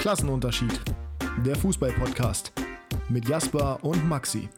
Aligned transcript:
Klassenunterschied. 0.00 0.80
Der 1.44 1.54
Fußball-Podcast 1.56 2.52
mit 3.10 3.28
Jasper 3.28 3.78
und 3.82 4.08
Maxi. 4.08 4.48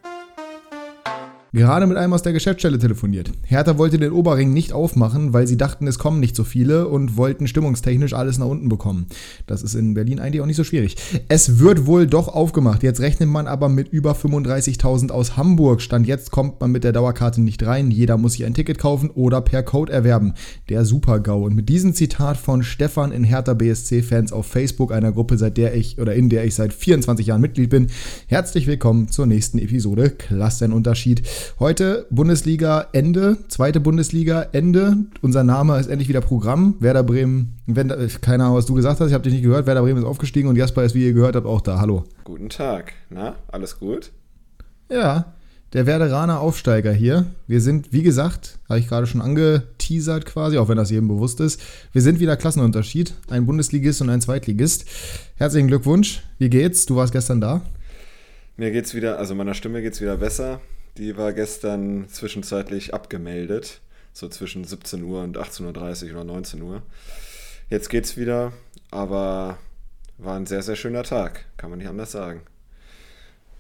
Gerade 1.55 1.87
mit 1.87 1.99
einem 1.99 2.15
aus 2.15 2.23
der 2.23 2.33
Geschäftsstelle 2.33 2.79
telefoniert. 2.79 3.31
Hertha 3.45 3.77
wollte 3.77 3.99
den 3.99 4.13
Oberring 4.13 4.55
nicht 4.55 4.73
aufmachen, 4.73 5.35
weil 5.35 5.47
sie 5.47 5.59
dachten, 5.59 5.87
es 5.87 5.99
kommen 5.99 6.19
nicht 6.19 6.35
so 6.35 6.45
viele 6.45 6.89
und 6.89 7.19
wollten 7.19 7.47
stimmungstechnisch 7.47 8.15
alles 8.15 8.39
nach 8.39 8.47
unten 8.47 8.71
bekommen. 8.71 9.05
Das 9.47 9.63
ist 9.63 9.75
in 9.75 9.93
Berlin 9.93 10.19
eigentlich 10.19 10.41
auch 10.41 10.47
nicht 10.47 10.57
so 10.57 10.65
schwierig. 10.65 10.97
Es 11.29 11.59
wird 11.59 11.85
wohl 11.85 12.07
doch 12.07 12.29
aufgemacht. 12.29 12.83
Jetzt 12.83 13.01
rechnet 13.01 13.29
man 13.29 13.47
aber 13.47 13.69
mit 13.69 13.89
über 13.89 14.13
35.000 14.13 15.11
aus 15.11 15.37
Hamburg. 15.37 15.83
Stand 15.83 16.07
jetzt 16.07 16.31
kommt 16.31 16.59
man 16.59 16.73
mit 16.73 16.85
der 16.85 16.93
Dauerkarte 16.93 17.43
nicht 17.43 17.63
rein. 17.67 17.91
Jeder 17.91 18.17
muss 18.17 18.33
sich 18.33 18.47
ein 18.47 18.55
Ticket 18.55 18.79
kaufen 18.79 19.11
oder 19.11 19.43
per 19.43 19.63
Code 19.63 19.93
erwerben. 19.93 20.33
Der 20.71 20.87
Super-GAU. 20.87 21.45
Und 21.45 21.55
mit 21.55 21.69
diesem 21.69 21.93
Zitat 21.93 22.39
von 22.39 22.63
Stefan 22.63 23.13
in 23.13 23.25
Hertha 23.25 23.53
BSC-Fans 23.53 24.33
auf 24.33 24.47
Facebook, 24.47 24.91
einer 24.91 25.13
Gruppe, 25.13 25.37
seit 25.37 25.59
der 25.59 25.75
ich 25.75 25.99
oder 25.99 26.15
in 26.15 26.31
der 26.31 26.47
ich 26.47 26.55
seit 26.55 26.73
24 26.73 27.27
Jahren 27.27 27.43
Mitglied 27.43 27.69
bin, 27.69 27.89
herzlich 28.27 28.67
willkommen 28.67 29.09
zur 29.09 29.27
nächsten 29.27 29.59
Episode 29.59 30.09
Klassenunterschied. 30.09 31.23
Heute 31.59 32.07
Bundesliga 32.11 32.89
Ende, 32.93 33.39
zweite 33.49 33.81
Bundesliga 33.81 34.47
Ende. 34.53 34.97
Unser 35.21 35.45
Name 35.45 35.79
ist 35.79 35.89
endlich 35.89 36.09
wieder 36.09 36.21
Programm. 36.21 36.77
Werder 36.81 37.03
Bremen, 37.03 37.59
wenn, 37.67 37.89
keine 38.21 38.45
Ahnung, 38.45 38.57
was 38.57 38.67
du 38.67 38.75
gesagt 38.75 39.01
hast, 39.01 39.09
ich 39.09 39.15
habe 39.15 39.25
dich 39.25 39.33
nicht 39.33 39.43
gehört. 39.43 39.67
Werder 39.67 39.83
Bremen 39.83 39.99
ist 40.01 40.07
aufgestiegen 40.07 40.49
und 40.49 40.57
Jasper 40.57 40.85
ist, 40.85 40.95
wie 40.95 41.05
ihr 41.05 41.13
gehört 41.13 41.37
habt, 41.37 41.47
auch 41.47 41.61
da. 41.61 41.81
Hallo. 41.81 42.05
Guten 42.25 42.49
Tag. 42.49 42.93
Na, 43.11 43.37
alles 43.49 43.79
gut? 43.79 44.11
Ja, 44.91 45.35
der 45.73 45.87
Werderaner 45.87 46.41
Aufsteiger 46.41 46.93
hier. 46.93 47.27
Wir 47.47 47.63
sind, 47.63 47.93
wie 47.93 48.03
gesagt, 48.03 48.59
habe 48.69 48.79
ich 48.79 48.89
gerade 48.89 49.07
schon 49.07 49.23
angeteasert 49.23 50.27
quasi, 50.27 50.59
auch 50.59 50.69
wenn 50.69 50.77
das 50.77 50.91
jedem 50.91 51.09
bewusst 51.09 51.41
ist. 51.41 51.61
Wir 51.93 52.03
sind 52.03 52.21
wieder 52.21 52.37
Klassenunterschied. 52.37 53.15
Ein 53.31 53.47
Bundesligist 53.47 54.03
und 54.03 54.11
ein 54.11 54.21
Zweitligist. 54.21 54.85
Herzlichen 55.37 55.69
Glückwunsch. 55.69 56.23
Wie 56.39 56.51
geht's? 56.51 56.85
Du 56.85 56.97
warst 56.97 57.13
gestern 57.13 57.41
da. 57.41 57.63
Mir 58.59 58.71
geht's 58.71 58.95
wieder, 58.95 59.19
also 59.19 59.35
meiner 59.35 59.55
Stimme 59.55 59.81
geht's 59.81 60.03
wieder 60.03 60.19
besser. 60.19 60.61
Die 60.99 61.17
war 61.17 61.33
gestern 61.33 62.09
zwischenzeitlich 62.09 62.93
abgemeldet, 62.93 63.81
so 64.13 64.29
zwischen 64.29 64.65
17 64.65 65.03
Uhr 65.03 65.23
und 65.23 65.39
18.30 65.39 66.07
Uhr 66.07 66.11
oder 66.13 66.25
19 66.25 66.61
Uhr. 66.63 66.83
Jetzt 67.71 67.89
geht's 67.89 68.17
wieder, 68.19 68.53
aber 68.91 69.59
war 70.19 70.37
ein 70.37 70.47
sehr, 70.47 70.63
sehr 70.63 70.77
schöner 70.77 71.03
Tag, 71.03 71.47
kann 71.57 71.71
man 71.71 71.79
nicht 71.79 71.89
anders 71.89 72.13
sagen. 72.13 72.43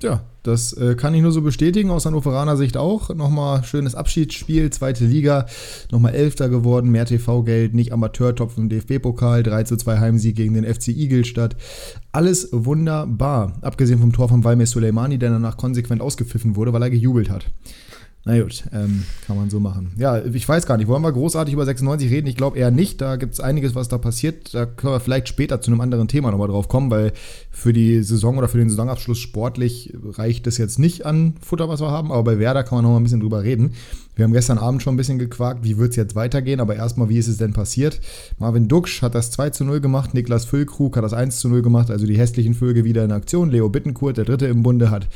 Ja, 0.03 0.25
das 0.43 0.73
äh, 0.73 0.97
kann 0.97 1.15
ich 1.15 1.23
nur 1.23 1.31
so 1.31 1.43
bestätigen, 1.43 1.91
aus 1.91 2.05
Hannoveraner 2.05 2.57
Sicht 2.57 2.77
auch. 2.77 3.15
Nochmal 3.15 3.63
schönes 3.63 3.95
Abschiedsspiel, 3.95 4.71
zweite 4.71 5.05
Liga, 5.05 5.47
nochmal 5.93 6.15
Elfter 6.15 6.49
geworden, 6.49 6.91
mehr 6.91 7.07
TV-Geld, 7.07 7.75
nicht 7.75 7.93
Amateurtopf 7.93 8.59
im 8.59 8.69
DFB-Pokal, 8.69 9.45
3 9.45 9.63
zu 9.65 9.77
2 9.77 9.99
Heimsieg 9.99 10.35
gegen 10.35 10.55
den 10.55 10.65
FC 10.65 10.89
Igelstadt. 10.89 11.57
Alles 12.11 12.49
wunderbar, 12.51 13.53
abgesehen 13.61 14.01
vom 14.01 14.13
Tor 14.13 14.29
von 14.29 14.43
Valmir 14.43 14.67
Soleimani, 14.67 15.19
der 15.19 15.31
danach 15.31 15.57
konsequent 15.57 16.03
ausgepfiffen 16.03 16.57
wurde, 16.57 16.73
weil 16.73 16.83
er 16.83 16.91
gejubelt 16.91 17.31
hat. 17.31 17.47
Na 18.25 18.41
gut, 18.41 18.63
ähm, 18.73 19.03
kann 19.27 19.37
man 19.37 19.51
so 19.51 19.59
machen. 19.59 19.91
Ja, 19.99 20.25
ich 20.25 20.49
weiß 20.49 20.67
gar 20.67 20.77
nicht, 20.77 20.87
wollen 20.87 21.03
wir 21.03 21.11
großartig 21.11 21.55
über 21.55 21.65
96 21.65 22.09
reden? 22.09 22.29
Ich 22.29 22.37
glaube 22.37 22.57
eher 22.57 22.71
nicht. 22.71 23.01
Da 23.01 23.17
gibt 23.17 23.35
es 23.35 23.41
einiges, 23.41 23.75
was 23.75 23.89
da 23.89 23.99
passiert. 23.99 24.55
Da 24.55 24.65
können 24.65 24.93
wir 24.93 25.01
vielleicht 25.01 25.29
später 25.29 25.61
zu 25.61 25.73
einem 25.73 25.81
anderen 25.81 26.07
Thema 26.07 26.31
nochmal 26.31 26.47
drauf 26.47 26.69
kommen, 26.69 26.89
weil 26.93 27.13
für 27.51 27.73
die 27.73 28.01
Saison 28.05 28.39
oder 28.39 28.47
für 28.47 28.59
den 28.59 28.71
Saisonabschluss 28.71 29.19
sportlich 29.19 29.93
reicht 30.05 30.47
es 30.47 30.57
jetzt 30.57 30.79
nicht 30.79 31.05
an 31.05 31.35
Futter, 31.41 31.69
was 31.69 31.81
wir 31.81 31.91
haben. 31.91 32.13
Aber 32.13 32.23
bei 32.23 32.39
Werder 32.39 32.63
kann 32.63 32.77
man 32.77 32.85
nochmal 32.85 33.01
ein 33.01 33.05
bisschen 33.05 33.21
drüber 33.21 33.43
reden. 33.43 33.73
Wir 34.15 34.25
haben 34.25 34.33
gestern 34.33 34.59
Abend 34.59 34.83
schon 34.83 34.95
ein 34.95 34.99
bisschen 34.99 35.19
gequakt, 35.19 35.65
wie 35.65 35.79
wird 35.79 35.91
es 35.91 35.97
jetzt 35.97 36.15
weitergehen, 36.15 36.61
aber 36.61 36.77
erstmal, 36.77 37.09
wie 37.09 37.17
ist 37.17 37.29
es 37.29 37.39
denn 37.39 37.55
passiert? 37.55 37.99
Marvin 38.39 38.69
Duksch 38.69 39.01
hat 39.01 39.15
das 39.15 39.31
2 39.31 39.51
zu 39.51 39.65
0 39.65 39.81
gemacht, 39.81 40.13
Niklas 40.13 40.45
Füllkrug 40.45 40.99
hat 40.99 41.03
das 41.03 41.15
1 41.15 41.41
zu 41.41 41.49
0 41.49 41.63
gemacht, 41.63 41.91
also 41.91 42.07
die 42.07 42.19
hässlichen 42.19 42.53
Vögel 42.53 42.85
wieder 42.85 43.05
in 43.05 43.11
Aktion. 43.11 43.51
Leo 43.51 43.71
Bittenkurt, 43.71 44.19
der 44.19 44.27
Dritte 44.27 44.47
im 44.47 44.63
Bunde, 44.63 44.91
hat 44.91 45.09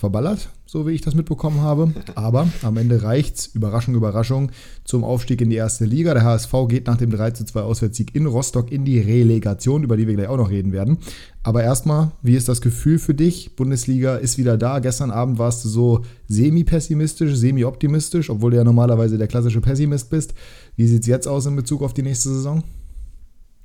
verballert, 0.00 0.48
so 0.64 0.86
wie 0.86 0.92
ich 0.92 1.02
das 1.02 1.14
mitbekommen 1.14 1.60
habe. 1.60 1.92
Aber 2.14 2.48
am 2.62 2.76
Ende 2.78 3.02
reicht 3.02 3.36
es, 3.36 3.46
Überraschung, 3.48 3.94
Überraschung, 3.94 4.50
zum 4.84 5.04
Aufstieg 5.04 5.42
in 5.42 5.50
die 5.50 5.56
erste 5.56 5.84
Liga. 5.84 6.14
Der 6.14 6.24
HSV 6.24 6.52
geht 6.68 6.86
nach 6.86 6.96
dem 6.96 7.10
3 7.10 7.32
zu 7.32 7.44
2 7.44 7.60
Auswärtssieg 7.60 8.14
in 8.14 8.26
Rostock 8.26 8.72
in 8.72 8.86
die 8.86 8.98
Relegation, 8.98 9.84
über 9.84 9.98
die 9.98 10.06
wir 10.06 10.14
gleich 10.14 10.28
auch 10.28 10.38
noch 10.38 10.50
reden 10.50 10.72
werden. 10.72 10.98
Aber 11.42 11.62
erstmal, 11.62 12.12
wie 12.22 12.34
ist 12.34 12.48
das 12.48 12.62
Gefühl 12.62 12.98
für 12.98 13.14
dich? 13.14 13.56
Bundesliga 13.56 14.16
ist 14.16 14.38
wieder 14.38 14.56
da. 14.56 14.78
Gestern 14.78 15.10
Abend 15.10 15.38
warst 15.38 15.64
du 15.64 15.68
so 15.68 16.02
semi-pessimistisch, 16.28 17.34
semi-optimistisch, 17.34 18.30
obwohl 18.30 18.52
du 18.52 18.56
ja 18.56 18.64
normalerweise 18.64 19.18
der 19.18 19.28
klassische 19.28 19.60
Pessimist 19.60 20.08
bist. 20.08 20.34
Wie 20.76 20.86
sieht 20.86 21.02
es 21.02 21.06
jetzt 21.06 21.28
aus 21.28 21.44
in 21.44 21.56
Bezug 21.56 21.82
auf 21.82 21.92
die 21.92 22.02
nächste 22.02 22.30
Saison? 22.30 22.64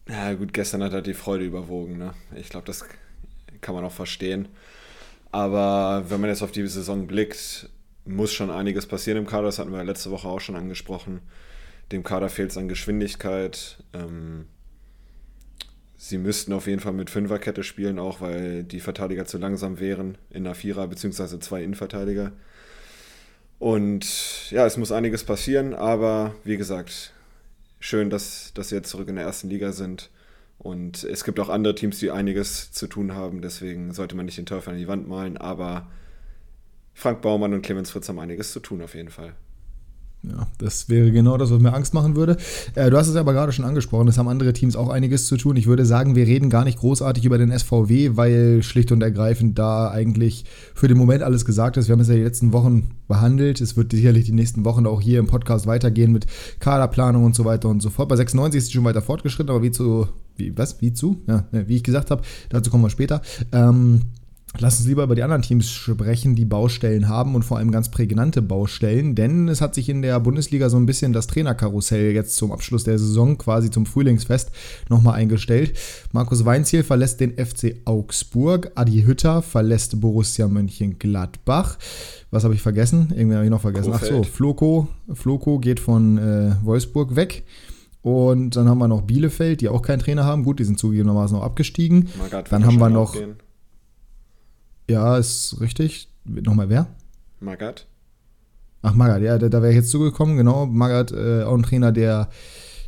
Ja, 0.09 0.33
gut, 0.33 0.53
gestern 0.53 0.83
hat 0.83 0.91
halt 0.91 1.07
die 1.07 1.13
Freude 1.13 1.45
überwogen. 1.45 1.97
Ne? 1.97 2.13
Ich 2.35 2.49
glaube, 2.49 2.67
das 2.67 2.83
kann 3.61 3.73
man 3.73 3.85
auch 3.85 3.91
verstehen. 3.91 4.49
Aber 5.35 6.09
wenn 6.09 6.22
man 6.22 6.29
jetzt 6.29 6.44
auf 6.44 6.53
die 6.53 6.66
Saison 6.66 7.07
blickt, 7.07 7.69
muss 8.06 8.31
schon 8.31 8.50
einiges 8.50 8.85
passieren 8.85 9.18
im 9.18 9.28
Kader. 9.28 9.47
Das 9.47 9.59
hatten 9.59 9.73
wir 9.73 9.84
letzte 9.84 10.09
Woche 10.09 10.29
auch 10.29 10.40
schon 10.40 10.56
angesprochen. 10.56 11.19
Dem 11.91 12.03
Kader 12.03 12.29
fehlt 12.29 12.51
es 12.51 12.57
an 12.57 12.69
Geschwindigkeit. 12.69 13.84
Ähm, 13.91 14.46
sie 15.97 16.19
müssten 16.19 16.53
auf 16.53 16.68
jeden 16.68 16.79
Fall 16.79 16.94
mit 16.94 17.09
Fünferkette 17.09 17.63
spielen, 17.63 18.00
auch 18.00 18.22
weil 18.22 18.63
die 18.63 18.79
Verteidiger 18.79 19.25
zu 19.25 19.38
langsam 19.38 19.81
wären 19.81 20.18
in 20.29 20.46
der 20.46 20.56
Vierer- 20.56 20.88
bzw. 20.88 21.38
zwei 21.40 21.63
Innenverteidiger. 21.63 22.31
Und 23.59 24.50
ja, 24.52 24.66
es 24.66 24.78
muss 24.78 24.94
einiges 24.94 25.25
passieren, 25.25 25.73
aber 25.73 26.34
wie 26.46 26.56
gesagt, 26.56 27.12
schön, 27.81 28.09
dass, 28.09 28.53
dass 28.53 28.69
sie 28.69 28.75
jetzt 28.75 28.90
zurück 28.90 29.09
in 29.09 29.17
der 29.17 29.25
ersten 29.25 29.50
Liga 29.50 29.73
sind. 29.73 30.12
Und 30.65 31.03
es 31.03 31.23
gibt 31.23 31.39
auch 31.39 31.49
andere 31.49 31.75
Teams, 31.75 31.99
die 31.99 32.09
einiges 32.09 32.71
zu 32.71 32.87
tun 32.87 33.13
haben. 33.13 33.43
Deswegen 33.43 33.93
sollte 33.93 34.15
man 34.15 34.25
nicht 34.25 34.39
den 34.39 34.47
Teufel 34.47 34.71
an 34.73 34.79
die 34.79 34.87
Wand 34.87 35.07
malen. 35.07 35.37
Aber 35.37 35.85
Frank 36.95 37.21
Baumann 37.21 37.53
und 37.53 37.61
Clemens 37.61 37.91
Fritz 37.91 38.09
haben 38.09 38.17
einiges 38.17 38.51
zu 38.51 38.59
tun, 38.59 38.81
auf 38.81 38.95
jeden 38.95 39.09
Fall. 39.09 39.33
Ja, 40.23 40.47
das 40.57 40.89
wäre 40.89 41.11
genau 41.11 41.37
das, 41.37 41.51
was 41.51 41.59
mir 41.59 41.71
Angst 41.71 41.93
machen 41.93 42.15
würde. 42.15 42.37
Äh, 42.73 42.89
du 42.89 42.97
hast 42.97 43.07
es 43.07 43.15
aber 43.15 43.33
gerade 43.33 43.51
schon 43.51 43.63
angesprochen, 43.63 44.07
es 44.07 44.17
haben 44.17 44.27
andere 44.27 44.53
Teams 44.53 44.75
auch 44.75 44.89
einiges 44.89 45.27
zu 45.27 45.37
tun. 45.37 45.55
Ich 45.55 45.67
würde 45.67 45.85
sagen, 45.85 46.15
wir 46.15 46.25
reden 46.25 46.49
gar 46.49 46.63
nicht 46.63 46.79
großartig 46.79 47.25
über 47.25 47.37
den 47.37 47.55
SVW, 47.55 48.17
weil 48.17 48.63
schlicht 48.63 48.91
und 48.91 49.03
ergreifend 49.03 49.59
da 49.59 49.91
eigentlich 49.91 50.45
für 50.73 50.87
den 50.87 50.97
Moment 50.97 51.21
alles 51.21 51.45
gesagt 51.45 51.77
ist. 51.77 51.89
Wir 51.89 51.93
haben 51.93 51.99
es 51.99 52.07
ja 52.07 52.15
die 52.15 52.23
letzten 52.23 52.53
Wochen 52.53 52.89
behandelt. 53.07 53.61
Es 53.61 53.77
wird 53.77 53.91
sicherlich 53.91 54.25
die 54.25 54.31
nächsten 54.31 54.65
Wochen 54.65 54.87
auch 54.87 54.99
hier 54.99 55.19
im 55.19 55.27
Podcast 55.27 55.67
weitergehen 55.67 56.11
mit 56.11 56.25
Kaderplanung 56.59 57.23
und 57.23 57.35
so 57.35 57.45
weiter 57.45 57.69
und 57.69 57.81
so 57.81 57.91
fort. 57.91 58.09
Bei 58.09 58.15
96 58.15 58.57
ist 58.57 58.63
es 58.65 58.71
schon 58.71 58.83
weiter 58.83 59.03
fortgeschritten, 59.03 59.51
aber 59.51 59.61
wie 59.61 59.69
zu, 59.69 60.07
wie, 60.38 60.57
was, 60.57 60.81
wie 60.81 60.94
zu? 60.94 61.22
Ja, 61.28 61.46
wie 61.51 61.75
ich 61.75 61.84
gesagt 61.84 62.12
habe, 62.12 62.23
dazu 62.50 62.69
kommen 62.69 62.84
wir 62.84 62.90
später. 62.90 63.22
Ähm, 63.51 64.01
Lass 64.59 64.79
uns 64.79 64.88
lieber 64.88 65.03
über 65.03 65.16
die 65.16 65.23
anderen 65.23 65.41
Teams 65.41 65.69
sprechen, 65.69 66.35
die 66.35 66.46
Baustellen 66.46 67.09
haben 67.09 67.35
und 67.35 67.44
vor 67.44 67.57
allem 67.57 67.72
ganz 67.72 67.90
prägnante 67.90 68.41
Baustellen, 68.41 69.16
denn 69.16 69.47
es 69.50 69.59
hat 69.59 69.75
sich 69.75 69.90
in 69.90 70.01
der 70.01 70.19
Bundesliga 70.19 70.69
so 70.69 70.78
ein 70.78 70.85
bisschen 70.85 71.13
das 71.13 71.28
Trainerkarussell 71.28 72.12
jetzt 72.12 72.35
zum 72.35 72.51
Abschluss 72.51 72.84
der 72.84 72.97
Saison, 72.97 73.38
quasi 73.38 73.69
zum 73.69 73.85
Frühlingsfest, 73.85 74.51
nochmal 74.90 75.16
eingestellt. 75.16 75.73
Markus 76.12 76.46
Weinziel 76.46 76.84
verlässt 76.84 77.19
den 77.19 77.34
FC 77.34 77.78
Augsburg, 77.85 78.72
Adi 78.75 79.03
Hütter 79.03 79.41
verlässt 79.41 80.00
Borussia 80.00 80.47
Mönchengladbach. 80.47 81.78
Was 82.31 82.44
habe 82.44 82.53
ich 82.53 82.62
vergessen? 82.62 83.13
Irgendwie 83.16 83.35
habe 83.35 83.46
ich 83.46 83.52
noch 83.52 83.62
vergessen. 83.62 83.91
Ach 83.94 84.03
so, 84.03 84.23
Floko, 84.23 84.88
Floko 85.13 85.59
geht 85.59 85.79
von 85.79 86.17
äh, 86.17 86.56
Wolfsburg 86.63 87.16
weg. 87.16 87.44
Und 88.05 88.55
dann 88.55 88.69
haben 88.69 88.77
wir 88.77 88.88
noch 88.88 89.01
Bielefeld, 89.01 89.61
die 89.61 89.67
auch 89.67 89.81
keinen 89.81 89.97
Trainer 89.97 90.25
haben. 90.25 90.43
Gut, 90.43 90.59
die 90.59 90.63
sind 90.63 90.77
zugegebenermaßen 90.77 91.35
noch 91.35 91.43
abgestiegen. 91.43 92.09
Magath 92.19 92.51
dann 92.51 92.63
haben 92.63 92.77
wir 92.77 92.91
noch. 92.91 93.13
Gehen. 93.13 93.38
Ja, 94.88 95.17
ist 95.17 95.57
richtig. 95.59 96.07
Nochmal 96.23 96.69
wer? 96.69 96.85
Magath. 97.39 97.88
Ach, 98.83 98.93
Magath, 98.93 99.23
ja, 99.23 99.39
da, 99.39 99.49
da 99.49 99.63
wäre 99.63 99.71
ich 99.71 99.77
jetzt 99.77 99.89
zugekommen, 99.89 100.38
genau. 100.38 100.67
Magath, 100.67 101.13
äh, 101.13 101.45
auch 101.45 101.55
ein 101.55 101.63
Trainer, 101.63 101.91
der 101.91 102.29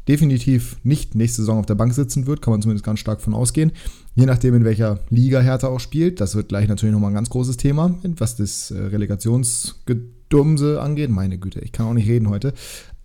definitiv 0.08 0.78
nicht 0.84 1.16
nächste 1.16 1.42
Saison 1.42 1.58
auf 1.58 1.66
der 1.66 1.74
Bank 1.74 1.96
sitzen 1.96 2.28
wird, 2.28 2.44
kann 2.44 2.52
man 2.52 2.62
zumindest 2.62 2.86
ganz 2.86 3.00
stark 3.00 3.20
von 3.20 3.34
ausgehen. 3.34 3.72
Je 4.14 4.28
nachdem, 4.28 4.54
in 4.54 4.66
welcher 4.66 5.00
Liga 5.10 5.40
Hertha 5.40 5.68
auch 5.68 5.80
spielt. 5.80 6.22
Das 6.22 6.36
wird 6.36 6.50
gleich 6.50 6.68
natürlich 6.68 6.94
nochmal 6.94 7.10
ein 7.10 7.16
ganz 7.16 7.32
großes 7.32 7.58
Thema, 7.58 7.96
was 8.04 8.36
das 8.36 8.70
äh, 8.70 8.78
Relegationsgedumse 8.78 10.80
angeht. 10.80 11.10
Meine 11.10 11.40
Güte, 11.40 11.60
ich 11.62 11.72
kann 11.72 11.88
auch 11.88 11.96
nicht 11.96 12.08
reden 12.08 12.30
heute. 12.30 12.54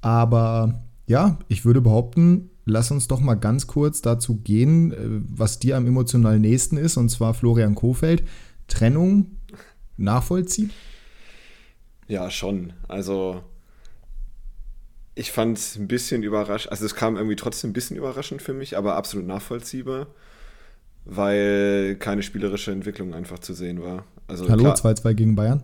Aber 0.03 0.82
ja, 1.06 1.38
ich 1.49 1.64
würde 1.64 1.81
behaupten, 1.81 2.50
lass 2.64 2.90
uns 2.90 3.08
doch 3.08 3.20
mal 3.20 3.34
ganz 3.34 3.66
kurz 3.66 4.02
dazu 4.02 4.37
gehen, 4.37 4.93
äh, 4.93 4.96
was 5.28 5.58
dir 5.58 5.76
am 5.76 5.87
emotional 5.87 6.38
nächsten 6.38 6.76
ist, 6.76 6.96
und 6.96 7.08
zwar 7.08 7.34
Florian 7.34 7.75
Kofeld. 7.75 8.25
Trennung 8.69 9.37
nachvollziehen? 9.96 10.70
Ja, 12.08 12.31
schon. 12.31 12.72
Also 12.88 13.43
ich 15.14 15.31
fand 15.31 15.58
es 15.58 15.76
ein 15.76 15.88
bisschen 15.88 16.22
überraschend, 16.22 16.72
also 16.72 16.87
es 16.87 16.94
kam 16.94 17.16
irgendwie 17.16 17.37
trotzdem 17.37 17.70
ein 17.70 17.72
bisschen 17.75 17.96
überraschend 17.96 18.40
für 18.40 18.54
mich, 18.54 18.76
aber 18.76 18.96
absolut 18.96 19.26
nachvollziehbar, 19.26 20.06
weil 21.04 21.96
keine 21.99 22.22
spielerische 22.22 22.72
Entwicklung 22.72 23.12
einfach 23.12 23.38
zu 23.38 23.52
sehen 23.52 23.82
war. 23.82 24.04
Also 24.26 24.49
Hallo, 24.49 24.70
2-2 24.70 25.14
gegen 25.14 25.34
Bayern? 25.34 25.62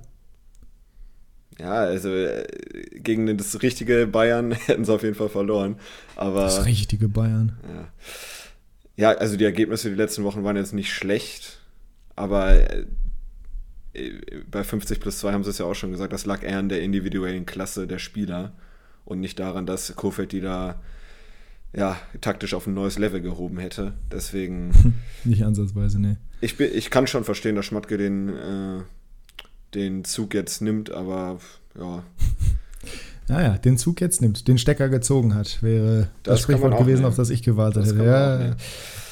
Ja, 1.59 1.73
also 1.73 2.09
äh, 2.09 2.47
gegen 2.95 3.37
das 3.37 3.63
richtige 3.63 4.07
Bayern 4.07 4.53
hätten 4.67 4.85
sie 4.85 4.93
auf 4.93 5.03
jeden 5.03 5.15
Fall 5.15 5.29
verloren. 5.29 5.77
Aber, 6.17 6.43
das 6.43 6.65
richtige 6.65 7.09
Bayern. 7.09 7.59
Ja. 7.69 7.89
Ja, 8.97 9.11
also 9.13 9.37
die 9.37 9.45
Ergebnisse 9.45 9.91
die 9.91 9.97
letzten 9.97 10.25
Wochen 10.25 10.43
waren 10.43 10.57
jetzt 10.57 10.75
nicht 10.75 10.93
schlecht, 10.93 11.61
aber 12.17 12.53
äh, 12.59 12.85
bei 14.51 14.65
50 14.65 14.99
plus 14.99 15.21
2 15.21 15.33
haben 15.33 15.45
sie 15.45 15.51
es 15.51 15.59
ja 15.59 15.67
auch 15.67 15.75
schon 15.75 15.93
gesagt, 15.93 16.13
das 16.13 16.27
lag 16.27 16.43
eher 16.43 16.59
an 16.59 16.69
der 16.69 16.83
individuellen 16.83 17.47
Klasse 17.47 17.87
der 17.87 18.01
Spieler 18.01 18.53
und 19.05 19.21
nicht 19.21 19.39
daran, 19.39 19.67
dass 19.67 19.95
Kofeld 19.95 20.33
die 20.33 20.41
da 20.41 20.81
ja, 21.73 21.97
taktisch 22.21 22.55
auf 22.55 22.67
ein 22.67 22.75
neues 22.75 22.99
Level 22.99 23.21
gehoben 23.21 23.59
hätte. 23.59 23.95
Deswegen. 24.11 24.95
nicht 25.25 25.45
ansatzweise, 25.45 26.01
nee. 26.01 26.17
Ich, 26.41 26.57
bin, 26.57 26.71
ich 26.73 26.91
kann 26.91 27.07
schon 27.07 27.25
verstehen, 27.25 27.57
dass 27.57 27.67
Schmatke 27.67 27.99
den, 27.99 28.29
äh, 28.29 28.81
den 29.75 30.05
Zug 30.05 30.35
jetzt 30.35 30.63
nimmt, 30.63 30.91
aber 30.91 31.39
ja. 31.79 32.03
Naja, 33.31 33.59
den 33.59 33.77
Zug 33.77 34.01
jetzt 34.01 34.23
nimmt, 34.23 34.49
den 34.49 34.57
Stecker 34.57 34.89
gezogen 34.89 35.35
hat, 35.35 35.63
wäre 35.63 36.09
das, 36.23 36.37
das 36.37 36.41
Sprichwort 36.41 36.79
gewesen, 36.79 37.01
nehmen. 37.01 37.09
auf 37.09 37.17
das 37.17 37.29
ich 37.29 37.43
gewartet 37.43 37.83
das 37.83 37.93
hätte. 37.93 38.05
Ja, 38.05 38.57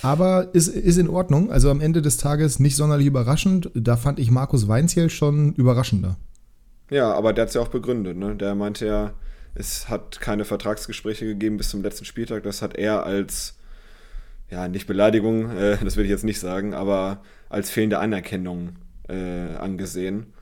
aber 0.02 0.54
ist, 0.54 0.68
ist 0.68 0.96
in 0.96 1.10
Ordnung. 1.10 1.50
Also 1.52 1.70
am 1.70 1.82
Ende 1.82 2.00
des 2.00 2.16
Tages 2.16 2.58
nicht 2.58 2.76
sonderlich 2.76 3.06
überraschend. 3.06 3.70
Da 3.74 3.98
fand 3.98 4.18
ich 4.18 4.30
Markus 4.30 4.68
Weinziel 4.68 5.10
schon 5.10 5.52
überraschender. 5.54 6.16
Ja, 6.90 7.12
aber 7.12 7.34
der 7.34 7.42
hat 7.42 7.48
es 7.48 7.54
ja 7.54 7.60
auch 7.60 7.68
begründet. 7.68 8.16
Ne? 8.16 8.36
Der 8.36 8.54
meinte 8.54 8.86
ja, 8.86 9.12
es 9.54 9.88
hat 9.88 10.20
keine 10.20 10.44
Vertragsgespräche 10.44 11.26
gegeben 11.26 11.56
bis 11.56 11.70
zum 11.70 11.82
letzten 11.82 12.04
Spieltag. 12.04 12.42
Das 12.44 12.62
hat 12.62 12.76
er 12.76 13.04
als, 13.04 13.58
ja, 14.50 14.68
nicht 14.68 14.86
Beleidigung, 14.86 15.50
äh, 15.50 15.76
das 15.84 15.96
will 15.96 16.04
ich 16.04 16.10
jetzt 16.10 16.24
nicht 16.24 16.40
sagen, 16.40 16.72
aber 16.72 17.22
als 17.48 17.70
fehlende 17.70 17.98
Anerkennung 17.98 18.76
äh, 19.08 19.56
angesehen. 19.56 20.32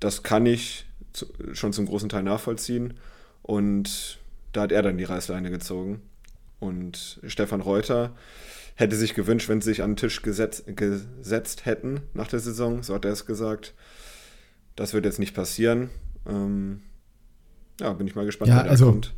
Das 0.00 0.22
kann 0.22 0.46
ich 0.46 0.86
zu, 1.12 1.26
schon 1.52 1.72
zum 1.72 1.86
großen 1.86 2.08
Teil 2.08 2.22
nachvollziehen. 2.22 2.94
Und 3.42 4.18
da 4.52 4.62
hat 4.62 4.72
er 4.72 4.82
dann 4.82 4.98
die 4.98 5.04
Reißleine 5.04 5.50
gezogen. 5.50 6.00
Und 6.58 7.20
Stefan 7.26 7.60
Reuter 7.60 8.12
hätte 8.74 8.96
sich 8.96 9.14
gewünscht, 9.14 9.48
wenn 9.48 9.60
sie 9.60 9.70
sich 9.70 9.82
an 9.82 9.92
den 9.92 9.96
Tisch 9.96 10.22
gesetzt, 10.22 10.64
gesetzt 10.76 11.66
hätten 11.66 12.00
nach 12.14 12.28
der 12.28 12.40
Saison, 12.40 12.82
so 12.82 12.94
hat 12.94 13.04
er 13.04 13.12
es 13.12 13.26
gesagt. 13.26 13.74
Das 14.74 14.92
wird 14.92 15.06
jetzt 15.06 15.18
nicht 15.18 15.34
passieren. 15.34 15.90
Ähm, 16.28 16.80
ja, 17.80 17.92
bin 17.94 18.06
ich 18.06 18.14
mal 18.14 18.26
gespannt, 18.26 18.50
ja, 18.50 18.56
wer 18.56 18.64
da 18.64 18.70
also, 18.70 18.90
kommt. 18.90 19.14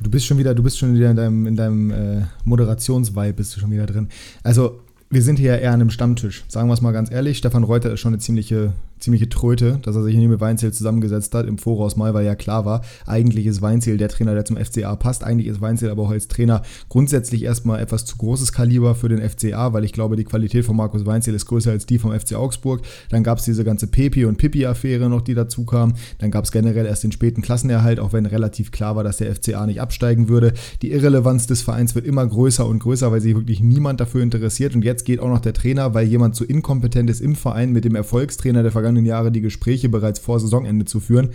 Du 0.00 0.10
bist 0.10 0.26
schon 0.26 0.38
wieder, 0.38 0.54
du 0.54 0.62
bist 0.62 0.78
schon 0.78 0.94
wieder 0.94 1.10
in 1.10 1.16
deinem, 1.16 1.46
in 1.46 1.56
deinem 1.56 1.90
äh, 1.90 2.22
Moderationsvibe 2.44 3.34
bist 3.34 3.54
du 3.54 3.60
schon 3.60 3.70
wieder 3.70 3.86
drin. 3.86 4.08
Also, 4.42 4.80
wir 5.10 5.22
sind 5.22 5.38
hier 5.38 5.58
eher 5.58 5.70
an 5.70 5.80
einem 5.80 5.90
Stammtisch. 5.90 6.44
Sagen 6.48 6.68
wir 6.68 6.74
es 6.74 6.80
mal 6.80 6.92
ganz 6.92 7.10
ehrlich. 7.10 7.38
Stefan 7.38 7.62
Reuter 7.62 7.92
ist 7.92 8.00
schon 8.00 8.12
eine 8.12 8.18
ziemliche 8.20 8.72
ziemliche 9.04 9.28
Tröte, 9.28 9.78
dass 9.82 9.94
er 9.96 10.02
sich 10.02 10.16
hier 10.16 10.28
mit 10.28 10.40
Weinziel 10.40 10.72
zusammengesetzt 10.72 11.34
hat, 11.34 11.46
im 11.46 11.58
Voraus 11.58 11.96
mal, 11.96 12.14
weil 12.14 12.24
ja 12.24 12.34
klar 12.34 12.64
war, 12.64 12.82
eigentlich 13.06 13.46
ist 13.46 13.62
Weinziel 13.62 13.98
der 13.98 14.08
Trainer, 14.08 14.34
der 14.34 14.44
zum 14.44 14.56
FCA 14.56 14.96
passt. 14.96 15.22
Eigentlich 15.22 15.46
ist 15.46 15.60
Weinziel 15.60 15.90
aber 15.90 16.02
auch 16.02 16.10
als 16.10 16.26
Trainer 16.26 16.62
grundsätzlich 16.88 17.42
erstmal 17.42 17.80
etwas 17.80 18.04
zu 18.06 18.16
großes 18.16 18.52
Kaliber 18.52 18.94
für 18.94 19.08
den 19.08 19.20
FCA, 19.28 19.72
weil 19.72 19.84
ich 19.84 19.92
glaube, 19.92 20.16
die 20.16 20.24
Qualität 20.24 20.64
von 20.64 20.76
Markus 20.76 21.04
Weinziel 21.04 21.34
ist 21.34 21.46
größer 21.46 21.70
als 21.70 21.86
die 21.86 21.98
vom 21.98 22.18
FC 22.18 22.34
Augsburg. 22.34 22.80
Dann 23.10 23.22
gab 23.22 23.38
es 23.38 23.44
diese 23.44 23.62
ganze 23.62 23.86
Pepi- 23.86 24.24
und 24.24 24.38
Pippi-Affäre 24.38 25.08
noch, 25.10 25.20
die 25.20 25.34
dazu 25.34 25.64
kam. 25.64 25.94
Dann 26.18 26.30
gab 26.30 26.44
es 26.44 26.52
generell 26.52 26.86
erst 26.86 27.04
den 27.04 27.12
späten 27.12 27.42
Klassenerhalt, 27.42 28.00
auch 28.00 28.12
wenn 28.14 28.26
relativ 28.26 28.70
klar 28.70 28.96
war, 28.96 29.04
dass 29.04 29.18
der 29.18 29.34
FCA 29.34 29.66
nicht 29.66 29.80
absteigen 29.82 30.28
würde. 30.28 30.54
Die 30.80 30.92
Irrelevanz 30.92 31.46
des 31.46 31.60
Vereins 31.60 31.94
wird 31.94 32.06
immer 32.06 32.26
größer 32.26 32.66
und 32.66 32.78
größer, 32.78 33.12
weil 33.12 33.20
sich 33.20 33.34
wirklich 33.34 33.60
niemand 33.60 34.00
dafür 34.00 34.22
interessiert. 34.22 34.74
Und 34.74 34.82
jetzt 34.82 35.04
geht 35.04 35.20
auch 35.20 35.28
noch 35.28 35.40
der 35.40 35.52
Trainer, 35.52 35.92
weil 35.92 36.06
jemand 36.06 36.34
zu 36.34 36.44
inkompetent 36.44 37.10
ist 37.10 37.20
im 37.20 37.34
Verein 37.34 37.72
mit 37.72 37.84
dem 37.84 37.94
Erfolgstrainer 37.94 38.62
der 38.62 38.72
vergangenen 38.72 38.93
vergangenen 38.94 39.06
Jahre 39.06 39.32
die 39.32 39.40
Gespräche 39.40 39.88
bereits 39.88 40.18
vor 40.18 40.40
Saisonende 40.40 40.84
zu 40.84 41.00
führen. 41.00 41.30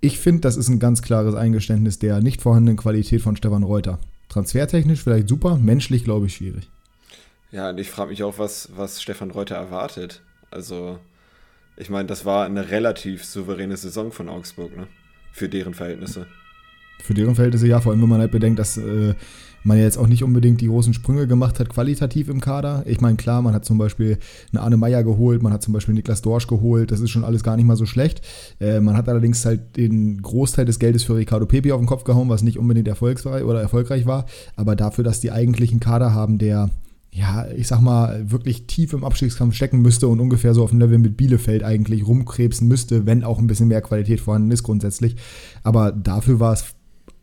Ich 0.00 0.18
finde, 0.18 0.40
das 0.40 0.56
ist 0.56 0.68
ein 0.68 0.78
ganz 0.78 1.02
klares 1.02 1.34
Eingeständnis 1.34 1.98
der 1.98 2.20
nicht 2.20 2.40
vorhandenen 2.40 2.76
Qualität 2.76 3.20
von 3.20 3.36
Stefan 3.36 3.62
Reuter. 3.62 3.98
Transfertechnisch 4.28 5.02
vielleicht 5.02 5.28
super, 5.28 5.56
menschlich 5.56 6.04
glaube 6.04 6.26
ich 6.26 6.36
schwierig. 6.36 6.68
Ja, 7.52 7.70
und 7.70 7.78
ich 7.78 7.90
frage 7.90 8.10
mich 8.10 8.22
auch, 8.22 8.38
was, 8.38 8.70
was 8.74 9.02
Stefan 9.02 9.30
Reuter 9.30 9.56
erwartet. 9.56 10.22
Also, 10.50 10.98
ich 11.76 11.90
meine, 11.90 12.06
das 12.06 12.24
war 12.24 12.46
eine 12.46 12.70
relativ 12.70 13.24
souveräne 13.24 13.76
Saison 13.76 14.12
von 14.12 14.28
Augsburg, 14.28 14.76
ne? 14.76 14.86
Für 15.32 15.48
deren 15.48 15.74
Verhältnisse. 15.74 16.26
Für 17.02 17.14
deren 17.14 17.34
Verhältnisse 17.34 17.66
ja, 17.66 17.80
vor 17.80 17.92
allem 17.92 18.02
wenn 18.02 18.08
man 18.08 18.20
halt 18.20 18.30
bedenkt, 18.30 18.58
dass 18.58 18.76
äh, 18.76 19.14
man 19.62 19.78
ja 19.78 19.84
jetzt 19.84 19.98
auch 19.98 20.06
nicht 20.06 20.24
unbedingt 20.24 20.60
die 20.60 20.66
großen 20.66 20.94
Sprünge 20.94 21.26
gemacht 21.26 21.60
hat, 21.60 21.68
qualitativ 21.68 22.28
im 22.28 22.40
Kader. 22.40 22.84
Ich 22.86 23.00
meine, 23.00 23.16
klar, 23.16 23.42
man 23.42 23.54
hat 23.54 23.64
zum 23.64 23.78
Beispiel 23.78 24.18
eine 24.52 24.62
Arne 24.62 24.76
Meyer 24.76 25.04
geholt, 25.04 25.42
man 25.42 25.52
hat 25.52 25.62
zum 25.62 25.72
Beispiel 25.72 25.94
Niklas 25.94 26.22
Dorsch 26.22 26.46
geholt, 26.46 26.90
das 26.90 27.00
ist 27.00 27.10
schon 27.10 27.24
alles 27.24 27.42
gar 27.42 27.56
nicht 27.56 27.66
mal 27.66 27.76
so 27.76 27.86
schlecht. 27.86 28.22
Äh, 28.60 28.80
man 28.80 28.96
hat 28.96 29.08
allerdings 29.08 29.44
halt 29.44 29.76
den 29.76 30.22
Großteil 30.22 30.64
des 30.64 30.78
Geldes 30.78 31.04
für 31.04 31.16
Ricardo 31.16 31.46
Pepi 31.46 31.72
auf 31.72 31.80
den 31.80 31.86
Kopf 31.86 32.04
gehauen, 32.04 32.28
was 32.28 32.42
nicht 32.42 32.58
unbedingt 32.58 32.88
erfolgsreich 32.88 33.44
oder 33.44 33.60
erfolgreich 33.60 34.06
war, 34.06 34.26
aber 34.56 34.76
dafür, 34.76 35.04
dass 35.04 35.20
die 35.20 35.32
eigentlichen 35.32 35.80
Kader 35.80 36.14
haben, 36.14 36.38
der 36.38 36.70
ja, 37.12 37.46
ich 37.56 37.66
sag 37.66 37.80
mal, 37.80 38.30
wirklich 38.30 38.66
tief 38.66 38.92
im 38.92 39.02
Abstiegskampf 39.02 39.54
stecken 39.54 39.82
müsste 39.82 40.06
und 40.06 40.20
ungefähr 40.20 40.54
so 40.54 40.62
auf 40.62 40.70
dem 40.70 40.78
Level 40.78 40.98
mit 40.98 41.16
Bielefeld 41.16 41.64
eigentlich 41.64 42.06
rumkrebsen 42.06 42.68
müsste, 42.68 43.04
wenn 43.04 43.24
auch 43.24 43.40
ein 43.40 43.48
bisschen 43.48 43.66
mehr 43.66 43.82
Qualität 43.82 44.20
vorhanden 44.20 44.52
ist 44.52 44.62
grundsätzlich. 44.62 45.16
Aber 45.64 45.90
dafür 45.90 46.38
war 46.38 46.52
es 46.52 46.66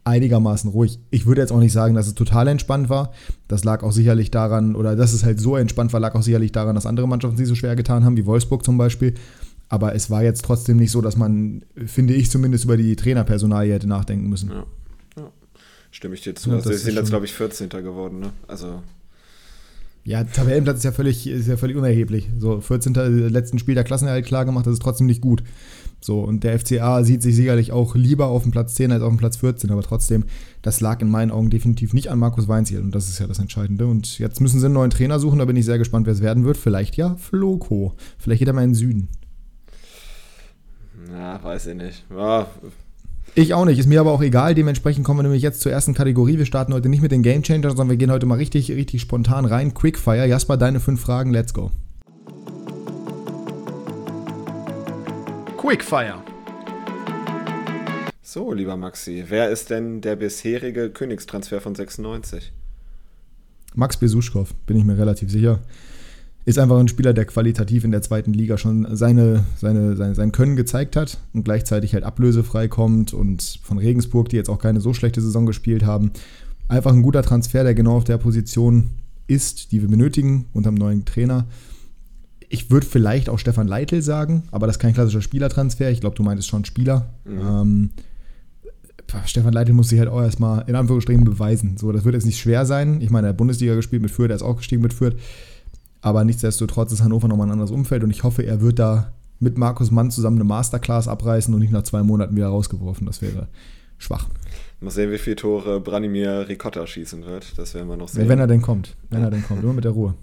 einigermaßen 0.08 0.70
ruhig. 0.70 1.00
Ich 1.12 1.26
würde 1.26 1.42
jetzt 1.42 1.52
auch 1.52 1.60
nicht 1.60 1.74
sagen, 1.74 1.94
dass 1.94 2.08
es 2.08 2.16
total 2.16 2.48
entspannt 2.48 2.90
war. 2.90 3.12
Das 3.48 3.64
lag 3.64 3.84
auch 3.84 3.92
sicherlich 3.92 4.32
daran, 4.32 4.76
oder 4.76 4.96
dass 4.96 5.14
es 5.14 5.24
halt 5.24 5.40
so 5.40 5.56
entspannt 5.56 5.94
war, 5.94 6.00
lag 6.00 6.16
auch 6.16 6.24
sicherlich 6.24 6.52
daran, 6.52 6.76
dass 6.76 6.86
andere 6.86 7.08
Mannschaften 7.08 7.38
sich 7.38 7.48
so 7.48 7.56
schwer 7.56 7.76
getan 7.76 8.06
haben, 8.06 8.18
wie 8.18 8.26
Wolfsburg 8.26 8.64
zum 8.64 8.78
Beispiel. 8.78 9.14
Aber 9.70 9.94
es 9.96 10.10
war 10.10 10.24
jetzt 10.24 10.46
trotzdem 10.46 10.78
nicht 10.78 10.92
so, 10.92 11.02
dass 11.02 11.18
man, 11.18 11.64
finde 11.86 12.14
ich, 12.14 12.32
zumindest 12.32 12.64
über 12.64 12.78
die 12.78 12.96
Trainerpersonalie 12.96 13.74
hätte 13.74 13.88
nachdenken 13.88 14.30
müssen. 14.30 14.50
Ja, 14.50 14.66
ja. 15.18 15.32
stimme 15.92 16.16
ich 16.16 16.22
dir 16.22 16.36
zu. 16.36 16.50
Ja, 16.50 16.56
also, 16.56 16.70
wir 16.70 16.78
sind 16.78 16.96
jetzt, 16.96 17.10
glaube 17.10 17.26
ich, 17.26 17.34
14. 17.34 17.70
geworden, 17.70 18.20
ne? 18.20 18.30
Also. 18.48 18.82
Ja, 20.06 20.24
Tabellenplatz 20.24 20.78
ist 20.78 20.84
ja 20.86 20.94
völlig, 20.94 21.28
ist 21.28 21.50
ja 21.50 21.58
völlig 21.58 21.76
unerheblich. 21.76 22.30
So, 22.40 22.62
14. 22.62 22.94
letzten 23.28 23.60
Spiel 23.60 23.76
der 23.76 23.84
Klassenerhalt 23.84 24.26
klar 24.26 24.46
gemacht, 24.46 24.66
das 24.66 24.74
ist 24.74 24.82
trotzdem 24.82 25.08
nicht 25.08 25.20
gut. 25.20 25.44
So, 26.00 26.22
und 26.22 26.44
der 26.44 26.58
FCA 26.60 27.04
sieht 27.04 27.22
sich 27.22 27.36
sicherlich 27.36 27.72
auch 27.72 27.96
lieber 27.96 28.28
auf 28.28 28.44
dem 28.44 28.52
Platz 28.52 28.76
10 28.76 28.92
als 28.92 29.02
auf 29.02 29.10
dem 29.10 29.18
Platz 29.18 29.38
14, 29.38 29.72
aber 29.72 29.82
trotzdem, 29.82 30.26
das 30.62 30.80
lag 30.80 31.02
in 31.02 31.10
meinen 31.10 31.32
Augen 31.32 31.50
definitiv 31.50 31.94
nicht 31.94 32.10
an 32.10 32.20
Markus 32.20 32.48
Weinziel 32.48 32.82
und 32.82 32.94
das 32.94 33.10
ist 33.10 33.20
ja 33.20 33.28
das 33.28 33.40
Entscheidende. 33.40 33.88
Und 33.88 34.20
jetzt 34.20 34.40
müssen 34.40 34.60
sie 34.60 34.66
einen 34.66 34.76
neuen 34.76 34.92
Trainer 34.92 35.20
suchen, 35.20 35.40
da 35.40 35.46
bin 35.46 35.56
ich 35.56 35.66
sehr 35.66 35.78
gespannt, 35.78 36.06
wer 36.06 36.14
es 36.14 36.22
werden 36.22 36.46
wird. 36.46 36.58
Vielleicht 36.58 36.98
ja 36.98 37.16
Floco. 37.16 37.94
Vielleicht 38.18 38.40
geht 38.40 38.48
er 38.48 38.54
mal 38.54 38.64
in 38.64 38.70
den 38.72 38.76
Süden. 38.76 39.08
Na, 41.12 41.44
weiß 41.44 41.68
ich 41.68 41.76
nicht. 41.76 42.06
Ja. 42.16 42.48
Ich 43.36 43.54
auch 43.54 43.66
nicht, 43.66 43.78
ist 43.78 43.88
mir 43.88 44.00
aber 44.00 44.12
auch 44.12 44.22
egal. 44.22 44.56
Dementsprechend 44.56 45.06
kommen 45.06 45.20
wir 45.20 45.24
nämlich 45.24 45.44
jetzt 45.44 45.62
zur 45.62 45.72
ersten 45.72 45.94
Kategorie. 45.94 46.38
Wir 46.38 46.46
starten 46.46 46.74
heute 46.74 46.90
nicht 46.90 47.02
mit 47.02 47.12
den 47.12 47.22
Game 47.22 47.44
Changers, 47.44 47.74
sondern 47.74 47.90
wir 47.90 47.98
gehen 47.98 48.12
heute 48.12 48.26
mal 48.26 48.36
richtig, 48.36 48.72
richtig 48.72 49.02
spontan 49.02 49.46
rein. 49.46 49.74
Quickfire. 49.74 50.28
Jasper, 50.28 50.58
deine 50.58 50.80
fünf 50.80 51.02
Fragen, 51.02 51.32
let's 51.32 51.54
go. 51.54 51.72
Quickfire. 55.68 56.24
So, 58.22 58.54
lieber 58.54 58.78
Maxi, 58.78 59.26
wer 59.28 59.50
ist 59.50 59.70
denn 59.70 60.00
der 60.00 60.16
bisherige 60.16 60.90
Königstransfer 60.90 61.60
von 61.60 61.76
96? 61.76 62.54
Max 63.76 63.98
Besuschkow, 63.98 64.54
bin 64.66 64.78
ich 64.78 64.86
mir 64.86 64.98
relativ 64.98 65.30
sicher. 65.30 65.60
Ist 66.46 66.58
einfach 66.58 66.80
ein 66.80 66.88
Spieler, 66.88 67.12
der 67.12 67.26
qualitativ 67.26 67.84
in 67.84 67.92
der 67.92 68.02
zweiten 68.02 68.32
Liga 68.32 68.58
schon 68.58 68.96
seine, 68.96 69.44
seine, 69.58 69.98
seine, 69.98 70.16
sein 70.16 70.32
Können 70.32 70.56
gezeigt 70.56 70.96
hat 70.96 71.18
und 71.34 71.44
gleichzeitig 71.44 71.94
halt 71.94 72.06
ablösefrei 72.06 72.70
kommt 72.70 73.14
und 73.14 73.60
von 73.62 73.78
Regensburg, 73.78 74.30
die 74.30 74.38
jetzt 74.38 74.50
auch 74.50 74.60
keine 74.60 74.80
so 74.80 74.94
schlechte 74.94 75.20
Saison 75.20 75.46
gespielt 75.46 75.86
haben. 75.86 76.14
Einfach 76.70 76.94
ein 76.94 77.02
guter 77.02 77.24
Transfer, 77.24 77.66
der 77.66 77.76
genau 77.76 77.98
auf 77.98 78.06
der 78.06 78.20
Position 78.20 78.92
ist, 79.28 79.74
die 79.74 79.82
wir 79.82 79.90
benötigen 79.90 80.46
unter 80.54 80.72
dem 80.72 80.76
neuen 80.76 81.04
Trainer. 81.04 81.46
Ich 82.50 82.72
würde 82.72 82.86
vielleicht 82.86 83.30
auch 83.30 83.40
Stefan 83.40 83.68
Leitl 83.68 84.02
sagen, 84.02 84.44
aber 84.52 84.68
das 84.68 84.78
ist 84.78 84.80
kein 84.80 84.94
klassischer 84.94 85.22
Spielertransfer. 85.22 85.92
Ich 85.92 86.00
glaube, 86.00 86.16
du 86.16 86.24
meintest 86.24 86.48
schon 86.48 86.64
Spieler. 86.66 87.10
Mhm. 87.26 87.42
Ähm, 87.42 87.90
Stefan 89.26 89.54
Leitl 89.54 89.74
muss 89.74 89.90
sich 89.90 90.00
halt 90.00 90.10
auch 90.10 90.22
erstmal 90.22 90.64
in 90.68 90.76
Anführungsstrichen 90.76 91.24
beweisen. 91.24 91.78
So, 91.78 91.92
das 91.92 92.06
wird 92.06 92.16
jetzt 92.16 92.26
nicht 92.26 92.40
schwer 92.40 92.66
sein. 92.66 93.02
Ich 93.02 93.10
meine, 93.10 93.28
er 93.28 93.30
hat 93.30 93.38
Bundesliga 93.38 93.76
gespielt 93.76 94.02
mit 94.02 94.12
Fürth, 94.12 94.30
er 94.30 94.36
ist 94.36 94.42
auch 94.42 94.58
gestiegen 94.58 94.82
mit 94.82 94.94
Fürth. 94.94 95.16
Aber 96.02 96.24
nichtsdestotrotz 96.24 96.92
ist 96.92 97.04
Hannover 97.04 97.28
nochmal 97.28 97.48
ein 97.48 97.52
anderes 97.52 97.72
Umfeld 97.72 98.04
und 98.04 98.12
ich 98.12 98.24
hoffe, 98.24 98.44
er 98.44 98.62
wird 98.62 98.80
da 98.80 99.14
mit 99.40 99.58
Markus 99.58 99.92
Mann 99.92 100.12
zusammen 100.12 100.38
eine 100.38 100.46
Masterclass 100.46 101.08
abreißen 101.08 101.54
und 101.54 101.60
nicht 101.60 101.72
nach 101.72 101.84
zwei 101.84 102.04
Monaten 102.04 102.36
wieder 102.36 102.48
rausgeworfen. 102.48 103.06
Das 103.06 103.22
wäre 103.22 103.48
schwach. 103.98 104.28
Mal 104.80 104.92
sehen, 104.92 105.12
wie 105.12 105.18
viele 105.18 105.36
Tore 105.36 105.80
Branimir 105.80 106.48
Ricotta 106.48 106.86
schießen 106.86 107.26
wird. 107.26 107.58
Das 107.58 107.74
werden 107.74 107.88
wir 107.88 107.98
noch 107.98 108.08
sehen. 108.08 108.30
Wenn 108.30 108.40
er 108.40 108.48
denn 108.48 108.62
kommt. 108.62 108.96
Wenn 109.10 109.24
er 109.24 109.32
denn 109.32 109.44
kommt. 109.44 109.64
Nur 109.64 109.74
mit 109.74 109.84
der 109.84 109.92
Ruhe. 109.92 110.14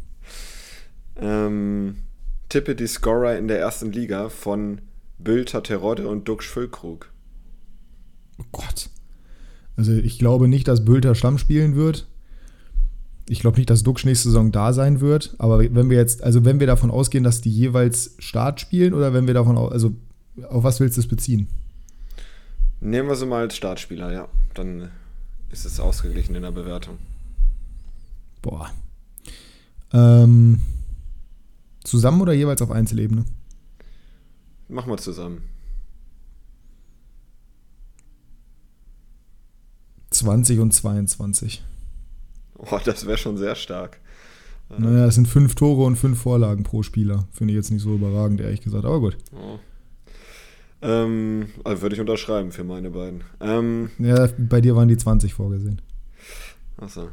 Ähm, 1.16 1.97
tippe 2.48 2.74
die 2.74 2.86
Scorer 2.86 3.36
in 3.36 3.48
der 3.48 3.58
ersten 3.58 3.92
Liga 3.92 4.28
von 4.28 4.80
Bülter 5.18 5.62
Terodde 5.62 6.08
und 6.08 6.28
Dux 6.28 6.46
Füllkrug. 6.46 7.10
Oh 8.38 8.44
Gott. 8.52 8.90
Also 9.76 9.92
ich 9.92 10.18
glaube 10.18 10.48
nicht, 10.48 10.68
dass 10.68 10.84
Bülter 10.84 11.14
Stamm 11.14 11.38
spielen 11.38 11.74
wird. 11.74 12.06
Ich 13.28 13.40
glaube 13.40 13.56
nicht, 13.56 13.70
dass 13.70 13.82
Dux 13.82 14.04
nächste 14.04 14.28
Saison 14.28 14.52
da 14.52 14.72
sein 14.72 15.00
wird. 15.00 15.34
Aber 15.38 15.58
wenn 15.58 15.90
wir 15.90 15.96
jetzt, 15.96 16.22
also 16.22 16.44
wenn 16.44 16.60
wir 16.60 16.66
davon 16.66 16.90
ausgehen, 16.90 17.24
dass 17.24 17.40
die 17.40 17.50
jeweils 17.50 18.14
Start 18.18 18.60
spielen 18.60 18.92
oder 18.92 19.14
wenn 19.14 19.26
wir 19.26 19.34
davon, 19.34 19.56
also 19.56 19.94
auf 20.48 20.62
was 20.62 20.80
willst 20.80 20.96
du 20.96 21.00
es 21.00 21.08
beziehen? 21.08 21.48
Nehmen 22.80 23.08
wir 23.08 23.16
sie 23.16 23.26
mal 23.26 23.42
als 23.42 23.56
Startspieler, 23.56 24.12
ja. 24.12 24.28
Dann 24.52 24.90
ist 25.50 25.64
es 25.64 25.80
ausgeglichen 25.80 26.34
in 26.34 26.42
der 26.42 26.50
Bewertung. 26.50 26.98
Boah. 28.42 28.70
Ähm, 29.92 30.60
zusammen 31.84 32.20
oder 32.20 32.32
jeweils 32.32 32.62
auf 32.62 32.70
Einzelebene? 32.70 33.24
Machen 34.68 34.90
wir 34.90 34.96
zusammen. 34.98 35.42
20 40.10 40.60
und 40.60 40.72
22. 40.72 41.62
Oh, 42.56 42.78
das 42.84 43.06
wäre 43.06 43.18
schon 43.18 43.36
sehr 43.36 43.54
stark. 43.54 44.00
Naja, 44.78 45.06
es 45.06 45.14
sind 45.14 45.28
fünf 45.28 45.54
Tore 45.54 45.84
und 45.84 45.96
fünf 45.96 46.20
Vorlagen 46.20 46.64
pro 46.64 46.82
Spieler. 46.82 47.28
Finde 47.32 47.52
ich 47.52 47.56
jetzt 47.56 47.70
nicht 47.70 47.82
so 47.82 47.94
überragend, 47.94 48.40
ehrlich 48.40 48.62
gesagt, 48.62 48.84
aber 48.84 49.00
gut. 49.00 49.16
Oh. 49.32 49.58
Ähm, 50.82 51.48
also 51.64 51.82
würde 51.82 51.94
ich 51.94 52.00
unterschreiben 52.00 52.50
für 52.50 52.64
meine 52.64 52.90
beiden. 52.90 53.24
Ähm, 53.40 53.90
ja, 53.98 54.28
bei 54.38 54.60
dir 54.60 54.74
waren 54.74 54.88
die 54.88 54.96
20 54.96 55.34
vorgesehen. 55.34 55.80
Achso. 56.76 57.08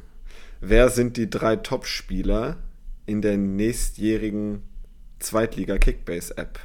Wer 0.60 0.90
sind 0.90 1.18
die 1.18 1.30
drei 1.30 1.56
Top-Spieler 1.56 2.58
in 3.06 3.22
der 3.22 3.38
nächstjährigen 3.38 4.64
Zweitliga-Kickbase-App? 5.20 6.60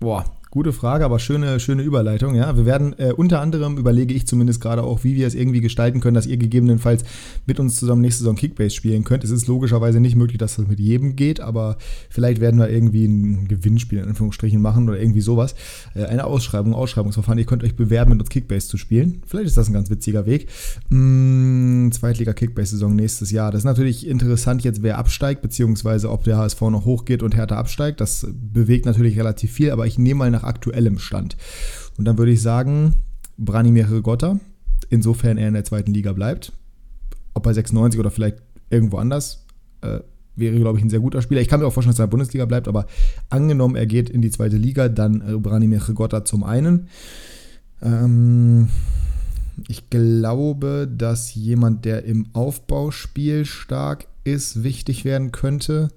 Boah, 0.00 0.24
Gute 0.54 0.72
Frage, 0.72 1.04
aber 1.04 1.18
schöne, 1.18 1.58
schöne 1.58 1.82
Überleitung. 1.82 2.36
Ja, 2.36 2.56
wir 2.56 2.64
werden 2.64 2.96
äh, 2.96 3.12
unter 3.12 3.40
anderem 3.40 3.76
überlege 3.76 4.14
ich 4.14 4.24
zumindest 4.24 4.60
gerade 4.60 4.84
auch, 4.84 5.02
wie 5.02 5.16
wir 5.16 5.26
es 5.26 5.34
irgendwie 5.34 5.60
gestalten 5.60 5.98
können, 5.98 6.14
dass 6.14 6.26
ihr 6.26 6.36
gegebenenfalls 6.36 7.02
mit 7.44 7.58
uns 7.58 7.74
zusammen 7.74 8.02
nächste 8.02 8.20
Saison 8.20 8.36
Kickbase 8.36 8.70
spielen 8.70 9.02
könnt. 9.02 9.24
Es 9.24 9.30
ist 9.30 9.48
logischerweise 9.48 9.98
nicht 9.98 10.14
möglich, 10.14 10.38
dass 10.38 10.54
das 10.54 10.68
mit 10.68 10.78
jedem 10.78 11.16
geht, 11.16 11.40
aber 11.40 11.76
vielleicht 12.08 12.40
werden 12.40 12.60
wir 12.60 12.70
irgendwie 12.70 13.04
ein 13.04 13.48
Gewinnspiel 13.48 13.98
in 13.98 14.04
Anführungsstrichen 14.10 14.62
machen 14.62 14.88
oder 14.88 15.00
irgendwie 15.00 15.22
sowas. 15.22 15.56
Äh, 15.96 16.04
eine 16.04 16.22
Ausschreibung, 16.22 16.72
Ausschreibungsverfahren. 16.72 17.40
Ihr 17.40 17.46
könnt 17.46 17.64
euch 17.64 17.74
bewerben, 17.74 18.12
mit 18.12 18.20
uns 18.20 18.30
Kickbase 18.30 18.68
zu 18.68 18.76
spielen. 18.76 19.22
Vielleicht 19.26 19.48
ist 19.48 19.56
das 19.56 19.68
ein 19.68 19.72
ganz 19.72 19.90
witziger 19.90 20.24
Weg. 20.24 20.46
Hm, 20.88 21.90
Zweitliga 21.92 22.32
Kickbase-Saison 22.32 22.94
nächstes 22.94 23.32
Jahr. 23.32 23.50
Das 23.50 23.62
ist 23.62 23.64
natürlich 23.64 24.06
interessant 24.06 24.62
jetzt, 24.62 24.84
wer 24.84 24.98
absteigt, 24.98 25.42
beziehungsweise 25.42 26.12
ob 26.12 26.22
der 26.22 26.38
HSV 26.38 26.60
noch 26.60 26.84
hochgeht 26.84 27.24
und 27.24 27.34
härter 27.34 27.56
absteigt. 27.56 28.00
Das 28.00 28.24
bewegt 28.32 28.86
natürlich 28.86 29.18
relativ 29.18 29.50
viel, 29.50 29.72
aber 29.72 29.88
ich 29.88 29.98
nehme 29.98 30.18
mal 30.18 30.30
nach 30.30 30.43
aktuellem 30.46 30.98
Stand. 30.98 31.36
Und 31.96 32.04
dann 32.04 32.18
würde 32.18 32.32
ich 32.32 32.42
sagen, 32.42 32.94
Branimir 33.38 33.90
Rigotta, 33.90 34.38
insofern 34.90 35.38
er 35.38 35.48
in 35.48 35.54
der 35.54 35.64
zweiten 35.64 35.92
Liga 35.92 36.12
bleibt. 36.12 36.52
Ob 37.34 37.42
bei 37.42 37.52
96 37.52 37.98
oder 37.98 38.10
vielleicht 38.10 38.38
irgendwo 38.70 38.98
anders, 38.98 39.44
äh, 39.80 40.00
wäre, 40.36 40.58
glaube 40.58 40.78
ich, 40.78 40.84
ein 40.84 40.90
sehr 40.90 41.00
guter 41.00 41.22
Spieler. 41.22 41.40
Ich 41.40 41.48
kann 41.48 41.60
mir 41.60 41.66
auch 41.66 41.72
vorstellen, 41.72 41.92
dass 41.92 42.00
er 42.00 42.04
in 42.04 42.10
der 42.10 42.16
Bundesliga 42.16 42.44
bleibt, 42.44 42.68
aber 42.68 42.86
angenommen, 43.30 43.76
er 43.76 43.86
geht 43.86 44.10
in 44.10 44.22
die 44.22 44.30
zweite 44.30 44.56
Liga, 44.56 44.88
dann 44.88 45.20
äh, 45.20 45.38
Branimir 45.38 45.88
Rigotta 45.88 46.24
zum 46.24 46.44
einen. 46.44 46.88
Ähm, 47.82 48.68
ich 49.68 49.90
glaube, 49.90 50.88
dass 50.92 51.34
jemand, 51.34 51.84
der 51.84 52.04
im 52.04 52.26
Aufbauspiel 52.32 53.44
stark 53.44 54.06
ist, 54.24 54.64
wichtig 54.64 55.04
werden 55.04 55.30
könnte. 55.32 55.88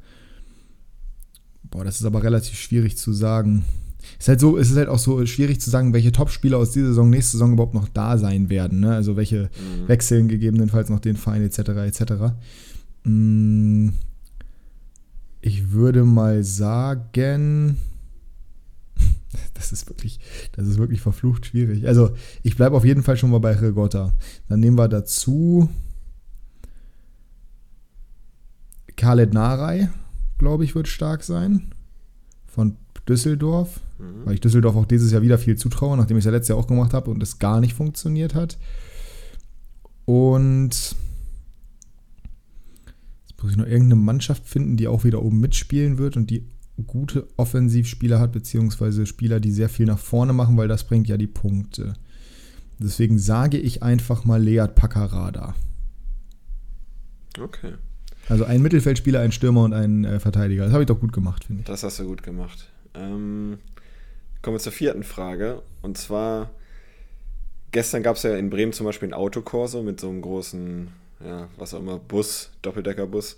Boah, 1.63 1.83
das 1.83 1.99
ist 1.99 2.05
aber 2.05 2.23
relativ 2.23 2.59
schwierig 2.59 2.97
zu 2.97 3.13
sagen. 3.13 3.65
Es 4.19 4.25
ist 4.25 4.27
halt 4.29 4.39
so, 4.39 4.57
es 4.57 4.71
ist 4.71 4.77
halt 4.77 4.89
auch 4.89 4.99
so 4.99 5.25
schwierig 5.25 5.61
zu 5.61 5.69
sagen, 5.69 5.93
welche 5.93 6.11
Top-Spieler 6.11 6.57
aus 6.57 6.71
dieser 6.71 6.87
Saison, 6.87 7.09
nächste 7.09 7.33
Saison 7.33 7.53
überhaupt 7.53 7.73
noch 7.73 7.87
da 7.89 8.17
sein 8.17 8.49
werden. 8.49 8.79
Ne? 8.79 8.93
Also 8.93 9.15
welche 9.15 9.43
mhm. 9.43 9.87
wechseln 9.87 10.27
gegebenenfalls 10.27 10.89
noch 10.89 10.99
den 10.99 11.17
Verein 11.17 11.43
etc. 11.43 11.59
etc. 11.59 12.13
Mm, 13.03 13.89
ich 15.41 15.71
würde 15.71 16.03
mal 16.03 16.43
sagen, 16.43 17.77
das 19.53 19.71
ist 19.71 19.87
wirklich, 19.87 20.19
das 20.53 20.67
ist 20.67 20.77
wirklich 20.77 21.01
verflucht 21.01 21.45
schwierig. 21.45 21.87
Also 21.87 22.11
ich 22.43 22.55
bleibe 22.55 22.75
auf 22.75 22.85
jeden 22.85 23.03
Fall 23.03 23.17
schon 23.17 23.31
mal 23.31 23.39
bei 23.39 23.53
Regotta. 23.53 24.13
Dann 24.49 24.59
nehmen 24.59 24.77
wir 24.77 24.87
dazu 24.87 25.69
Khaled 28.97 29.33
Narei, 29.33 29.89
glaube 30.39 30.63
ich, 30.63 30.75
wird 30.75 30.87
stark 30.87 31.23
sein. 31.23 31.69
Von 32.47 32.75
Düsseldorf, 33.07 33.79
mhm. 33.97 34.25
weil 34.25 34.33
ich 34.35 34.41
Düsseldorf 34.41 34.75
auch 34.75 34.85
dieses 34.85 35.11
Jahr 35.11 35.21
wieder 35.21 35.37
viel 35.37 35.57
zutraue, 35.57 35.97
nachdem 35.97 36.17
ich 36.17 36.21
es 36.21 36.25
ja 36.25 36.31
letztes 36.31 36.49
Jahr 36.49 36.57
auch 36.57 36.67
gemacht 36.67 36.93
habe 36.93 37.09
und 37.09 37.21
es 37.23 37.39
gar 37.39 37.59
nicht 37.59 37.73
funktioniert 37.73 38.35
hat. 38.35 38.57
Und 40.05 40.95
jetzt 43.27 43.43
muss 43.43 43.51
ich 43.51 43.57
noch 43.57 43.65
irgendeine 43.65 43.95
Mannschaft 43.95 44.45
finden, 44.45 44.77
die 44.77 44.87
auch 44.87 45.03
wieder 45.03 45.21
oben 45.21 45.39
mitspielen 45.39 45.97
wird 45.97 46.17
und 46.17 46.29
die 46.29 46.45
gute 46.85 47.27
Offensivspieler 47.37 48.19
hat, 48.19 48.31
beziehungsweise 48.31 49.05
Spieler, 49.05 49.39
die 49.39 49.51
sehr 49.51 49.69
viel 49.69 49.85
nach 49.85 49.97
vorne 49.97 50.33
machen, 50.33 50.57
weil 50.57 50.67
das 50.67 50.83
bringt 50.83 51.07
ja 51.07 51.17
die 51.17 51.27
Punkte. 51.27 51.93
Deswegen 52.79 53.17
sage 53.17 53.57
ich 53.57 53.81
einfach 53.81 54.25
mal 54.25 54.41
Leat 54.41 54.75
Paccarada. 54.75 55.55
Okay. 57.39 57.73
Also 58.29 58.43
ein 58.45 58.61
Mittelfeldspieler, 58.61 59.21
ein 59.21 59.31
Stürmer 59.31 59.63
und 59.63 59.73
ein 59.73 60.05
äh, 60.05 60.19
Verteidiger. 60.19 60.65
Das 60.65 60.73
habe 60.73 60.83
ich 60.83 60.87
doch 60.87 60.99
gut 60.99 61.13
gemacht, 61.13 61.45
finde 61.45 61.61
ich. 61.61 61.67
Das 61.67 61.83
hast 61.83 61.99
du 61.99 62.05
gut 62.05 62.23
gemacht. 62.23 62.69
Ähm, 62.97 63.59
kommen 64.41 64.55
wir 64.55 64.61
zur 64.61 64.71
vierten 64.71 65.03
Frage. 65.03 65.61
Und 65.81 65.97
zwar, 65.97 66.51
gestern 67.71 68.03
gab 68.03 68.15
es 68.15 68.23
ja 68.23 68.35
in 68.35 68.49
Bremen 68.49 68.73
zum 68.73 68.85
Beispiel 68.85 69.09
ein 69.09 69.13
Autokorso 69.13 69.83
mit 69.83 69.99
so 69.99 70.09
einem 70.09 70.21
großen, 70.21 70.89
ja, 71.23 71.47
was 71.57 71.73
auch 71.73 71.79
immer, 71.79 71.99
Bus, 71.99 72.51
Doppeldeckerbus. 72.61 73.37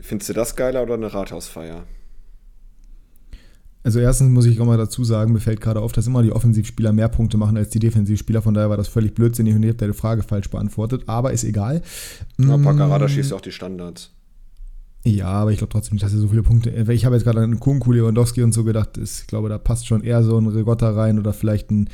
Findest 0.00 0.30
du 0.30 0.32
das 0.32 0.56
geiler 0.56 0.82
oder 0.82 0.94
eine 0.94 1.12
Rathausfeier? 1.12 1.84
Also 3.84 4.00
erstens 4.00 4.30
muss 4.30 4.44
ich 4.44 4.60
auch 4.60 4.66
mal 4.66 4.76
dazu 4.76 5.04
sagen, 5.04 5.32
mir 5.32 5.40
fällt 5.40 5.60
gerade 5.60 5.80
auf, 5.80 5.92
dass 5.92 6.06
immer 6.06 6.22
die 6.22 6.32
Offensivspieler 6.32 6.92
mehr 6.92 7.08
Punkte 7.08 7.38
machen 7.38 7.56
als 7.56 7.70
die 7.70 7.78
Defensivspieler. 7.78 8.42
Von 8.42 8.54
daher 8.54 8.70
war 8.70 8.76
das 8.76 8.88
völlig 8.88 9.14
blödsinnig 9.14 9.54
und 9.54 9.62
ich 9.62 9.68
habe 9.68 9.78
deine 9.78 9.94
Frage 9.94 10.22
falsch 10.22 10.50
beantwortet. 10.50 11.04
Aber 11.06 11.32
ist 11.32 11.44
egal. 11.44 11.82
Ja, 12.38 12.58
Paccarada 12.58 13.06
mm. 13.06 13.08
schießt 13.08 13.30
ja 13.30 13.36
auch 13.36 13.40
die 13.40 13.52
Standards. 13.52 14.10
Ja, 15.08 15.28
aber 15.28 15.52
ich 15.52 15.58
glaube 15.58 15.72
trotzdem 15.72 15.94
nicht, 15.94 16.04
dass 16.04 16.12
er 16.12 16.18
so 16.18 16.28
viele 16.28 16.42
Punkte. 16.42 16.70
Ich 16.70 17.04
habe 17.06 17.16
jetzt 17.16 17.24
gerade 17.24 17.40
an 17.40 17.58
Kunku, 17.58 17.92
Lewandowski 17.92 18.42
und 18.42 18.52
so 18.52 18.62
gedacht. 18.62 18.98
Ich 18.98 19.26
glaube, 19.26 19.48
da 19.48 19.56
passt 19.56 19.86
schon 19.86 20.02
eher 20.02 20.22
so 20.22 20.38
ein 20.38 20.46
Regotta 20.46 20.90
rein 20.90 21.18
oder 21.18 21.32
vielleicht 21.32 21.70
ein, 21.70 21.88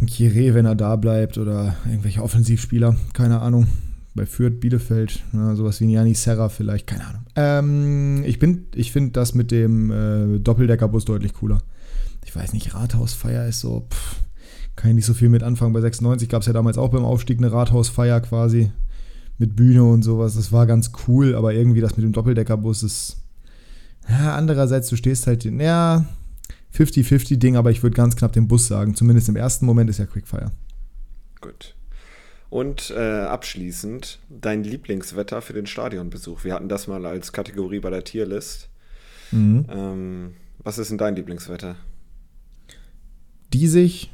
ein 0.00 0.06
Kire, 0.06 0.54
wenn 0.54 0.66
er 0.66 0.74
da 0.74 0.96
bleibt 0.96 1.38
oder 1.38 1.76
irgendwelche 1.86 2.22
Offensivspieler. 2.22 2.96
Keine 3.12 3.40
Ahnung. 3.40 3.68
Bei 4.14 4.26
Fürth, 4.26 4.60
Bielefeld, 4.60 5.22
ja, 5.32 5.54
sowas 5.54 5.80
wie 5.80 5.86
Niani 5.86 6.14
Serra 6.14 6.50
vielleicht, 6.50 6.86
keine 6.86 7.06
Ahnung. 7.06 7.22
Ähm, 7.34 8.24
ich 8.26 8.42
ich 8.74 8.92
finde 8.92 9.12
das 9.12 9.34
mit 9.34 9.50
dem 9.50 9.90
äh, 9.90 10.38
Doppeldeckerbus 10.38 11.06
deutlich 11.06 11.32
cooler. 11.32 11.62
Ich 12.24 12.36
weiß 12.36 12.52
nicht, 12.52 12.74
Rathausfeier 12.74 13.46
ist 13.46 13.60
so, 13.60 13.86
pff, 13.90 14.16
kann 14.76 14.90
ich 14.90 14.96
nicht 14.96 15.06
so 15.06 15.14
viel 15.14 15.30
mit 15.30 15.42
anfangen. 15.42 15.72
Bei 15.72 15.80
96 15.80 16.28
gab 16.28 16.42
es 16.42 16.46
ja 16.46 16.52
damals 16.52 16.76
auch 16.76 16.90
beim 16.90 17.04
Aufstieg 17.04 17.38
eine 17.38 17.52
Rathausfeier 17.52 18.20
quasi 18.20 18.70
mit 19.38 19.56
Bühne 19.56 19.84
und 19.84 20.02
sowas. 20.02 20.34
Das 20.34 20.52
war 20.52 20.66
ganz 20.66 20.92
cool, 21.06 21.34
aber 21.34 21.54
irgendwie 21.54 21.80
das 21.80 21.96
mit 21.96 22.04
dem 22.04 22.12
Doppeldeckerbus 22.12 22.82
ist. 22.82 23.16
Ja, 24.08 24.34
andererseits, 24.34 24.88
du 24.88 24.96
stehst 24.96 25.26
halt, 25.26 25.44
ja, 25.44 26.04
50-50-Ding, 26.74 27.56
aber 27.56 27.70
ich 27.70 27.82
würde 27.82 27.96
ganz 27.96 28.16
knapp 28.16 28.32
den 28.32 28.48
Bus 28.48 28.66
sagen. 28.66 28.94
Zumindest 28.94 29.28
im 29.28 29.36
ersten 29.36 29.66
Moment 29.66 29.90
ist 29.90 29.98
ja 29.98 30.06
Quickfire. 30.06 30.50
Gut. 31.40 31.74
Und 32.50 32.90
äh, 32.90 33.20
abschließend 33.20 34.18
dein 34.28 34.62
Lieblingswetter 34.62 35.40
für 35.40 35.54
den 35.54 35.66
Stadionbesuch. 35.66 36.44
Wir 36.44 36.54
hatten 36.54 36.68
das 36.68 36.86
mal 36.86 37.06
als 37.06 37.32
Kategorie 37.32 37.80
bei 37.80 37.90
der 37.90 38.04
Tierlist. 38.04 38.68
Mhm. 39.30 39.66
Ähm, 39.70 40.32
was 40.62 40.78
ist 40.78 40.90
denn 40.90 40.98
dein 40.98 41.16
Lieblingswetter? 41.16 41.76
Diesig, 43.52 44.10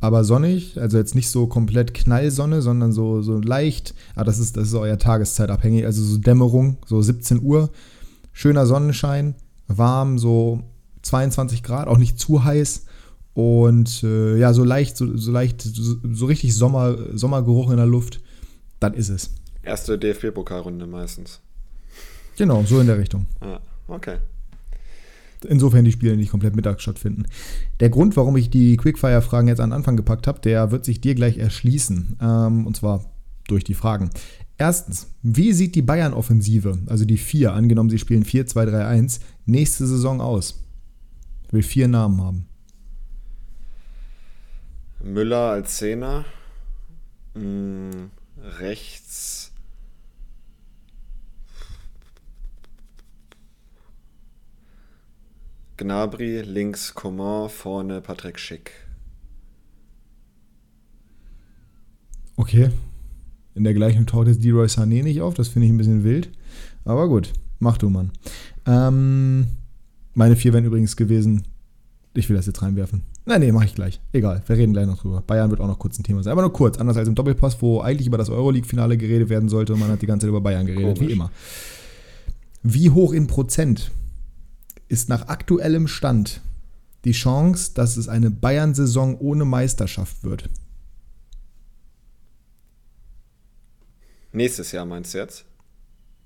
aber 0.00 0.24
sonnig, 0.24 0.80
also 0.80 0.96
jetzt 0.96 1.14
nicht 1.14 1.28
so 1.28 1.46
komplett 1.46 1.92
Knallsonne, 1.94 2.62
sondern 2.62 2.92
so, 2.92 3.22
so 3.22 3.38
leicht, 3.38 3.94
ah, 4.14 4.24
das 4.24 4.38
ist, 4.38 4.56
das 4.56 4.68
ist 4.68 4.74
euer 4.74 4.98
Tageszeitabhängig, 4.98 5.84
also 5.84 6.02
so 6.02 6.18
Dämmerung, 6.18 6.78
so 6.86 7.02
17 7.02 7.42
Uhr, 7.42 7.70
schöner 8.32 8.66
Sonnenschein, 8.66 9.34
warm, 9.66 10.18
so 10.18 10.62
22 11.02 11.62
Grad, 11.62 11.88
auch 11.88 11.98
nicht 11.98 12.18
zu 12.18 12.44
heiß 12.44 12.84
und 13.34 14.02
äh, 14.04 14.36
ja, 14.36 14.52
so 14.52 14.62
leicht, 14.62 14.96
so, 14.96 15.16
so 15.16 15.32
leicht, 15.32 15.62
so, 15.62 15.96
so, 16.12 16.26
richtig 16.26 16.54
Sommer, 16.54 16.96
Sommergeruch 17.16 17.70
in 17.70 17.76
der 17.76 17.86
Luft, 17.86 18.20
das 18.80 18.94
ist 18.94 19.08
es. 19.08 19.30
Erste 19.62 19.98
DFB-Pokalrunde 19.98 20.86
meistens. 20.86 21.40
Genau, 22.36 22.62
so 22.64 22.78
in 22.80 22.86
der 22.86 22.98
Richtung. 22.98 23.26
Ah, 23.40 23.58
okay. 23.88 24.18
Insofern 25.46 25.84
die 25.84 25.92
Spiele 25.92 26.16
nicht 26.16 26.30
komplett 26.30 26.56
mittags 26.56 26.82
stattfinden. 26.82 27.26
Der 27.80 27.90
Grund, 27.90 28.16
warum 28.16 28.36
ich 28.36 28.50
die 28.50 28.76
Quickfire-Fragen 28.76 29.48
jetzt 29.48 29.60
an 29.60 29.70
den 29.70 29.76
Anfang 29.76 29.96
gepackt 29.96 30.26
habe, 30.26 30.40
der 30.40 30.70
wird 30.70 30.84
sich 30.84 31.00
dir 31.00 31.14
gleich 31.14 31.38
erschließen. 31.38 32.16
Ähm, 32.20 32.66
und 32.66 32.76
zwar 32.76 33.04
durch 33.46 33.64
die 33.64 33.74
Fragen. 33.74 34.10
Erstens, 34.56 35.14
wie 35.22 35.52
sieht 35.52 35.76
die 35.76 35.82
Bayern-Offensive, 35.82 36.78
also 36.86 37.04
die 37.04 37.16
vier, 37.16 37.52
angenommen 37.52 37.90
sie 37.90 37.98
spielen 37.98 38.24
4-2-3-1, 38.24 39.20
nächste 39.46 39.86
Saison 39.86 40.20
aus? 40.20 40.64
Ich 41.46 41.52
will 41.52 41.62
vier 41.62 41.86
Namen 41.86 42.20
haben. 42.20 42.46
Müller 45.00 45.50
als 45.50 45.76
Zehner. 45.76 46.24
Hm, 47.34 48.10
rechts 48.58 49.52
Gnabry, 55.78 56.40
links 56.40 56.92
Coman, 56.92 57.48
vorne 57.48 58.00
Patrick 58.00 58.38
Schick. 58.38 58.72
Okay. 62.36 62.70
In 63.54 63.62
der 63.62 63.74
gleichen 63.74 64.04
taucht 64.04 64.26
jetzt 64.26 64.42
Leroy 64.42 64.66
Sané 64.66 65.04
nicht 65.04 65.20
auf. 65.20 65.34
Das 65.34 65.46
finde 65.46 65.66
ich 65.66 65.72
ein 65.72 65.78
bisschen 65.78 66.02
wild. 66.02 66.30
Aber 66.84 67.08
gut, 67.08 67.32
mach 67.60 67.78
du, 67.78 67.90
Mann. 67.90 68.10
Ähm, 68.66 69.46
meine 70.14 70.34
vier 70.34 70.52
wären 70.52 70.64
übrigens 70.64 70.96
gewesen. 70.96 71.44
Ich 72.14 72.28
will 72.28 72.36
das 72.36 72.46
jetzt 72.46 72.60
reinwerfen. 72.60 73.04
Nein, 73.24 73.40
nee, 73.40 73.52
mache 73.52 73.66
ich 73.66 73.74
gleich. 73.76 74.00
Egal, 74.12 74.42
wir 74.46 74.56
reden 74.56 74.72
gleich 74.72 74.86
noch 74.86 74.98
drüber. 74.98 75.22
Bayern 75.24 75.50
wird 75.50 75.60
auch 75.60 75.68
noch 75.68 75.78
kurz 75.78 75.96
ein 75.96 76.02
Thema 76.02 76.24
sein. 76.24 76.32
Aber 76.32 76.42
nur 76.42 76.52
kurz, 76.52 76.78
anders 76.78 76.96
als 76.96 77.06
im 77.06 77.14
Doppelpass, 77.14 77.62
wo 77.62 77.80
eigentlich 77.82 78.08
über 78.08 78.18
das 78.18 78.30
Euroleague-Finale 78.30 78.96
geredet 78.96 79.28
werden 79.28 79.48
sollte 79.48 79.74
und 79.74 79.80
man 79.80 79.90
hat 79.90 80.02
die 80.02 80.06
ganze 80.06 80.24
Zeit 80.24 80.30
über 80.30 80.40
Bayern 80.40 80.66
geredet, 80.66 80.96
Komisch. 80.96 81.08
wie 81.08 81.12
immer. 81.12 81.30
Wie 82.64 82.90
hoch 82.90 83.12
in 83.12 83.28
Prozent 83.28 83.92
ist 84.88 85.08
nach 85.08 85.28
aktuellem 85.28 85.86
Stand 85.88 86.40
die 87.04 87.12
Chance, 87.12 87.72
dass 87.74 87.96
es 87.96 88.08
eine 88.08 88.30
Bayern-Saison 88.30 89.18
ohne 89.18 89.44
Meisterschaft 89.44 90.24
wird? 90.24 90.48
Nächstes 94.32 94.72
Jahr 94.72 94.84
meinst 94.84 95.14
du 95.14 95.18
jetzt? 95.18 95.44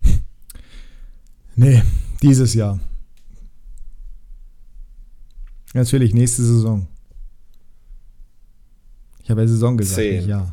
nee, 1.54 1.82
dieses 2.22 2.54
Jahr. 2.54 2.80
Natürlich, 5.74 6.12
nächste 6.12 6.42
Saison. 6.42 6.86
Ich 9.22 9.30
habe 9.30 9.42
ja 9.42 9.48
Saison 9.48 9.76
gesagt, 9.76 9.96
Zehn. 9.96 10.28
ja. 10.28 10.52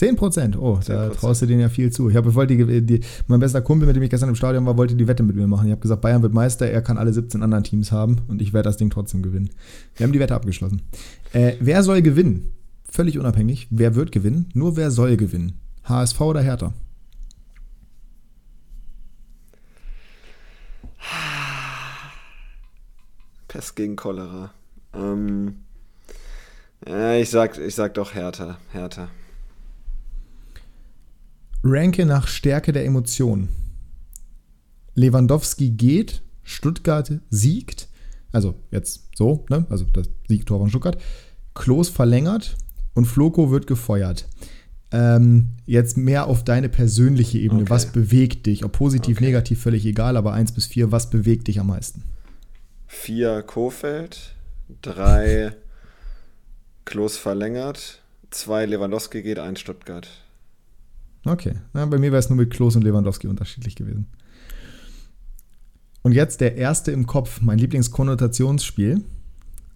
10 0.00 0.16
Prozent, 0.16 0.56
oh, 0.56 0.78
10%. 0.78 0.88
da 0.88 1.10
traust 1.10 1.42
du 1.42 1.46
denen 1.46 1.60
ja 1.60 1.68
viel 1.68 1.92
zu. 1.92 2.08
Ich 2.08 2.16
habe, 2.16 2.34
wollte 2.34 2.56
die, 2.56 2.80
die, 2.80 3.00
mein 3.26 3.38
bester 3.38 3.60
Kumpel, 3.60 3.86
mit 3.86 3.96
dem 3.96 4.02
ich 4.02 4.08
gestern 4.08 4.30
im 4.30 4.34
Stadion 4.34 4.64
war, 4.64 4.78
wollte 4.78 4.94
die 4.94 5.06
Wette 5.06 5.22
mit 5.22 5.36
mir 5.36 5.46
machen. 5.46 5.66
Ich 5.66 5.72
habe 5.72 5.82
gesagt, 5.82 6.00
Bayern 6.00 6.22
wird 6.22 6.32
Meister, 6.32 6.66
er 6.70 6.80
kann 6.80 6.96
alle 6.96 7.12
17 7.12 7.42
anderen 7.42 7.64
Teams 7.64 7.92
haben 7.92 8.16
und 8.26 8.40
ich 8.40 8.54
werde 8.54 8.70
das 8.70 8.78
Ding 8.78 8.88
trotzdem 8.88 9.20
gewinnen. 9.20 9.50
Wir 9.96 10.04
haben 10.04 10.14
die 10.14 10.18
Wette 10.18 10.34
abgeschlossen. 10.34 10.80
Äh, 11.34 11.52
wer 11.60 11.82
soll 11.82 12.00
gewinnen? 12.00 12.50
Völlig 12.90 13.18
unabhängig. 13.18 13.66
Wer 13.68 13.94
wird 13.94 14.10
gewinnen? 14.10 14.48
Nur 14.54 14.78
wer 14.78 14.90
soll 14.90 15.18
gewinnen? 15.18 15.58
HSV 15.84 16.18
oder 16.22 16.40
Hertha? 16.40 16.72
Pest 23.48 23.76
gegen 23.76 23.96
Cholera. 23.96 24.50
Ähm, 24.94 25.56
ja, 26.88 27.16
ich 27.16 27.28
sag, 27.28 27.58
ich 27.58 27.74
sag 27.74 27.92
doch 27.92 28.14
Hertha. 28.14 28.56
Hertha. 28.72 29.10
Ranke 31.62 32.06
nach 32.06 32.26
Stärke 32.26 32.72
der 32.72 32.84
Emotionen. 32.84 33.48
Lewandowski 34.94 35.70
geht, 35.70 36.22
Stuttgart 36.42 37.12
siegt. 37.30 37.88
Also 38.32 38.54
jetzt 38.70 39.08
so, 39.14 39.44
ne? 39.50 39.66
Also 39.70 39.84
das 39.84 40.08
Siegtor 40.28 40.58
von 40.58 40.70
Stuttgart. 40.70 41.00
Klos 41.54 41.88
verlängert 41.88 42.56
und 42.94 43.06
Floko 43.06 43.50
wird 43.50 43.66
gefeuert. 43.66 44.26
Ähm, 44.92 45.50
jetzt 45.66 45.96
mehr 45.96 46.26
auf 46.26 46.42
deine 46.42 46.68
persönliche 46.68 47.38
Ebene. 47.38 47.62
Okay. 47.62 47.70
Was 47.70 47.92
bewegt 47.92 48.46
dich? 48.46 48.64
Ob 48.64 48.72
positiv, 48.72 49.18
okay. 49.18 49.26
negativ, 49.26 49.62
völlig 49.62 49.86
egal, 49.86 50.16
aber 50.16 50.32
1 50.32 50.52
bis 50.52 50.66
4, 50.66 50.90
was 50.90 51.10
bewegt 51.10 51.46
dich 51.48 51.60
am 51.60 51.68
meisten? 51.68 52.02
4 52.88 53.42
Kofeld, 53.42 54.34
3 54.82 55.54
Klos 56.84 57.16
verlängert, 57.16 58.02
2 58.30 58.66
Lewandowski 58.66 59.22
geht, 59.22 59.38
1 59.38 59.60
Stuttgart. 59.60 60.08
Okay, 61.24 61.54
Na, 61.74 61.84
bei 61.86 61.98
mir 61.98 62.12
wäre 62.12 62.18
es 62.18 62.28
nur 62.30 62.38
mit 62.38 62.50
Klos 62.50 62.76
und 62.76 62.82
Lewandowski 62.82 63.26
unterschiedlich 63.28 63.76
gewesen. 63.76 64.06
Und 66.02 66.12
jetzt 66.12 66.40
der 66.40 66.56
erste 66.56 66.92
im 66.92 67.06
Kopf, 67.06 67.40
mein 67.42 67.58
Lieblingskonnotationsspiel, 67.58 69.04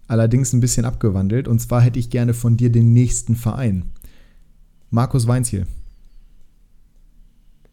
allerdings 0.07 0.53
ein 0.53 0.59
bisschen 0.59 0.85
abgewandelt. 0.85 1.47
Und 1.47 1.59
zwar 1.59 1.81
hätte 1.81 1.99
ich 1.99 2.09
gerne 2.09 2.33
von 2.33 2.57
dir 2.57 2.71
den 2.71 2.93
nächsten 2.93 3.35
Verein. 3.35 3.91
Markus 4.89 5.27
Weinziel. 5.27 5.67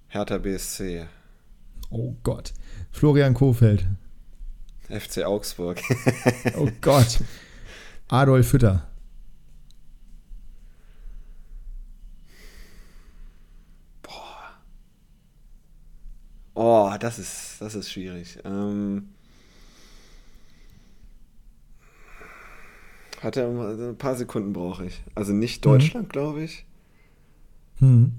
Hertha 0.08 0.36
BSC. 0.36 1.06
Oh 1.88 2.14
Gott. 2.22 2.52
Florian 2.90 3.32
Kofeld. 3.32 3.86
FC 4.90 5.24
Augsburg. 5.24 5.80
oh 6.58 6.68
Gott. 6.82 7.20
Adolf 8.08 8.52
Hütter. 8.52 8.86
Boah. 14.02 14.58
Oh, 16.54 16.92
das 17.00 17.18
ist, 17.18 17.56
das 17.60 17.74
ist 17.74 17.90
schwierig. 17.90 18.38
Ähm, 18.44 19.08
hat 23.22 23.36
er 23.36 23.48
ein 23.48 23.96
paar 23.96 24.16
Sekunden 24.16 24.52
brauche 24.52 24.86
ich. 24.86 25.02
Also 25.14 25.32
nicht 25.32 25.64
Deutschland, 25.64 26.08
mhm. 26.08 26.12
glaube 26.12 26.42
ich. 26.42 26.66
Mhm. 27.78 28.12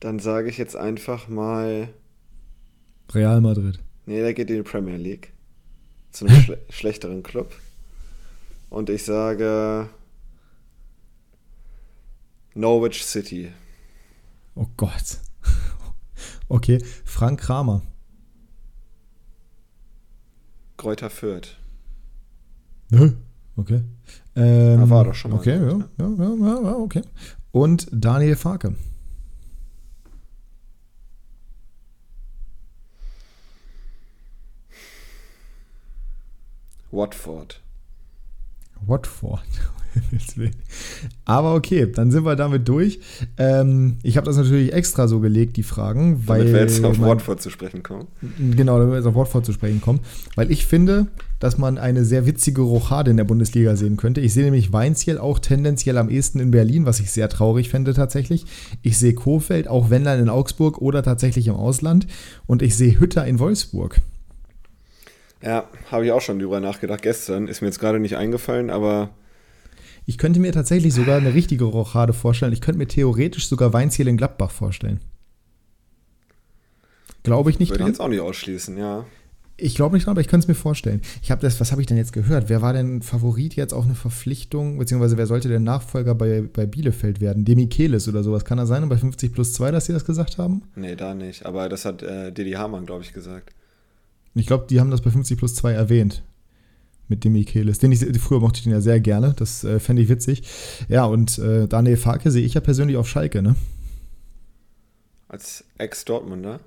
Dann 0.00 0.18
sage 0.18 0.48
ich 0.48 0.58
jetzt 0.58 0.74
einfach 0.74 1.28
mal. 1.28 1.88
Real 3.12 3.40
Madrid. 3.40 3.78
Nee, 4.06 4.20
der 4.20 4.34
geht 4.34 4.50
in 4.50 4.56
die 4.56 4.62
Premier 4.62 4.96
League 4.96 5.32
zu 6.10 6.26
einem 6.26 6.40
schle 6.42 6.58
schlechteren 6.70 7.22
Club. 7.22 7.54
Und 8.70 8.90
ich 8.90 9.04
sage 9.04 9.88
Norwich 12.54 13.04
City. 13.04 13.52
Oh 14.54 14.66
Gott. 14.76 15.18
Okay, 16.48 16.82
Frank 17.04 17.40
Kramer. 17.40 17.82
Kräuter 20.76 21.10
Fürth. 21.10 21.56
Okay. 23.56 23.82
Ähm, 24.34 24.80
da 24.80 24.90
war 24.90 25.04
doch 25.04 25.14
schon 25.14 25.30
mal. 25.30 25.38
Okay, 25.38 25.56
ja, 25.56 25.78
ja, 25.98 26.08
ja, 26.08 26.62
ja, 26.62 26.76
okay. 26.76 27.02
Und 27.52 27.86
Daniel 27.92 28.36
Farke. 28.36 28.74
Watford. 36.90 37.60
Watford. 38.86 39.42
Aber 41.24 41.54
okay, 41.54 41.90
dann 41.90 42.10
sind 42.10 42.24
wir 42.24 42.36
damit 42.36 42.68
durch. 42.68 43.00
Ähm, 43.38 43.98
ich 44.02 44.16
habe 44.16 44.26
das 44.26 44.36
natürlich 44.36 44.72
extra 44.72 45.08
so 45.08 45.20
gelegt, 45.20 45.56
die 45.56 45.62
Fragen, 45.62 46.26
weil. 46.26 46.40
Damit 46.40 46.54
wir 46.54 46.60
jetzt 46.60 46.84
auf 46.84 47.00
Watford 47.00 47.40
zu 47.42 47.50
sprechen 47.50 47.82
kommen. 47.82 48.06
Genau, 48.56 48.78
damit 48.78 48.92
wir 48.92 48.96
jetzt 48.98 49.06
auf 49.06 49.14
Watford 49.14 49.46
zu 49.46 49.52
sprechen 49.52 49.80
kommen. 49.80 50.00
Weil 50.34 50.50
ich 50.50 50.66
finde, 50.66 51.06
dass 51.38 51.58
man 51.58 51.78
eine 51.78 52.04
sehr 52.04 52.26
witzige 52.26 52.62
Rochade 52.62 53.10
in 53.10 53.16
der 53.16 53.24
Bundesliga 53.24 53.76
sehen 53.76 53.96
könnte. 53.96 54.20
Ich 54.20 54.32
sehe 54.32 54.44
nämlich 54.44 54.72
Weinziel 54.72 55.18
auch 55.18 55.38
tendenziell 55.38 55.98
am 55.98 56.08
ehesten 56.08 56.40
in 56.40 56.50
Berlin, 56.50 56.86
was 56.86 57.00
ich 57.00 57.10
sehr 57.10 57.28
traurig 57.28 57.68
fände 57.68 57.94
tatsächlich. 57.94 58.46
Ich 58.82 58.98
sehe 58.98 59.14
Kofeld, 59.14 59.68
auch 59.68 59.90
wenn 59.90 60.04
dann 60.04 60.20
in 60.20 60.28
Augsburg 60.28 60.78
oder 60.78 61.02
tatsächlich 61.02 61.48
im 61.48 61.56
Ausland. 61.56 62.06
Und 62.46 62.62
ich 62.62 62.76
sehe 62.76 62.98
Hütter 62.98 63.26
in 63.26 63.38
Wolfsburg. 63.38 64.00
Ja, 65.42 65.68
habe 65.90 66.06
ich 66.06 66.12
auch 66.12 66.20
schon 66.20 66.38
drüber 66.38 66.60
nachgedacht 66.60 67.02
gestern. 67.02 67.48
Ist 67.48 67.60
mir 67.60 67.66
jetzt 67.66 67.80
gerade 67.80 67.98
nicht 67.98 68.16
eingefallen, 68.16 68.70
aber. 68.70 69.10
Ich 70.04 70.18
könnte 70.18 70.40
mir 70.40 70.52
tatsächlich 70.52 70.94
sogar 70.94 71.18
eine 71.18 71.34
richtige 71.34 71.64
Rochade 71.64 72.12
vorstellen. 72.12 72.52
Ich 72.52 72.60
könnte 72.60 72.78
mir 72.78 72.88
theoretisch 72.88 73.48
sogar 73.48 73.72
Weinziel 73.72 74.08
in 74.08 74.16
Gladbach 74.16 74.50
vorstellen. 74.50 75.00
Glaube 77.22 77.50
ich 77.50 77.58
nicht 77.58 77.70
Würde 77.70 77.78
dran. 77.78 77.86
Würde 77.86 77.92
ich 77.92 77.98
jetzt 77.98 78.04
auch 78.04 78.08
nicht 78.08 78.20
ausschließen, 78.20 78.76
ja. 78.76 79.04
Ich 79.56 79.76
glaube 79.76 79.94
nicht 79.94 80.06
dran, 80.06 80.12
aber 80.12 80.20
ich 80.20 80.26
könnte 80.26 80.44
es 80.44 80.48
mir 80.48 80.54
vorstellen. 80.54 81.02
Ich 81.22 81.30
habe 81.30 81.40
das, 81.40 81.60
was 81.60 81.70
habe 81.70 81.80
ich 81.80 81.86
denn 81.86 81.96
jetzt 81.96 82.12
gehört? 82.12 82.48
Wer 82.48 82.62
war 82.62 82.72
denn 82.72 83.00
Favorit 83.00 83.54
jetzt 83.54 83.72
auf 83.72 83.84
eine 83.84 83.94
Verpflichtung, 83.94 84.78
beziehungsweise 84.78 85.16
wer 85.16 85.28
sollte 85.28 85.48
der 85.48 85.60
Nachfolger 85.60 86.16
bei, 86.16 86.42
bei 86.42 86.66
Bielefeld 86.66 87.20
werden? 87.20 87.44
Demichelis 87.44 88.08
oder 88.08 88.24
sowas. 88.24 88.44
Kann 88.44 88.58
er 88.58 88.66
sein? 88.66 88.82
Und 88.82 88.88
bei 88.88 88.96
50 88.96 89.32
plus 89.32 89.52
2, 89.52 89.70
dass 89.70 89.86
sie 89.86 89.92
das 89.92 90.04
gesagt 90.04 90.38
haben? 90.38 90.62
Nee, 90.74 90.96
da 90.96 91.14
nicht. 91.14 91.46
Aber 91.46 91.68
das 91.68 91.84
hat 91.84 92.02
äh, 92.02 92.32
Didi 92.32 92.52
Hamann, 92.52 92.86
glaube 92.86 93.04
ich, 93.04 93.12
gesagt. 93.12 93.54
Ich 94.34 94.46
glaube, 94.46 94.66
die 94.68 94.80
haben 94.80 94.90
das 94.90 95.02
bei 95.02 95.10
50 95.10 95.38
plus 95.38 95.54
2 95.54 95.72
erwähnt. 95.72 96.24
Mit 97.12 97.24
dem 97.24 97.34
Michelis. 97.34 97.78
Den 97.78 97.92
ich, 97.92 98.00
früher 98.22 98.40
mochte 98.40 98.56
ich 98.56 98.62
den 98.62 98.72
ja 98.72 98.80
sehr 98.80 98.98
gerne. 98.98 99.34
Das 99.36 99.64
äh, 99.64 99.78
fände 99.80 100.00
ich 100.00 100.08
witzig. 100.08 100.44
Ja, 100.88 101.04
und 101.04 101.38
äh, 101.38 101.68
Daniel 101.68 101.98
Farke 101.98 102.30
sehe 102.30 102.42
ich 102.42 102.54
ja 102.54 102.62
persönlich 102.62 102.96
auf 102.96 103.06
Schalke, 103.06 103.42
ne? 103.42 103.54
Als 105.28 105.62
Ex-Dortmunder? 105.76 106.60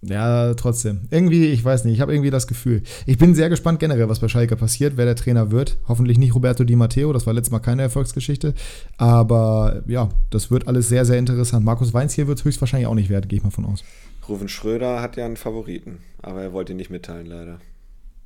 Ja, 0.00 0.54
trotzdem. 0.54 1.02
Irgendwie, 1.10 1.48
ich 1.48 1.62
weiß 1.62 1.84
nicht, 1.84 1.92
ich 1.92 2.00
habe 2.00 2.14
irgendwie 2.14 2.30
das 2.30 2.46
Gefühl. 2.46 2.82
Ich 3.04 3.18
bin 3.18 3.34
sehr 3.34 3.50
gespannt 3.50 3.78
generell, 3.78 4.08
was 4.08 4.20
bei 4.20 4.28
Schalke 4.28 4.56
passiert, 4.56 4.96
wer 4.96 5.04
der 5.04 5.16
Trainer 5.16 5.50
wird. 5.50 5.76
Hoffentlich 5.86 6.16
nicht 6.16 6.34
Roberto 6.34 6.64
Di 6.64 6.74
Matteo, 6.74 7.12
das 7.12 7.26
war 7.26 7.34
letztes 7.34 7.52
Mal 7.52 7.58
keine 7.58 7.82
Erfolgsgeschichte. 7.82 8.54
Aber 8.96 9.82
ja, 9.86 10.08
das 10.30 10.50
wird 10.50 10.66
alles 10.66 10.88
sehr, 10.88 11.04
sehr 11.04 11.18
interessant. 11.18 11.66
Markus 11.66 11.92
Weinz 11.92 12.14
hier 12.14 12.26
wird 12.26 12.38
es 12.38 12.44
höchstwahrscheinlich 12.46 12.86
auch 12.86 12.94
nicht 12.94 13.10
werden, 13.10 13.28
gehe 13.28 13.36
ich 13.36 13.44
mal 13.44 13.50
von 13.50 13.66
aus. 13.66 13.84
Ruven 14.26 14.48
Schröder 14.48 15.02
hat 15.02 15.18
ja 15.18 15.26
einen 15.26 15.36
Favoriten, 15.36 15.98
aber 16.22 16.40
er 16.40 16.54
wollte 16.54 16.72
ihn 16.72 16.78
nicht 16.78 16.90
mitteilen, 16.90 17.26
leider. 17.26 17.60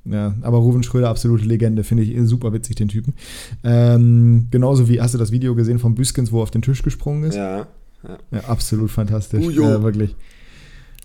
Ja, 0.09 0.35
aber 0.41 0.57
Ruven 0.57 0.83
Schröder, 0.83 1.09
absolute 1.09 1.45
Legende, 1.45 1.83
finde 1.83 2.03
ich 2.03 2.15
super 2.27 2.53
witzig, 2.53 2.75
den 2.75 2.87
Typen. 2.87 3.13
Ähm, 3.63 4.47
genauso 4.51 4.87
wie, 4.87 5.01
hast 5.01 5.13
du 5.13 5.17
das 5.17 5.31
Video 5.31 5.55
gesehen 5.55 5.79
von 5.79 5.95
Büskens, 5.95 6.31
wo 6.31 6.39
er 6.39 6.43
auf 6.43 6.51
den 6.51 6.61
Tisch 6.61 6.81
gesprungen 6.81 7.23
ist? 7.23 7.35
Ja. 7.35 7.67
Ja, 8.03 8.17
ja 8.31 8.39
absolut 8.47 8.91
fantastisch. 8.91 9.43
Bujo. 9.43 9.63
Ja, 9.63 9.83
wirklich. 9.83 10.15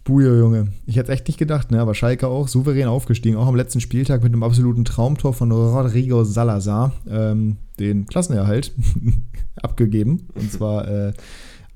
Bujo, 0.04 0.36
Junge. 0.36 0.68
Ich 0.86 0.96
hätte 0.96 1.12
es 1.12 1.18
echt 1.18 1.28
nicht 1.28 1.38
gedacht, 1.38 1.70
ne? 1.70 1.80
aber 1.80 1.94
Schalke 1.94 2.26
auch 2.26 2.48
souverän 2.48 2.88
aufgestiegen, 2.88 3.36
auch 3.36 3.46
am 3.46 3.54
letzten 3.54 3.80
Spieltag 3.80 4.22
mit 4.22 4.32
einem 4.32 4.42
absoluten 4.42 4.84
Traumtor 4.84 5.32
von 5.32 5.52
Rodrigo 5.52 6.24
Salazar, 6.24 6.92
ähm, 7.08 7.58
den 7.78 8.06
Klassenerhalt 8.06 8.72
abgegeben. 9.62 10.28
Und 10.34 10.50
zwar 10.50 10.88
äh, 10.88 11.12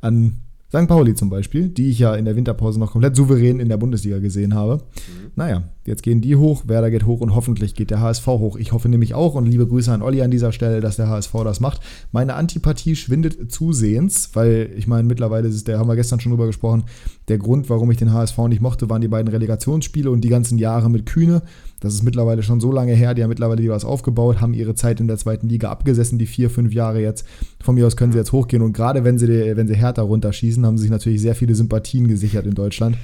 an 0.01 0.37
St. 0.69 0.89
Pauli 0.89 1.15
zum 1.15 1.31
Beispiel, 1.31 1.69
die 1.69 1.91
ich 1.91 2.01
ja 2.01 2.15
in 2.17 2.25
der 2.25 2.35
Winterpause 2.35 2.81
noch 2.81 2.91
komplett 2.91 3.15
souverän 3.15 3.61
in 3.61 3.69
der 3.69 3.77
Bundesliga 3.77 4.19
gesehen 4.19 4.55
habe. 4.55 4.79
Mhm. 4.79 5.31
Naja, 5.37 5.63
jetzt 5.85 6.03
gehen 6.03 6.21
die 6.21 6.35
hoch, 6.35 6.65
Werder 6.67 6.91
geht 6.91 7.07
hoch 7.07 7.21
und 7.21 7.37
hoffentlich 7.37 7.75
geht 7.75 7.91
der 7.91 8.01
HSV 8.01 8.27
hoch. 8.27 8.57
Ich 8.57 8.73
hoffe 8.73 8.89
nämlich 8.89 9.15
auch 9.15 9.37
und 9.37 9.47
liebe 9.47 9.67
Grüße 9.67 9.93
an 9.93 10.03
Olli 10.03 10.23
an 10.23 10.31
dieser 10.33 10.51
Stelle, 10.51 10.81
dass 10.81 10.97
der 10.97 11.09
HSV 11.09 11.33
das 11.45 11.61
macht. 11.61 11.83
Meine 12.11 12.35
Antipathie 12.35 12.97
schwindet 12.97 13.53
zusehends, 13.53 14.31
weil 14.35 14.71
ich 14.77 14.89
meine, 14.89 15.07
mittlerweile 15.07 15.47
ist 15.47 15.55
es, 15.55 15.65
der 15.65 15.79
haben 15.79 15.89
wir 15.89 15.95
gestern 15.95 16.19
schon 16.19 16.33
drüber 16.33 16.47
gesprochen, 16.47 16.85
der 17.29 17.39
Grund, 17.39 17.71
warum 17.71 17.91
ich 17.93 17.99
den 17.99 18.13
HSV 18.13 18.39
nicht 18.49 18.61
mochte, 18.61 18.91
waren 18.91 19.03
die 19.03 19.09
beiden 19.09 19.29
Relegationsspiele 19.29 20.11
und 20.11 20.23
die 20.23 20.31
ganzen 20.31 20.59
Jahre 20.59 20.91
mit 20.91 21.07
Kühne. 21.07 21.43
Das 21.81 21.93
ist 21.93 22.03
mittlerweile 22.03 22.43
schon 22.43 22.61
so 22.61 22.73
lange 22.73 22.95
her, 22.95 23.15
die 23.15 23.23
haben 23.23 23.29
mittlerweile 23.29 23.61
die 23.61 23.69
was 23.69 23.85
aufgebaut, 23.85 24.41
haben 24.41 24.55
ihre 24.55 24.75
Zeit 24.75 25.01
in 25.01 25.09
der 25.09 25.19
zweiten 25.19 25.49
Liga 25.49 25.71
abgesessen, 25.71 26.19
die 26.19 26.27
vier, 26.27 26.49
fünf 26.49 26.73
Jahre 26.73 27.01
jetzt. 27.01 27.27
Von 27.63 27.75
mir 27.75 27.87
aus 27.87 27.97
können 27.97 28.13
sie 28.13 28.19
jetzt 28.19 28.33
hochgehen 28.33 28.63
und 28.63 28.73
gerade 28.73 29.05
wenn 29.05 29.19
sie, 29.19 29.29
wenn 29.29 29.69
sie 29.69 29.77
härter 29.77 30.03
runterschießen, 30.03 30.65
haben 30.65 30.79
sie 30.79 30.83
sich 30.83 30.91
natürlich 30.91 31.21
sehr 31.21 31.35
viele 31.35 31.55
Sympathien 31.55 32.09
gesichert 32.09 32.47
in 32.47 32.55
Deutschland. 32.55 32.97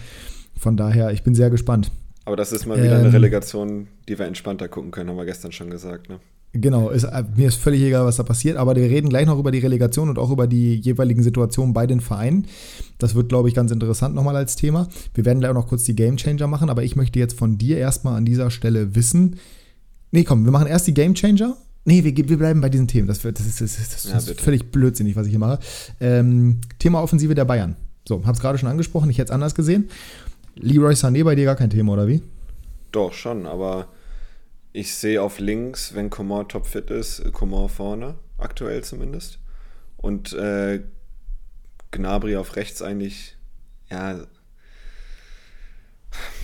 Von 0.58 0.76
daher, 0.76 1.12
ich 1.12 1.22
bin 1.22 1.34
sehr 1.34 1.50
gespannt. 1.50 1.90
Aber 2.24 2.36
das 2.36 2.52
ist 2.52 2.66
mal 2.66 2.78
wieder 2.78 2.98
ähm, 2.98 3.04
eine 3.06 3.12
Relegation, 3.12 3.88
die 4.08 4.18
wir 4.18 4.26
entspannter 4.26 4.68
gucken 4.68 4.90
können, 4.90 5.10
haben 5.10 5.16
wir 5.16 5.24
gestern 5.24 5.52
schon 5.52 5.70
gesagt, 5.70 6.08
ne? 6.08 6.20
Genau, 6.54 6.90
ist, 6.90 7.04
äh, 7.04 7.24
mir 7.34 7.48
ist 7.48 7.56
völlig 7.56 7.80
egal, 7.82 8.04
was 8.04 8.16
da 8.16 8.24
passiert, 8.24 8.58
aber 8.58 8.76
wir 8.76 8.82
reden 8.82 9.08
gleich 9.08 9.24
noch 9.26 9.38
über 9.38 9.50
die 9.50 9.60
Relegation 9.60 10.10
und 10.10 10.18
auch 10.18 10.30
über 10.30 10.46
die 10.46 10.74
jeweiligen 10.74 11.22
Situationen 11.22 11.72
bei 11.72 11.86
den 11.86 12.00
Vereinen. 12.00 12.46
Das 12.98 13.14
wird, 13.14 13.30
glaube 13.30 13.48
ich, 13.48 13.54
ganz 13.54 13.70
interessant 13.70 14.14
nochmal 14.14 14.36
als 14.36 14.54
Thema. 14.54 14.88
Wir 15.14 15.24
werden 15.24 15.40
gleich 15.40 15.50
auch 15.50 15.54
noch 15.56 15.68
kurz 15.68 15.84
die 15.84 15.94
Game 15.94 16.18
Changer 16.18 16.46
machen, 16.48 16.68
aber 16.68 16.82
ich 16.82 16.94
möchte 16.94 17.18
jetzt 17.18 17.38
von 17.38 17.56
dir 17.56 17.78
erstmal 17.78 18.16
an 18.16 18.26
dieser 18.26 18.50
Stelle 18.50 18.94
wissen. 18.94 19.36
Nee, 20.10 20.24
komm, 20.24 20.44
wir 20.44 20.52
machen 20.52 20.66
erst 20.66 20.86
die 20.86 20.94
Game 20.94 21.14
Changer. 21.14 21.56
Nee, 21.86 22.04
wir, 22.04 22.14
wir 22.16 22.38
bleiben 22.38 22.60
bei 22.60 22.68
diesen 22.68 22.86
Themen. 22.86 23.08
Das, 23.08 23.22
das 23.22 23.40
ist, 23.40 23.62
das 23.62 23.78
ist, 23.78 24.12
das 24.12 24.28
ist 24.28 24.40
völlig 24.40 24.70
blödsinnig, 24.70 25.16
was 25.16 25.26
ich 25.26 25.30
hier 25.30 25.38
mache. 25.38 25.58
Ähm, 26.00 26.60
Thema 26.78 27.02
Offensive 27.02 27.34
der 27.34 27.46
Bayern. 27.46 27.76
So, 28.06 28.22
hab's 28.26 28.40
gerade 28.40 28.58
schon 28.58 28.68
angesprochen, 28.68 29.08
ich 29.08 29.16
hätte 29.16 29.30
es 29.30 29.34
anders 29.34 29.54
gesehen. 29.54 29.88
Leroy 30.56 30.92
Sané 30.92 31.24
bei 31.24 31.34
dir 31.34 31.46
gar 31.46 31.56
kein 31.56 31.70
Thema, 31.70 31.94
oder 31.94 32.06
wie? 32.08 32.20
Doch, 32.92 33.14
schon, 33.14 33.46
aber 33.46 33.88
ich 34.72 34.94
sehe 34.94 35.22
auf 35.22 35.38
links, 35.38 35.94
wenn 35.94 36.10
Coman 36.10 36.48
topfit 36.48 36.90
ist, 36.90 37.32
Coman 37.32 37.68
vorne, 37.68 38.14
aktuell 38.38 38.82
zumindest. 38.82 39.38
Und 39.96 40.32
äh, 40.32 40.82
Gnabry 41.90 42.36
auf 42.36 42.56
rechts 42.56 42.82
eigentlich, 42.82 43.36
ja. 43.90 44.26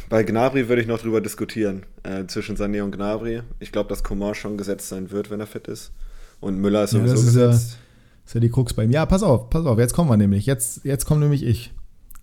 Bei 0.09 0.23
Gnabry 0.23 0.69
würde 0.69 0.83
ich 0.83 0.89
noch 0.89 1.01
drüber 1.01 1.21
diskutieren, 1.21 1.85
äh, 2.03 2.27
zwischen 2.27 2.57
Sané 2.57 2.83
und 2.83 2.93
Gnabry. 2.93 3.43
Ich 3.61 3.73
glaube, 3.73 3.89
dass 3.89 4.05
Coman 4.05 4.35
schon 4.35 4.57
gesetzt 4.57 4.89
sein 4.89 5.11
wird, 5.11 5.31
wenn 5.31 5.41
er 5.41 5.47
fit 5.47 5.67
ist. 5.67 5.93
Und 6.41 6.59
Müller 6.59 6.85
ist 6.85 6.91
sowieso 6.91 7.07
ja, 7.07 7.13
das 7.13 7.21
ist 7.21 7.27
gesetzt. 7.27 7.71
Ja, 7.73 7.79
ist 8.27 8.35
ja 8.35 8.41
die 8.41 8.51
Krux 8.51 8.75
bei 8.75 8.85
ihm. 8.85 8.91
Ja, 8.91 9.07
pass 9.07 9.23
auf, 9.23 9.51
pass 9.51 9.67
auf, 9.67 9.79
jetzt 9.79 9.95
kommen 9.95 10.11
wir 10.11 10.17
nämlich. 10.17 10.47
Jetzt, 10.47 10.85
jetzt 10.85 11.05
kommt 11.05 11.21
nämlich 11.21 11.43
ich. 11.43 11.73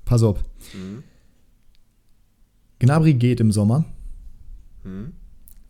Pass 0.05 0.23
auf. 0.23 0.43
Mhm. 0.73 1.03
Gnabry 2.79 3.15
geht 3.15 3.39
im 3.39 3.51
Sommer. 3.51 3.85
Mhm. 4.83 5.13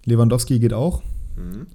Lewandowski 0.06 0.60
geht 0.60 0.74
auch. 0.74 1.04
Mhm. 1.36 1.68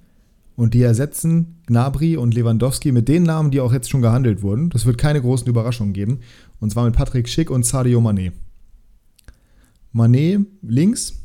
Und 0.55 0.73
die 0.73 0.81
ersetzen 0.81 1.61
Gnabry 1.67 2.17
und 2.17 2.33
Lewandowski 2.33 2.91
mit 2.91 3.07
den 3.07 3.23
Namen, 3.23 3.51
die 3.51 3.61
auch 3.61 3.73
jetzt 3.73 3.89
schon 3.89 4.01
gehandelt 4.01 4.41
wurden. 4.41 4.69
Das 4.69 4.85
wird 4.85 4.97
keine 4.97 5.21
großen 5.21 5.47
Überraschungen 5.47 5.93
geben. 5.93 6.19
Und 6.59 6.71
zwar 6.71 6.85
mit 6.85 6.95
Patrick 6.95 7.27
Schick 7.29 7.49
und 7.49 7.65
Sadio 7.65 7.99
Mané. 7.99 8.31
Mané 9.93 10.45
links, 10.61 11.21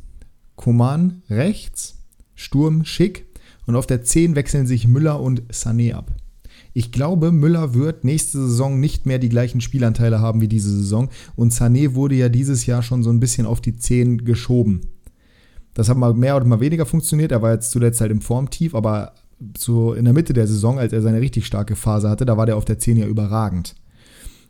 Koman 0.57 1.23
rechts, 1.29 1.99
Sturm 2.35 2.85
Schick 2.85 3.27
und 3.66 3.77
auf 3.77 3.87
der 3.87 4.03
10 4.03 4.35
wechseln 4.35 4.66
sich 4.66 4.88
Müller 4.88 5.21
und 5.21 5.42
Sané 5.53 5.95
ab. 5.95 6.12
Ich 6.73 6.92
glaube, 6.92 7.33
Müller 7.33 7.75
wird 7.75 8.05
nächste 8.05 8.38
Saison 8.38 8.81
nicht 8.81 9.07
mehr 9.07 9.19
die 9.19 9.29
gleichen 9.29 9.61
Spielanteile 9.61 10.21
haben 10.21 10.40
wie 10.40 10.49
diese 10.49 10.71
Saison 10.71 11.09
und 11.35 11.53
Sané 11.53 11.95
wurde 11.95 12.16
ja 12.16 12.29
dieses 12.29 12.66
Jahr 12.66 12.83
schon 12.83 13.03
so 13.03 13.11
ein 13.11 13.21
bisschen 13.21 13.47
auf 13.47 13.61
die 13.61 13.77
10 13.77 14.25
geschoben. 14.25 14.81
Das 15.77 15.91
hat 15.91 15.99
mal 15.99 16.15
mehr 16.15 16.37
oder 16.37 16.47
mal 16.47 16.61
weniger 16.61 16.87
funktioniert. 16.87 17.33
Er 17.33 17.43
war 17.43 17.53
jetzt 17.53 17.71
zuletzt 17.71 18.01
halt 18.01 18.11
im 18.11 18.23
Formtief, 18.23 18.75
aber 18.75 19.12
so 19.59 19.93
in 19.93 20.07
der 20.07 20.15
Mitte 20.15 20.33
der 20.33 20.47
Saison, 20.47 20.79
als 20.79 20.95
er 20.95 21.03
seine 21.03 21.21
richtig 21.21 21.45
starke 21.45 21.77
Phase 21.77 22.09
hatte, 22.09 22.25
da 22.25 22.39
war 22.39 22.47
der 22.47 22.57
auf 22.57 22.65
der 22.65 22.79
10 22.79 22.97
ja 22.97 23.07
überragend. 23.07 23.77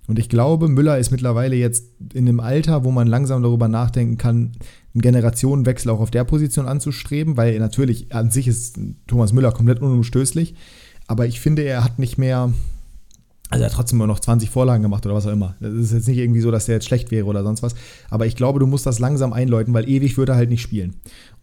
Und 0.06 0.20
ich 0.20 0.28
glaube, 0.28 0.68
Müller 0.68 0.98
ist 0.98 1.10
mittlerweile 1.10 1.56
jetzt 1.56 1.86
in 2.14 2.28
einem 2.28 2.38
Alter, 2.38 2.84
wo 2.84 2.92
man 2.92 3.08
langsam 3.08 3.42
darüber 3.42 3.66
nachdenken 3.66 4.18
kann, 4.18 4.52
einen 4.94 5.02
Generationenwechsel 5.02 5.90
auch 5.90 5.98
auf 5.98 6.12
der 6.12 6.22
Position 6.22 6.68
anzustreben, 6.68 7.36
weil 7.36 7.58
natürlich 7.58 8.14
an 8.14 8.30
sich 8.30 8.46
ist 8.46 8.78
Thomas 9.08 9.32
Müller 9.32 9.50
komplett 9.50 9.82
unumstößlich. 9.82 10.54
Aber 11.08 11.26
ich 11.26 11.40
finde, 11.40 11.62
er 11.62 11.82
hat 11.82 11.98
nicht 11.98 12.18
mehr, 12.18 12.52
also 13.48 13.62
er 13.62 13.70
hat 13.70 13.76
trotzdem 13.76 13.98
immer 13.98 14.08
noch 14.08 14.18
20 14.18 14.50
Vorlagen 14.50 14.82
gemacht 14.82 15.06
oder 15.06 15.14
was 15.14 15.26
auch 15.26 15.32
immer. 15.32 15.54
Das 15.60 15.72
ist 15.72 15.92
jetzt 15.92 16.08
nicht 16.08 16.18
irgendwie 16.18 16.40
so, 16.40 16.50
dass 16.50 16.66
der 16.66 16.76
jetzt 16.76 16.86
schlecht 16.86 17.12
wäre 17.12 17.26
oder 17.26 17.44
sonst 17.44 17.62
was. 17.62 17.74
Aber 18.10 18.26
ich 18.26 18.34
glaube, 18.34 18.58
du 18.58 18.66
musst 18.66 18.86
das 18.86 18.98
langsam 18.98 19.32
einläuten, 19.32 19.72
weil 19.72 19.88
ewig 19.88 20.18
wird 20.18 20.30
er 20.30 20.34
halt 20.34 20.50
nicht 20.50 20.62
spielen. 20.62 20.96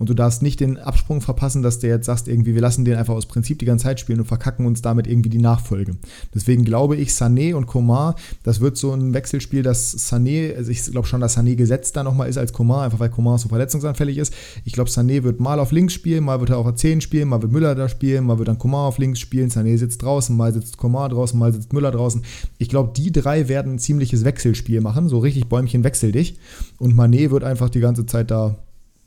Und 0.03 0.09
du 0.09 0.15
darfst 0.15 0.41
nicht 0.41 0.59
den 0.59 0.77
Absprung 0.77 1.21
verpassen, 1.21 1.63
dass 1.63 1.79
der 1.79 1.91
jetzt 1.91 2.07
sagst, 2.07 2.27
irgendwie, 2.27 2.55
wir 2.55 2.61
lassen 2.61 2.83
den 2.83 2.97
einfach 2.97 3.13
aus 3.13 3.25
Prinzip 3.25 3.59
die 3.59 3.65
ganze 3.65 3.83
Zeit 3.83 4.01
spielen 4.01 4.19
und 4.19 4.25
verkacken 4.25 4.65
uns 4.65 4.81
damit 4.81 5.07
irgendwie 5.07 5.29
die 5.29 5.37
Nachfolge. 5.37 5.95
Deswegen 6.35 6.65
glaube 6.65 6.97
ich, 6.97 7.11
Sané 7.11 7.55
und 7.55 7.67
Coman, 7.67 8.13
das 8.43 8.59
wird 8.59 8.75
so 8.75 8.91
ein 8.91 9.13
Wechselspiel, 9.13 9.63
dass 9.63 9.95
Sané, 9.97 10.57
also 10.57 10.71
ich 10.71 10.83
glaube 10.91 11.07
schon, 11.07 11.21
dass 11.21 11.37
Sané 11.37 11.55
gesetzt 11.55 11.95
da 11.95 12.03
nochmal 12.03 12.27
ist 12.27 12.37
als 12.37 12.51
Coman, 12.51 12.83
einfach 12.83 12.99
weil 12.99 13.11
Coman 13.11 13.37
so 13.37 13.47
verletzungsanfällig 13.47 14.17
ist. 14.17 14.33
Ich 14.65 14.73
glaube, 14.73 14.89
Sané 14.89 15.23
wird 15.23 15.39
mal 15.39 15.57
auf 15.57 15.71
links 15.71 15.93
spielen, 15.93 16.25
mal 16.25 16.41
wird 16.41 16.49
er 16.49 16.57
auf 16.57 16.65
der 16.65 16.75
10 16.75 16.99
spielen, 16.99 17.29
mal 17.29 17.41
wird 17.41 17.53
Müller 17.53 17.73
da 17.73 17.87
spielen, 17.87 18.25
mal 18.25 18.37
wird 18.39 18.49
dann 18.49 18.59
Coman 18.59 18.87
auf 18.87 18.97
links 18.97 19.21
spielen, 19.21 19.51
Sané 19.51 19.77
sitzt 19.77 20.01
draußen, 20.01 20.35
mal 20.35 20.51
sitzt 20.51 20.75
Coman 20.75 21.11
draußen, 21.11 21.39
mal 21.39 21.53
sitzt 21.53 21.71
Müller 21.71 21.91
draußen. 21.91 22.23
Ich 22.57 22.67
glaube, 22.67 22.91
die 22.93 23.13
drei 23.13 23.47
werden 23.47 23.75
ein 23.75 23.79
ziemliches 23.79 24.25
Wechselspiel 24.25 24.81
machen, 24.81 25.07
so 25.07 25.19
richtig 25.19 25.47
Bäumchen 25.47 25.85
wechsel 25.85 26.11
dich. 26.11 26.37
Und 26.77 26.93
Mané 26.93 27.31
wird 27.31 27.45
einfach 27.45 27.69
die 27.69 27.79
ganze 27.79 28.05
Zeit 28.05 28.29
da 28.29 28.57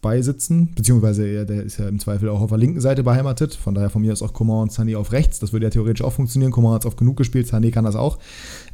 beisitzen, 0.00 0.72
beziehungsweise 0.74 1.26
er, 1.26 1.44
der 1.44 1.64
ist 1.64 1.78
ja 1.78 1.88
im 1.88 1.98
Zweifel 1.98 2.28
auch 2.28 2.40
auf 2.40 2.50
der 2.50 2.58
linken 2.58 2.80
Seite 2.80 3.02
beheimatet. 3.02 3.54
Von 3.54 3.74
daher 3.74 3.90
von 3.90 4.02
mir 4.02 4.12
ist 4.12 4.22
auch 4.22 4.32
Coman 4.32 4.62
und 4.62 4.72
Sané 4.72 4.96
auf 4.96 5.12
rechts. 5.12 5.40
Das 5.40 5.52
würde 5.52 5.66
ja 5.66 5.70
theoretisch 5.70 6.04
auch 6.04 6.12
funktionieren. 6.12 6.52
Coman 6.52 6.74
hat 6.74 6.82
es 6.82 6.86
oft 6.86 6.96
genug 6.98 7.16
gespielt, 7.16 7.48
Sané 7.48 7.72
kann 7.72 7.84
das 7.84 7.96
auch 7.96 8.18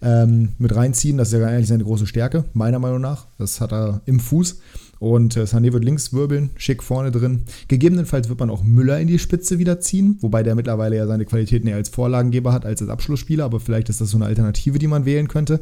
ähm, 0.03 0.51
mit 0.59 0.75
reinziehen. 0.75 1.17
Das 1.17 1.33
ist 1.33 1.39
ja 1.41 1.47
eigentlich 1.47 1.69
seine 1.69 1.85
große 1.85 2.07
Stärke, 2.07 2.45
meiner 2.53 2.79
Meinung 2.79 3.01
nach. 3.01 3.27
Das 3.39 3.61
hat 3.61 3.73
er 3.73 4.03
im 4.05 4.21
Fuß. 4.21 4.61
Und 4.99 5.37
äh, 5.37 5.45
Sané 5.45 5.73
wird 5.73 5.83
links 5.83 6.13
wirbeln, 6.13 6.51
schick 6.57 6.81
vorne 6.81 7.11
drin. 7.11 7.43
Gegebenenfalls 7.67 8.29
wird 8.29 8.39
man 8.39 8.51
auch 8.51 8.63
Müller 8.63 9.01
in 9.01 9.09
die 9.09 9.19
Spitze 9.19 9.59
wieder 9.59 9.81
ziehen, 9.81 10.17
wobei 10.21 10.45
der 10.45 10.55
mittlerweile 10.55 10.97
ja 10.97 11.09
seine 11.09 11.25
Qualitäten 11.25 11.67
eher 11.67 11.75
als 11.75 11.89
Vorlagengeber 11.89 12.53
hat 12.53 12.65
als 12.65 12.83
als 12.83 12.91
Abschlussspieler, 12.91 13.45
aber 13.45 13.61
vielleicht 13.61 13.89
ist 13.89 14.01
das 14.01 14.11
so 14.11 14.17
eine 14.17 14.27
Alternative, 14.27 14.79
die 14.79 14.87
man 14.87 15.05
wählen 15.05 15.29
könnte. 15.29 15.61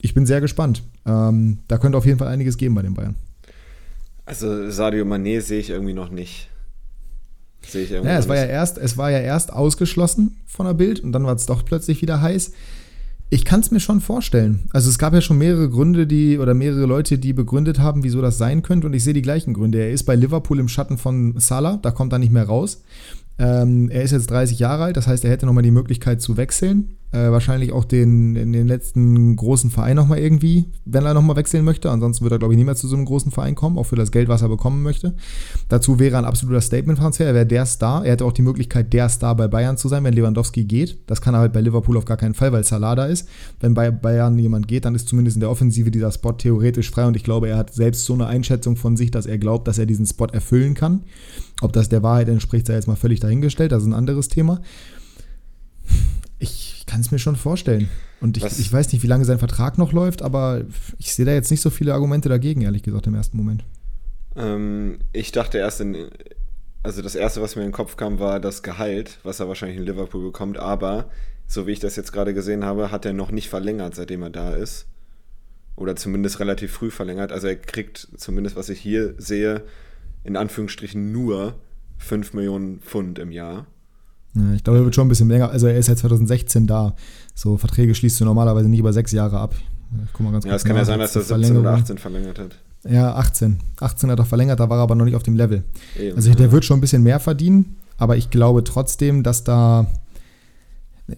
Ich 0.00 0.14
bin 0.14 0.26
sehr 0.26 0.40
gespannt. 0.40 0.82
Ähm, 1.06 1.58
da 1.68 1.78
könnte 1.78 1.98
auf 1.98 2.06
jeden 2.06 2.18
Fall 2.18 2.28
einiges 2.28 2.58
geben 2.58 2.74
bei 2.74 2.82
den 2.82 2.94
Bayern. 2.94 3.16
Also 4.26 4.70
Sadio 4.70 5.04
Mané 5.04 5.40
sehe 5.40 5.60
ich 5.60 5.70
irgendwie 5.70 5.94
noch 5.94 6.10
nicht. 6.10 6.50
Sehe 7.66 7.84
ich 7.84 7.92
irgendwie. 7.92 8.10
Ja, 8.10 8.18
es 8.18 8.28
war 8.28 8.36
ja 8.36 8.44
erst, 8.44 8.76
es 8.76 8.98
war 8.98 9.10
ja 9.10 9.20
erst 9.20 9.52
ausgeschlossen 9.52 10.36
von 10.46 10.66
der 10.66 10.74
Bild 10.74 11.00
und 11.00 11.12
dann 11.12 11.24
war 11.24 11.34
es 11.34 11.46
doch 11.46 11.64
plötzlich 11.64 12.02
wieder 12.02 12.20
heiß. 12.20 12.52
Ich 13.28 13.44
kann 13.44 13.60
es 13.60 13.70
mir 13.70 13.80
schon 13.80 14.00
vorstellen. 14.00 14.68
Also 14.72 14.88
es 14.88 14.98
gab 14.98 15.12
ja 15.12 15.20
schon 15.20 15.38
mehrere 15.38 15.68
Gründe, 15.68 16.06
die 16.06 16.38
oder 16.38 16.54
mehrere 16.54 16.86
Leute, 16.86 17.18
die 17.18 17.32
begründet 17.32 17.80
haben, 17.80 18.04
wieso 18.04 18.20
das 18.20 18.38
sein 18.38 18.62
könnte. 18.62 18.86
Und 18.86 18.94
ich 18.94 19.02
sehe 19.02 19.14
die 19.14 19.22
gleichen 19.22 19.52
Gründe. 19.52 19.78
Er 19.78 19.90
ist 19.90 20.04
bei 20.04 20.14
Liverpool 20.14 20.60
im 20.60 20.68
Schatten 20.68 20.98
von 20.98 21.38
Salah, 21.38 21.78
da 21.82 21.90
kommt 21.90 22.12
er 22.12 22.20
nicht 22.20 22.32
mehr 22.32 22.44
raus. 22.44 22.82
Ähm, 23.38 23.90
er 23.90 24.02
ist 24.02 24.12
jetzt 24.12 24.30
30 24.30 24.58
Jahre 24.58 24.84
alt, 24.84 24.96
das 24.96 25.06
heißt, 25.06 25.24
er 25.24 25.30
hätte 25.30 25.46
nochmal 25.46 25.64
die 25.64 25.70
Möglichkeit 25.70 26.20
zu 26.20 26.36
wechseln. 26.36 26.95
Äh, 27.12 27.30
wahrscheinlich 27.30 27.72
auch 27.72 27.84
den, 27.84 28.34
den 28.34 28.66
letzten 28.66 29.36
großen 29.36 29.70
Verein 29.70 29.94
nochmal 29.94 30.18
irgendwie, 30.18 30.66
wenn 30.84 31.04
er 31.04 31.14
nochmal 31.14 31.36
wechseln 31.36 31.64
möchte. 31.64 31.90
Ansonsten 31.90 32.24
wird 32.24 32.32
er, 32.32 32.38
glaube 32.38 32.52
ich, 32.52 32.58
nie 32.58 32.64
mehr 32.64 32.74
zu 32.74 32.88
so 32.88 32.96
einem 32.96 33.04
großen 33.04 33.30
Verein 33.30 33.54
kommen, 33.54 33.78
auch 33.78 33.84
für 33.84 33.94
das 33.96 34.10
Geld, 34.10 34.28
was 34.28 34.42
er 34.42 34.48
bekommen 34.48 34.82
möchte. 34.82 35.14
Dazu 35.68 36.00
wäre 36.00 36.18
ein 36.18 36.24
absoluter 36.24 36.60
Statement-Transfer. 36.60 37.26
Er 37.26 37.34
wäre 37.34 37.46
der 37.46 37.64
Star. 37.64 38.04
Er 38.04 38.12
hätte 38.12 38.24
auch 38.24 38.32
die 38.32 38.42
Möglichkeit, 38.42 38.92
der 38.92 39.08
Star 39.08 39.36
bei 39.36 39.46
Bayern 39.46 39.76
zu 39.76 39.88
sein, 39.88 40.02
wenn 40.02 40.14
Lewandowski 40.14 40.64
geht. 40.64 40.98
Das 41.06 41.20
kann 41.20 41.34
er 41.34 41.40
halt 41.40 41.52
bei 41.52 41.60
Liverpool 41.60 41.96
auf 41.96 42.04
gar 42.04 42.16
keinen 42.16 42.34
Fall, 42.34 42.52
weil 42.52 42.64
Salah 42.64 42.96
da 42.96 43.06
ist. 43.06 43.28
Wenn 43.60 43.74
bei 43.74 43.92
Bayern 43.92 44.36
jemand 44.38 44.66
geht, 44.66 44.84
dann 44.84 44.96
ist 44.96 45.08
zumindest 45.08 45.36
in 45.36 45.40
der 45.40 45.50
Offensive 45.50 45.92
dieser 45.92 46.10
Spot 46.10 46.32
theoretisch 46.32 46.90
frei. 46.90 47.06
Und 47.06 47.16
ich 47.16 47.24
glaube, 47.24 47.48
er 47.48 47.56
hat 47.56 47.72
selbst 47.72 48.04
so 48.04 48.14
eine 48.14 48.26
Einschätzung 48.26 48.76
von 48.76 48.96
sich, 48.96 49.12
dass 49.12 49.26
er 49.26 49.38
glaubt, 49.38 49.68
dass 49.68 49.78
er 49.78 49.86
diesen 49.86 50.06
Spot 50.06 50.26
erfüllen 50.26 50.74
kann. 50.74 51.04
Ob 51.62 51.72
das 51.72 51.88
der 51.88 52.02
Wahrheit 52.02 52.28
entspricht, 52.28 52.66
sei 52.66 52.74
jetzt 52.74 52.88
mal 52.88 52.96
völlig 52.96 53.20
dahingestellt. 53.20 53.70
Das 53.70 53.82
ist 53.82 53.88
ein 53.88 53.94
anderes 53.94 54.28
Thema. 54.28 54.60
Ich 56.86 56.92
kann 56.92 57.00
es 57.00 57.10
mir 57.10 57.18
schon 57.18 57.36
vorstellen. 57.36 57.88
Und 58.20 58.36
ich, 58.36 58.44
ich, 58.44 58.72
weiß 58.72 58.92
nicht, 58.92 59.02
wie 59.02 59.08
lange 59.08 59.24
sein 59.24 59.40
Vertrag 59.40 59.76
noch 59.76 59.92
läuft, 59.92 60.22
aber 60.22 60.62
ich 60.98 61.12
sehe 61.12 61.26
da 61.26 61.32
jetzt 61.32 61.50
nicht 61.50 61.60
so 61.60 61.68
viele 61.68 61.92
Argumente 61.92 62.28
dagegen, 62.28 62.62
ehrlich 62.62 62.82
gesagt, 62.82 63.06
im 63.08 63.14
ersten 63.14 63.36
Moment. 63.36 63.64
Ähm, 64.36 64.98
ich 65.12 65.32
dachte 65.32 65.58
erst 65.58 65.80
in, 65.80 66.08
also 66.82 67.02
das 67.02 67.16
erste, 67.16 67.42
was 67.42 67.56
mir 67.56 67.62
in 67.62 67.68
den 67.68 67.74
Kopf 67.74 67.96
kam, 67.96 68.20
war 68.20 68.38
das 68.38 68.62
Gehalt, 68.62 69.18
was 69.24 69.40
er 69.40 69.48
wahrscheinlich 69.48 69.78
in 69.78 69.84
Liverpool 69.84 70.22
bekommt, 70.22 70.58
aber 70.58 71.10
so 71.46 71.66
wie 71.66 71.72
ich 71.72 71.80
das 71.80 71.96
jetzt 71.96 72.12
gerade 72.12 72.34
gesehen 72.34 72.64
habe, 72.64 72.90
hat 72.90 73.04
er 73.04 73.12
noch 73.12 73.30
nicht 73.30 73.48
verlängert, 73.48 73.94
seitdem 73.94 74.22
er 74.22 74.30
da 74.30 74.54
ist. 74.54 74.86
Oder 75.74 75.96
zumindest 75.96 76.40
relativ 76.40 76.72
früh 76.72 76.90
verlängert. 76.90 77.32
Also 77.32 77.48
er 77.48 77.56
kriegt, 77.56 78.08
zumindest 78.16 78.56
was 78.56 78.68
ich 78.68 78.80
hier 78.80 79.14
sehe, 79.18 79.64
in 80.24 80.36
Anführungsstrichen 80.36 81.12
nur 81.12 81.54
5 81.98 82.32
Millionen 82.32 82.80
Pfund 82.80 83.18
im 83.18 83.30
Jahr. 83.30 83.66
Ja, 84.36 84.54
ich 84.54 84.62
glaube, 84.62 84.80
er 84.80 84.84
wird 84.84 84.94
schon 84.94 85.06
ein 85.06 85.08
bisschen 85.08 85.28
länger. 85.28 85.50
Also 85.50 85.66
er 85.66 85.76
ist 85.76 85.86
seit 85.86 85.98
2016 85.98 86.66
da. 86.66 86.94
So 87.34 87.56
Verträge 87.56 87.94
schließt 87.94 88.20
du 88.20 88.24
normalerweise 88.24 88.68
nicht 88.68 88.80
über 88.80 88.92
sechs 88.92 89.12
Jahre 89.12 89.38
ab. 89.38 89.54
Ich 90.04 90.12
guck 90.12 90.26
mal 90.26 90.32
ganz 90.32 90.44
ja, 90.44 90.54
es 90.54 90.64
kann 90.64 90.76
ja 90.76 90.84
sein, 90.84 90.98
dass 90.98 91.16
er 91.16 91.22
17 91.22 91.56
oder 91.56 91.72
18 91.72 91.98
verlängert 91.98 92.38
hat. 92.38 92.58
Ja, 92.88 93.14
18. 93.14 93.58
18 93.80 94.10
hat 94.10 94.18
er 94.18 94.24
verlängert, 94.24 94.60
da 94.60 94.68
war 94.68 94.78
er 94.78 94.82
aber 94.82 94.94
noch 94.94 95.04
nicht 95.04 95.16
auf 95.16 95.22
dem 95.22 95.36
Level. 95.36 95.64
Eben, 95.98 96.16
also 96.16 96.32
der 96.32 96.46
ja. 96.46 96.52
wird 96.52 96.64
schon 96.64 96.78
ein 96.78 96.80
bisschen 96.80 97.02
mehr 97.02 97.18
verdienen, 97.18 97.76
aber 97.96 98.16
ich 98.16 98.30
glaube 98.30 98.62
trotzdem, 98.64 99.22
dass 99.22 99.44
da 99.44 99.86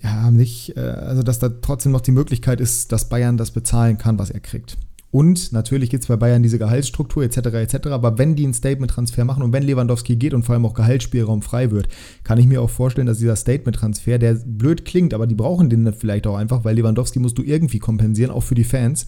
ja 0.02 0.30
nicht, 0.30 0.76
äh, 0.76 0.80
also 0.80 1.22
dass 1.22 1.38
da 1.38 1.48
trotzdem 1.48 1.92
noch 1.92 2.00
die 2.00 2.12
Möglichkeit 2.12 2.60
ist, 2.60 2.92
dass 2.92 3.08
Bayern 3.08 3.36
das 3.36 3.50
bezahlen 3.50 3.98
kann, 3.98 4.18
was 4.18 4.30
er 4.30 4.40
kriegt. 4.40 4.76
Und 5.10 5.52
natürlich 5.52 5.88
gibt 5.88 6.04
es 6.04 6.08
bei 6.08 6.16
Bayern 6.16 6.42
diese 6.42 6.58
Gehaltsstruktur 6.58 7.22
etc. 7.22 7.38
etc. 7.38 7.88
Aber 7.88 8.18
wenn 8.18 8.36
die 8.36 8.44
einen 8.44 8.52
Statement-Transfer 8.52 9.24
machen 9.24 9.42
und 9.42 9.52
wenn 9.52 9.62
Lewandowski 9.62 10.16
geht 10.16 10.34
und 10.34 10.42
vor 10.42 10.54
allem 10.54 10.66
auch 10.66 10.74
Gehaltsspielraum 10.74 11.40
frei 11.40 11.70
wird, 11.70 11.88
kann 12.24 12.38
ich 12.38 12.46
mir 12.46 12.60
auch 12.60 12.68
vorstellen, 12.68 13.06
dass 13.06 13.18
dieser 13.18 13.36
Statement-Transfer, 13.36 14.18
der 14.18 14.34
blöd 14.34 14.84
klingt, 14.84 15.14
aber 15.14 15.26
die 15.26 15.34
brauchen 15.34 15.70
den 15.70 15.90
vielleicht 15.94 16.26
auch 16.26 16.36
einfach, 16.36 16.64
weil 16.64 16.76
Lewandowski 16.76 17.20
musst 17.20 17.38
du 17.38 17.42
irgendwie 17.42 17.78
kompensieren, 17.78 18.30
auch 18.30 18.42
für 18.42 18.54
die 18.54 18.64
Fans, 18.64 19.06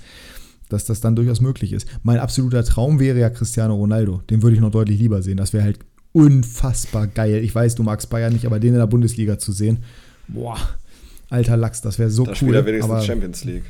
dass 0.71 0.87
das 0.87 1.01
dann 1.01 1.17
durchaus 1.17 1.43
möglich 1.43 1.73
ist. 1.73 1.87
Mein 2.03 2.19
absoluter 2.19 2.65
Traum 2.65 2.99
wäre 2.99 3.19
ja 3.19 3.29
Cristiano 3.29 3.75
Ronaldo. 3.75 4.23
Den 4.31 4.43
würde 4.43 4.55
ich 4.55 4.63
noch 4.63 4.71
deutlich 4.71 4.99
lieber 4.99 5.21
sehen. 5.21 5.37
Das 5.37 5.53
wäre 5.53 5.65
halt 5.65 5.81
unfassbar 6.13 7.09
geil. 7.09 7.43
Ich 7.45 7.55
weiß, 7.55 7.75
du 7.75 7.83
magst 7.83 8.09
Bayern 8.09 8.33
nicht, 8.33 8.47
aber 8.47 8.59
den 8.59 8.73
in 8.73 8.79
der 8.79 8.87
Bundesliga 8.87 9.39
zu 9.39 9.53
sehen, 9.53 9.79
boah, 10.29 10.57
alter 11.29 11.57
Lachs, 11.57 11.83
das 11.83 11.99
wäre 11.99 12.11
so 12.11 12.25
da 12.25 12.31
cool. 12.31 12.33
Da 12.33 12.37
spielt 12.37 12.55
er 12.55 12.67
wenigstens 12.67 13.05
Champions 13.05 13.45
League. 13.45 13.65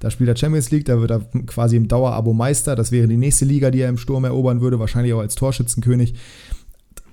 Da 0.00 0.10
spielt 0.10 0.28
er 0.28 0.36
Champions 0.36 0.70
League, 0.70 0.86
da 0.86 1.00
wird 1.00 1.10
er 1.10 1.20
quasi 1.46 1.76
im 1.76 1.86
Dauerabo 1.86 2.32
Meister. 2.32 2.74
Das 2.74 2.90
wäre 2.90 3.06
die 3.06 3.18
nächste 3.18 3.44
Liga, 3.44 3.70
die 3.70 3.80
er 3.80 3.90
im 3.90 3.98
Sturm 3.98 4.24
erobern 4.24 4.60
würde, 4.60 4.80
wahrscheinlich 4.80 5.12
auch 5.12 5.20
als 5.20 5.34
Torschützenkönig. 5.34 6.14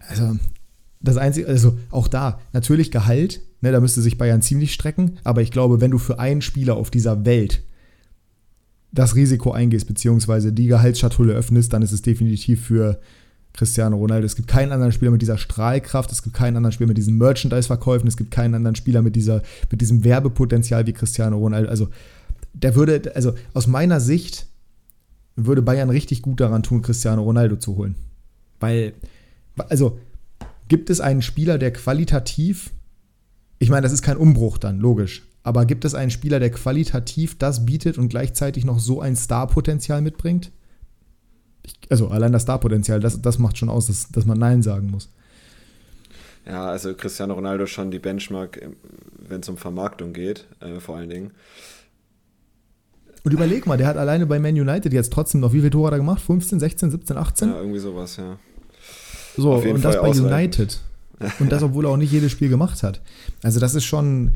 Also, 0.09 0.37
das 1.01 1.17
Einzige, 1.17 1.47
also 1.47 1.77
auch 1.91 2.07
da, 2.07 2.39
natürlich 2.53 2.89
Gehalt, 2.89 3.41
ne, 3.61 3.71
da 3.71 3.81
müsste 3.81 4.01
sich 4.01 4.17
Bayern 4.17 4.41
ziemlich 4.41 4.73
strecken, 4.73 5.19
aber 5.25 5.41
ich 5.41 5.51
glaube, 5.51 5.81
wenn 5.81 5.91
du 5.91 5.97
für 5.97 6.19
einen 6.19 6.41
Spieler 6.41 6.75
auf 6.75 6.89
dieser 6.89 7.25
Welt 7.25 7.61
das 8.93 9.15
Risiko 9.15 9.51
eingehst, 9.51 9.87
beziehungsweise 9.87 10.53
die 10.53 10.67
Gehaltsschatulle 10.67 11.33
öffnest, 11.33 11.73
dann 11.73 11.81
ist 11.81 11.91
es 11.91 12.01
definitiv 12.01 12.65
für 12.65 12.99
Cristiano 13.53 13.97
Ronaldo. 13.97 14.25
Es 14.25 14.35
gibt 14.35 14.47
keinen 14.47 14.71
anderen 14.71 14.93
Spieler 14.93 15.11
mit 15.11 15.21
dieser 15.21 15.37
Strahlkraft, 15.37 16.11
es 16.11 16.23
gibt 16.23 16.35
keinen 16.35 16.57
anderen 16.57 16.71
Spieler 16.71 16.87
mit 16.87 16.97
diesen 16.97 17.17
Merchandise-Verkäufen, 17.17 18.07
es 18.07 18.15
gibt 18.15 18.31
keinen 18.31 18.55
anderen 18.55 18.75
Spieler 18.75 19.01
mit, 19.01 19.15
dieser, 19.15 19.41
mit 19.69 19.81
diesem 19.81 20.03
Werbepotenzial 20.03 20.87
wie 20.87 20.93
Cristiano 20.93 21.37
Ronaldo. 21.37 21.69
Also 21.69 21.89
der 22.63 22.75
würde, 22.75 23.15
also 23.15 23.33
aus 23.53 23.67
meiner 23.67 23.99
Sicht 23.99 24.47
würde 25.35 25.61
Bayern 25.61 25.89
richtig 25.89 26.21
gut 26.21 26.39
daran 26.39 26.63
tun, 26.63 26.81
Cristiano 26.81 27.21
Ronaldo 27.23 27.57
zu 27.57 27.77
holen. 27.77 27.95
Weil, 28.59 28.93
also, 29.69 29.99
gibt 30.67 30.89
es 30.89 30.99
einen 30.99 31.21
Spieler, 31.21 31.57
der 31.57 31.71
qualitativ, 31.71 32.71
ich 33.59 33.69
meine, 33.69 33.83
das 33.83 33.93
ist 33.93 34.01
kein 34.01 34.17
Umbruch 34.17 34.57
dann, 34.57 34.79
logisch, 34.79 35.23
aber 35.43 35.65
gibt 35.65 35.85
es 35.85 35.93
einen 35.93 36.11
Spieler, 36.11 36.39
der 36.39 36.49
qualitativ 36.49 37.37
das 37.37 37.65
bietet 37.65 37.97
und 37.97 38.09
gleichzeitig 38.09 38.65
noch 38.65 38.79
so 38.79 38.99
ein 38.99 39.15
Starpotenzial 39.15 40.01
mitbringt? 40.01 40.51
Ich, 41.63 41.75
also, 41.89 42.07
allein 42.07 42.31
das 42.31 42.43
Starpotenzial, 42.43 42.99
das, 42.99 43.21
das 43.21 43.37
macht 43.37 43.57
schon 43.57 43.69
aus, 43.69 43.87
dass, 43.87 44.09
dass 44.09 44.25
man 44.25 44.39
Nein 44.39 44.63
sagen 44.63 44.89
muss. 44.89 45.09
Ja, 46.47 46.65
also 46.69 46.93
Cristiano 46.95 47.33
Ronaldo 47.33 47.65
schon 47.65 47.91
die 47.91 47.99
Benchmark, 47.99 48.61
wenn 49.19 49.41
es 49.41 49.49
um 49.49 49.57
Vermarktung 49.57 50.13
geht, 50.13 50.47
äh, 50.61 50.79
vor 50.79 50.95
allen 50.95 51.09
Dingen. 51.09 51.31
Und 53.23 53.31
überleg 53.33 53.65
mal, 53.65 53.77
der 53.77 53.87
hat 53.87 53.97
alleine 53.97 54.25
bei 54.25 54.39
Man 54.39 54.53
United 54.53 54.93
jetzt 54.93 55.11
trotzdem 55.11 55.41
noch, 55.41 55.53
wie 55.53 55.59
viele 55.59 55.69
Tore 55.69 55.87
hat 55.87 55.93
er 55.93 55.97
gemacht? 55.97 56.21
15, 56.21 56.59
16, 56.59 56.91
17, 56.91 57.17
18? 57.17 57.49
Ja, 57.49 57.59
irgendwie 57.59 57.79
sowas, 57.79 58.17
ja. 58.17 58.37
So, 59.35 59.53
und 59.53 59.61
Fall 59.61 59.81
das 59.81 59.95
bei 59.95 60.01
ausreichend. 60.01 60.31
United. 60.31 60.79
Und 61.39 61.51
das, 61.51 61.63
obwohl 61.63 61.85
er 61.85 61.89
auch 61.89 61.97
nicht 61.97 62.11
jedes 62.11 62.31
Spiel 62.31 62.47
gemacht 62.47 62.83
hat. 62.83 63.01
Also, 63.41 63.59
das 63.59 63.73
ist 63.73 63.85
schon. 63.85 64.33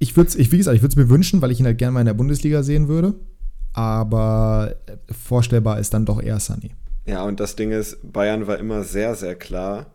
Ich 0.00 0.16
würde 0.16 0.30
es, 0.30 0.34
ich, 0.34 0.50
wie 0.50 0.58
gesagt, 0.58 0.74
ich 0.74 0.82
würde 0.82 0.92
es 0.92 0.96
mir 0.96 1.08
wünschen, 1.08 1.40
weil 1.42 1.52
ich 1.52 1.60
ihn 1.60 1.66
halt 1.66 1.78
gerne 1.78 1.92
mal 1.92 2.00
in 2.00 2.06
der 2.06 2.14
Bundesliga 2.14 2.64
sehen 2.64 2.88
würde. 2.88 3.14
Aber 3.72 4.74
vorstellbar 5.10 5.78
ist 5.78 5.94
dann 5.94 6.04
doch 6.04 6.20
eher 6.20 6.40
Sunny. 6.40 6.72
Ja, 7.06 7.22
und 7.24 7.38
das 7.38 7.56
Ding 7.56 7.70
ist, 7.70 7.98
Bayern 8.12 8.46
war 8.48 8.58
immer 8.58 8.82
sehr, 8.82 9.14
sehr 9.14 9.34
klar, 9.36 9.86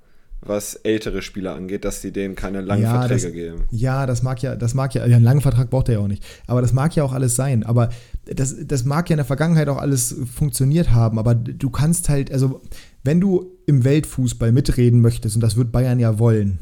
was 0.42 0.76
ältere 0.76 1.22
Spieler 1.22 1.56
angeht, 1.56 1.84
dass 1.84 2.02
sie 2.02 2.12
denen 2.12 2.36
keine 2.36 2.62
langen 2.62 2.84
ja, 2.84 3.00
Verträge 3.00 3.24
das, 3.24 3.34
geben. 3.34 3.64
Ja, 3.72 4.06
das 4.06 4.24
mag 4.24 4.42
ja, 4.42 4.56
das 4.56 4.74
mag 4.74 4.94
ja, 4.94 5.06
ja, 5.06 5.16
einen 5.16 5.26
langen 5.26 5.42
Vertrag 5.42 5.70
braucht 5.70 5.90
er 5.90 5.96
ja 5.96 6.00
auch 6.00 6.08
nicht. 6.08 6.24
Aber 6.46 6.62
das 6.62 6.74
mag 6.74 6.96
ja 6.96 7.04
auch 7.04 7.14
alles 7.14 7.36
sein. 7.36 7.64
Aber 7.64 7.90
das, 8.26 8.56
das 8.66 8.86
mag 8.86 9.10
ja 9.10 9.16
in 9.16 9.18
der 9.18 9.26
Vergangenheit 9.26 9.68
auch 9.70 9.78
alles 9.78 10.16
funktioniert 10.34 10.92
haben. 10.92 11.20
Aber 11.20 11.36
du 11.36 11.70
kannst 11.70 12.10
halt, 12.10 12.32
also 12.32 12.62
wenn 13.04 13.20
du 13.20 13.52
im 13.66 13.84
Weltfußball 13.84 14.52
mitreden 14.52 15.02
möchtest, 15.02 15.36
und 15.36 15.42
das 15.42 15.58
wird 15.58 15.72
Bayern 15.72 16.00
ja 16.00 16.20
wollen, 16.20 16.60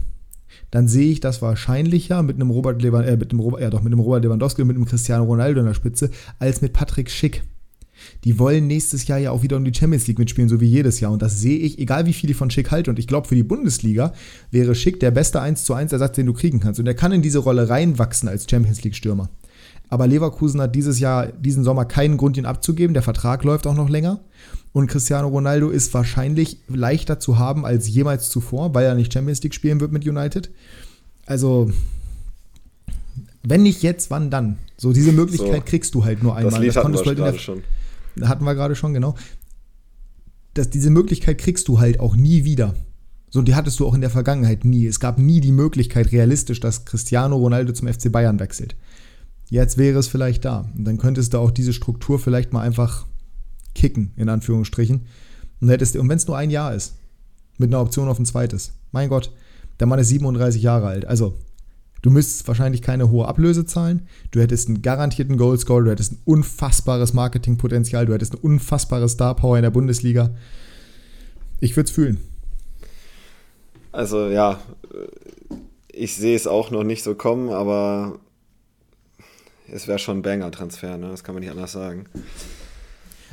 dann 0.72 0.88
sehe 0.88 1.12
ich 1.12 1.20
das 1.20 1.42
wahrscheinlicher 1.42 2.24
mit 2.24 2.36
einem 2.36 2.50
Robert 2.50 2.82
Lewandowski, 2.82 3.14
äh, 3.14 3.18
mit 3.18 3.32
einem 3.32 3.40
Robert, 3.40 3.62
ja 3.62 3.70
doch, 3.70 3.82
mit 3.82 3.92
einem 3.92 4.00
Robert 4.00 4.24
Lewandowski 4.24 4.62
und 4.62 4.70
mit 4.70 4.78
einem 4.78 4.86
Cristiano 4.86 5.26
Ronaldo 5.26 5.60
in 5.60 5.66
der 5.68 5.74
Spitze, 5.74 6.10
als 6.40 6.62
mit 6.62 6.74
Patrick 6.74 7.10
Schick 7.10 7.44
die 8.26 8.40
wollen 8.40 8.66
nächstes 8.66 9.06
Jahr 9.08 9.20
ja 9.20 9.30
auch 9.30 9.44
wieder 9.44 9.56
um 9.56 9.64
die 9.64 9.74
Champions 9.74 10.08
League 10.08 10.18
mitspielen, 10.18 10.50
so 10.50 10.60
wie 10.60 10.66
jedes 10.66 11.00
Jahr. 11.00 11.12
Und 11.12 11.22
das 11.22 11.40
sehe 11.40 11.60
ich, 11.60 11.78
egal 11.78 12.08
wie 12.08 12.14
viel 12.14 12.32
ich 12.32 12.36
von 12.36 12.50
Schick 12.50 12.72
halte. 12.72 12.90
Und 12.90 12.98
ich 12.98 13.06
glaube, 13.06 13.28
für 13.28 13.36
die 13.36 13.44
Bundesliga 13.44 14.14
wäre 14.50 14.74
Schick 14.74 15.00
der 15.00 15.12
beste 15.12 15.42
1 15.42 15.64
zu 15.64 15.76
1 15.76 15.94
Ersatz, 15.94 16.16
den 16.16 16.26
du 16.26 16.34
kriegen 16.34 16.60
kannst. 16.60 16.80
Und 16.80 16.88
er 16.88 16.96
kann 16.96 17.12
in 17.12 17.22
diese 17.22 17.38
Rolle 17.38 17.70
reinwachsen 17.70 18.28
als 18.28 18.50
Champions 18.50 18.84
League-Stürmer. 18.84 19.30
Aber 19.90 20.08
Leverkusen 20.08 20.60
hat 20.60 20.74
dieses 20.74 21.00
Jahr, 21.00 21.28
diesen 21.28 21.64
Sommer 21.64 21.86
keinen 21.86 22.18
Grund, 22.18 22.36
ihn 22.36 22.48
abzugeben. 22.48 22.96
Der 22.96 23.04
Vertrag 23.04 23.44
läuft 23.44 23.68
auch 23.68 23.76
noch 23.76 23.90
länger. 23.90 24.22
Und 24.74 24.88
Cristiano 24.88 25.28
Ronaldo 25.28 25.70
ist 25.70 25.94
wahrscheinlich 25.94 26.58
leichter 26.68 27.20
zu 27.20 27.38
haben 27.38 27.64
als 27.64 27.88
jemals 27.88 28.30
zuvor, 28.30 28.74
weil 28.74 28.86
er 28.86 28.96
nicht 28.96 29.14
Champions 29.14 29.44
League 29.44 29.54
spielen 29.54 29.80
wird 29.80 29.92
mit 29.92 30.04
United. 30.04 30.50
Also, 31.28 31.70
wenn 33.44 33.62
nicht 33.62 33.84
jetzt, 33.84 34.10
wann 34.10 34.32
dann? 34.32 34.58
So, 34.78 34.94
diese 34.94 35.12
Möglichkeit 35.12 35.62
so, 35.64 35.70
kriegst 35.70 35.94
du 35.94 36.04
halt 36.04 36.24
nur 36.24 36.36
einmal. 36.36 36.54
Das, 36.54 36.60
Lied 36.60 36.76
das 36.76 36.82
konntest 36.82 37.06
du 37.06 37.10
halt 37.10 37.20
in 37.20 37.24
der, 37.24 37.34
schon 37.38 37.62
hatten 38.24 38.46
wir 38.46 38.56
gerade 38.56 38.76
schon, 38.76 38.94
genau. 38.94 39.16
Dass 40.54 40.70
diese 40.70 40.90
Möglichkeit 40.90 41.38
kriegst 41.38 41.68
du 41.68 41.80
halt 41.80 42.00
auch 42.00 42.16
nie 42.16 42.46
wieder. 42.46 42.76
So, 43.30 43.42
die 43.42 43.56
hattest 43.56 43.80
du 43.80 43.88
auch 43.88 43.94
in 43.94 44.02
der 44.02 44.10
Vergangenheit 44.10 44.64
nie. 44.64 44.86
Es 44.86 45.00
gab 45.00 45.20
nie 45.20 45.42
die 45.42 45.52
Möglichkeit 45.52 46.12
realistisch, 46.12 46.62
dass 46.62 46.86
Cristiano 46.86 47.36
Ronaldo 47.36 47.74
zum 47.74 47.88
FC 47.88 48.12
Bayern 48.12 48.40
wechselt. 48.40 48.76
Jetzt 49.50 49.78
wäre 49.78 50.00
es 50.00 50.08
vielleicht 50.08 50.46
da. 50.46 50.70
Und 50.76 50.86
dann 50.86 50.98
könntest 50.98 51.34
du 51.34 51.40
auch 51.40 51.52
diese 51.52 51.74
Struktur 51.74 52.18
vielleicht 52.18 52.54
mal 52.54 52.62
einfach 52.62 53.06
kicken, 53.74 54.12
in 54.16 54.30
Anführungsstrichen. 54.30 55.06
Und, 55.60 55.70
und 55.70 56.10
wenn 56.10 56.18
es 56.18 56.28
nur 56.28 56.38
ein 56.38 56.50
Jahr 56.50 56.74
ist, 56.74 56.96
mit 57.58 57.70
einer 57.70 57.82
Option 57.82 58.08
auf 58.08 58.20
ein 58.20 58.26
zweites. 58.26 58.74
Mein 58.92 59.10
Gott, 59.10 59.32
der 59.80 59.88
Mann 59.88 60.00
ist 60.00 60.10
37 60.10 60.62
Jahre 60.62 60.88
alt. 60.88 61.06
Also, 61.06 61.38
Du 62.06 62.12
müsstest 62.12 62.48
wahrscheinlich 62.48 62.84
keine 62.84 63.10
hohe 63.10 63.28
Ablöse 63.28 63.66
zahlen. 63.66 64.08
Du 64.30 64.40
hättest 64.40 64.68
einen 64.68 64.84
garantierten 64.84 65.38
Goalscore, 65.38 65.86
du 65.86 65.90
hättest 65.90 66.12
ein 66.12 66.20
unfassbares 66.24 67.14
Marketingpotenzial, 67.14 68.06
du 68.06 68.14
hättest 68.14 68.34
eine 68.34 68.42
unfassbare 68.42 69.10
Star 69.10 69.36
Power 69.36 69.58
in 69.58 69.64
der 69.64 69.72
Bundesliga. 69.72 70.30
Ich 71.60 71.76
würde 71.76 71.88
es 71.88 71.92
fühlen. 71.96 72.20
Also 73.92 74.28
ja, 74.28 74.60
ich 75.92 76.16
sehe 76.16 76.36
es 76.36 76.46
auch 76.46 76.70
noch 76.70 76.84
nicht 76.84 77.02
so 77.02 77.16
kommen, 77.16 77.50
aber 77.50 78.20
es 79.68 79.88
wäre 79.88 79.98
schon 79.98 80.20
ein 80.20 80.22
Banger-Transfer, 80.22 80.98
ne? 81.00 81.10
das 81.10 81.24
kann 81.24 81.34
man 81.34 81.42
nicht 81.42 81.50
anders 81.52 81.72
sagen. 81.72 82.06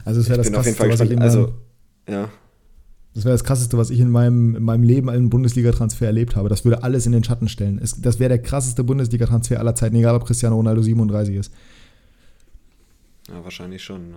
Also 0.07 0.23
es 0.23 0.31
wäre 0.31 0.39
das 0.39 0.47
bin 0.47 0.57
auf 0.57 0.65
jeden 0.65 0.79
Fall 0.79 0.89
gespannt. 0.89 1.21
Also, 1.21 1.53
ja. 2.09 2.31
Das 3.15 3.25
wäre 3.25 3.35
das 3.35 3.45
Krasseste, 3.45 3.77
was 3.77 3.91
ich 3.91 4.01
in 4.01 4.11
meinem, 4.11 4.57
in 4.57 4.63
meinem 4.63 4.85
Leben 4.85 5.11
einen 5.11 5.29
Bundesliga-Transfer 5.29 6.07
erlebt 6.07 6.35
habe. 6.35 6.49
Das 6.49 6.65
würde 6.65 6.83
alles 6.83 7.05
in 7.05 7.13
den 7.13 7.23
Schatten 7.23 7.49
stellen. 7.49 7.79
Es, 7.83 8.01
das 8.01 8.19
wäre 8.19 8.31
der 8.31 8.41
krasseste 8.41 8.85
Bundesliga-Transfer 8.85 9.59
aller 9.59 9.75
Zeiten, 9.75 9.97
egal 9.97 10.15
ob 10.15 10.25
Cristiano 10.25 10.57
Ronaldo 10.57 10.81
37 10.81 11.37
ist. 11.37 11.53
Ja, 13.29 13.45
wahrscheinlich 13.45 13.83
schon. 13.83 14.13
Ne? 14.13 14.17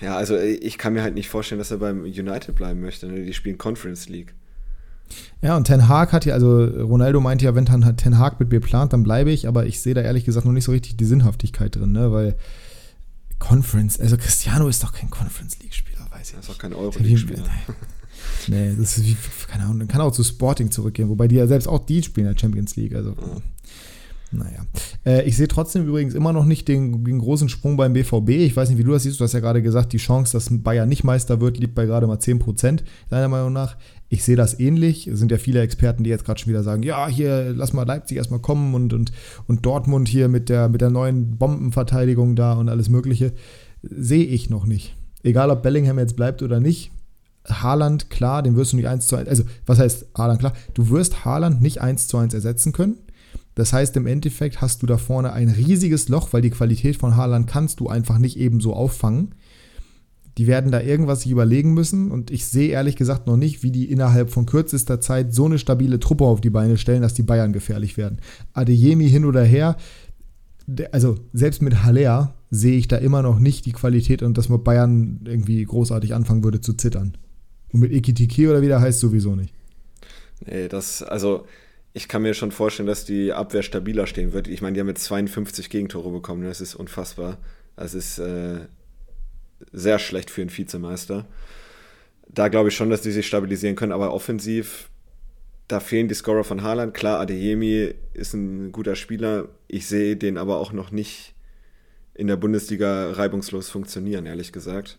Ja, 0.00 0.16
also 0.16 0.36
ich 0.36 0.76
kann 0.76 0.92
mir 0.92 1.02
halt 1.02 1.14
nicht 1.14 1.28
vorstellen, 1.28 1.60
dass 1.60 1.70
er 1.70 1.78
beim 1.78 2.02
United 2.02 2.54
bleiben 2.54 2.80
möchte. 2.80 3.06
Ne? 3.06 3.24
Die 3.24 3.32
spielen 3.32 3.58
Conference 3.58 4.08
League. 4.08 4.34
Ja, 5.40 5.56
und 5.56 5.64
Ten 5.64 5.88
Hag 5.88 6.12
hat 6.12 6.24
ja, 6.24 6.34
also 6.34 6.64
Ronaldo 6.64 7.20
meinte 7.20 7.44
ja, 7.44 7.54
wenn 7.54 7.64
Ten 7.64 8.18
Hag 8.18 8.40
mit 8.40 8.50
mir 8.50 8.60
plant, 8.60 8.92
dann 8.92 9.04
bleibe 9.04 9.30
ich, 9.30 9.46
aber 9.46 9.66
ich 9.66 9.80
sehe 9.80 9.94
da 9.94 10.00
ehrlich 10.00 10.24
gesagt 10.24 10.44
noch 10.44 10.52
nicht 10.52 10.64
so 10.64 10.72
richtig 10.72 10.96
die 10.96 11.04
Sinnhaftigkeit 11.04 11.76
drin, 11.76 11.92
ne? 11.92 12.10
weil 12.10 12.36
Conference, 13.38 14.00
also 14.00 14.16
Cristiano 14.16 14.66
ist 14.66 14.82
doch 14.82 14.92
kein 14.92 15.10
Conference 15.10 15.60
League-Spieler 15.60 15.95
weiß 16.26 16.30
ich. 16.30 16.36
Das 16.36 16.48
ist 16.48 16.54
auch 16.54 16.58
kein 16.58 16.72
Euro-League-Spieler. 16.72 17.44
nee, 18.48 18.74
das 18.78 18.98
ist 18.98 19.04
wie, 19.04 19.16
keine 19.48 19.64
Ahnung, 19.64 19.88
kann 19.88 20.00
auch 20.00 20.12
zu 20.12 20.24
Sporting 20.24 20.70
zurückgehen, 20.70 21.08
wobei 21.08 21.28
die 21.28 21.36
ja 21.36 21.46
selbst 21.46 21.68
auch 21.68 21.84
die 21.84 22.02
spielen 22.02 22.26
in 22.26 22.34
der 22.34 22.40
Champions 22.40 22.76
League. 22.76 22.94
Also, 22.94 23.10
ja. 23.10 24.38
naja. 24.38 24.66
Äh, 25.04 25.28
ich 25.28 25.36
sehe 25.36 25.48
trotzdem 25.48 25.86
übrigens 25.86 26.14
immer 26.14 26.32
noch 26.32 26.44
nicht 26.44 26.68
den, 26.68 27.04
den, 27.04 27.18
großen 27.18 27.48
Sprung 27.48 27.76
beim 27.76 27.92
BVB. 27.92 28.30
Ich 28.30 28.56
weiß 28.56 28.68
nicht, 28.68 28.78
wie 28.78 28.84
du 28.84 28.92
das 28.92 29.04
siehst. 29.04 29.20
Du 29.20 29.24
hast 29.24 29.32
ja 29.32 29.40
gerade 29.40 29.62
gesagt, 29.62 29.92
die 29.92 29.98
Chance, 29.98 30.32
dass 30.32 30.48
Bayern 30.50 30.88
nicht 30.88 31.04
Meister 31.04 31.40
wird, 31.40 31.58
liegt 31.58 31.74
bei 31.74 31.86
gerade 31.86 32.06
mal 32.06 32.18
10%, 32.18 32.80
deiner 33.10 33.28
Meinung 33.28 33.52
nach. 33.52 33.76
Ich 34.08 34.22
sehe 34.22 34.36
das 34.36 34.58
ähnlich. 34.60 35.08
Es 35.08 35.18
sind 35.18 35.32
ja 35.32 35.38
viele 35.38 35.60
Experten, 35.62 36.04
die 36.04 36.10
jetzt 36.10 36.24
gerade 36.24 36.38
schon 36.38 36.50
wieder 36.50 36.62
sagen, 36.62 36.84
ja, 36.84 37.08
hier, 37.08 37.52
lass 37.54 37.72
mal 37.72 37.86
Leipzig 37.86 38.16
erstmal 38.16 38.40
kommen 38.40 38.74
und, 38.74 38.92
und, 38.92 39.10
und 39.48 39.66
Dortmund 39.66 40.06
hier 40.08 40.28
mit 40.28 40.48
der, 40.48 40.68
mit 40.68 40.80
der 40.80 40.90
neuen 40.90 41.38
Bombenverteidigung 41.38 42.36
da 42.36 42.52
und 42.52 42.68
alles 42.68 42.88
Mögliche. 42.88 43.32
Sehe 43.82 44.24
ich 44.24 44.48
noch 44.48 44.64
nicht 44.64 44.96
egal 45.26 45.50
ob 45.50 45.62
Bellingham 45.62 45.98
jetzt 45.98 46.16
bleibt 46.16 46.42
oder 46.42 46.60
nicht, 46.60 46.90
Haaland, 47.48 48.10
klar, 48.10 48.42
den 48.42 48.56
wirst 48.56 48.72
du 48.72 48.76
nicht 48.76 48.88
1 48.88 49.06
zu 49.06 49.16
1, 49.16 49.28
also 49.28 49.44
was 49.66 49.78
heißt 49.78 50.06
Haaland, 50.16 50.40
klar, 50.40 50.52
du 50.74 50.90
wirst 50.90 51.24
Haaland 51.24 51.62
nicht 51.62 51.80
1 51.80 52.08
zu 52.08 52.18
1 52.18 52.34
ersetzen 52.34 52.72
können. 52.72 52.96
Das 53.54 53.72
heißt, 53.72 53.96
im 53.96 54.06
Endeffekt 54.06 54.60
hast 54.60 54.82
du 54.82 54.86
da 54.86 54.98
vorne 54.98 55.32
ein 55.32 55.48
riesiges 55.48 56.08
Loch, 56.08 56.32
weil 56.32 56.42
die 56.42 56.50
Qualität 56.50 56.96
von 56.96 57.16
Haaland 57.16 57.46
kannst 57.46 57.80
du 57.80 57.88
einfach 57.88 58.18
nicht 58.18 58.38
eben 58.38 58.60
so 58.60 58.74
auffangen. 58.74 59.34
Die 60.36 60.46
werden 60.46 60.70
da 60.70 60.82
irgendwas 60.82 61.22
sich 61.22 61.32
überlegen 61.32 61.72
müssen 61.72 62.10
und 62.10 62.30
ich 62.30 62.44
sehe 62.44 62.68
ehrlich 62.68 62.96
gesagt 62.96 63.26
noch 63.26 63.38
nicht, 63.38 63.62
wie 63.62 63.70
die 63.70 63.90
innerhalb 63.90 64.30
von 64.30 64.44
kürzester 64.44 65.00
Zeit 65.00 65.32
so 65.32 65.46
eine 65.46 65.58
stabile 65.58 65.98
Truppe 65.98 66.24
auf 66.24 66.42
die 66.42 66.50
Beine 66.50 66.76
stellen, 66.76 67.00
dass 67.00 67.14
die 67.14 67.22
Bayern 67.22 67.54
gefährlich 67.54 67.96
werden. 67.96 68.18
Adeyemi 68.52 69.08
hin 69.08 69.24
oder 69.24 69.42
her, 69.42 69.78
also 70.92 71.16
selbst 71.32 71.62
mit 71.62 71.84
Haller 71.84 72.34
sehe 72.50 72.76
ich 72.76 72.88
da 72.88 72.96
immer 72.96 73.22
noch 73.22 73.38
nicht 73.38 73.66
die 73.66 73.72
Qualität 73.72 74.22
und 74.22 74.38
dass 74.38 74.48
man 74.48 74.62
Bayern 74.62 75.20
irgendwie 75.24 75.64
großartig 75.64 76.14
anfangen 76.14 76.44
würde 76.44 76.60
zu 76.60 76.74
zittern. 76.74 77.16
Und 77.72 77.80
mit 77.80 77.92
Ikitiki 77.92 78.48
oder 78.48 78.62
wie 78.62 78.68
der 78.68 78.80
heißt, 78.80 79.00
sowieso 79.00 79.34
nicht. 79.34 79.52
Nee, 80.44 80.68
das, 80.68 81.02
also 81.02 81.46
ich 81.92 82.08
kann 82.08 82.22
mir 82.22 82.34
schon 82.34 82.52
vorstellen, 82.52 82.86
dass 82.86 83.04
die 83.04 83.32
Abwehr 83.32 83.62
stabiler 83.62 84.06
stehen 84.06 84.32
wird. 84.32 84.48
Ich 84.48 84.60
meine, 84.60 84.74
die 84.74 84.80
haben 84.80 84.88
jetzt 84.88 85.04
52 85.04 85.70
Gegentore 85.70 86.10
bekommen, 86.10 86.44
das 86.44 86.60
ist 86.60 86.74
unfassbar. 86.74 87.38
Das 87.74 87.94
ist 87.94 88.18
äh, 88.18 88.60
sehr 89.72 89.98
schlecht 89.98 90.30
für 90.30 90.42
einen 90.42 90.56
Vizemeister. 90.56 91.26
Da 92.28 92.48
glaube 92.48 92.68
ich 92.68 92.76
schon, 92.76 92.90
dass 92.90 93.02
die 93.02 93.12
sich 93.12 93.26
stabilisieren 93.26 93.76
können, 93.76 93.92
aber 93.92 94.12
offensiv, 94.12 94.90
da 95.68 95.80
fehlen 95.80 96.08
die 96.08 96.14
Scorer 96.14 96.44
von 96.44 96.62
Haaland. 96.62 96.94
Klar, 96.94 97.20
Adeyemi 97.20 97.94
ist 98.14 98.34
ein 98.34 98.72
guter 98.72 98.94
Spieler. 98.94 99.48
Ich 99.68 99.86
sehe 99.86 100.16
den 100.16 100.38
aber 100.38 100.58
auch 100.58 100.72
noch 100.72 100.90
nicht 100.90 101.34
in 102.16 102.26
der 102.26 102.36
Bundesliga 102.36 103.12
reibungslos 103.12 103.68
funktionieren, 103.68 104.26
ehrlich 104.26 104.52
gesagt. 104.52 104.98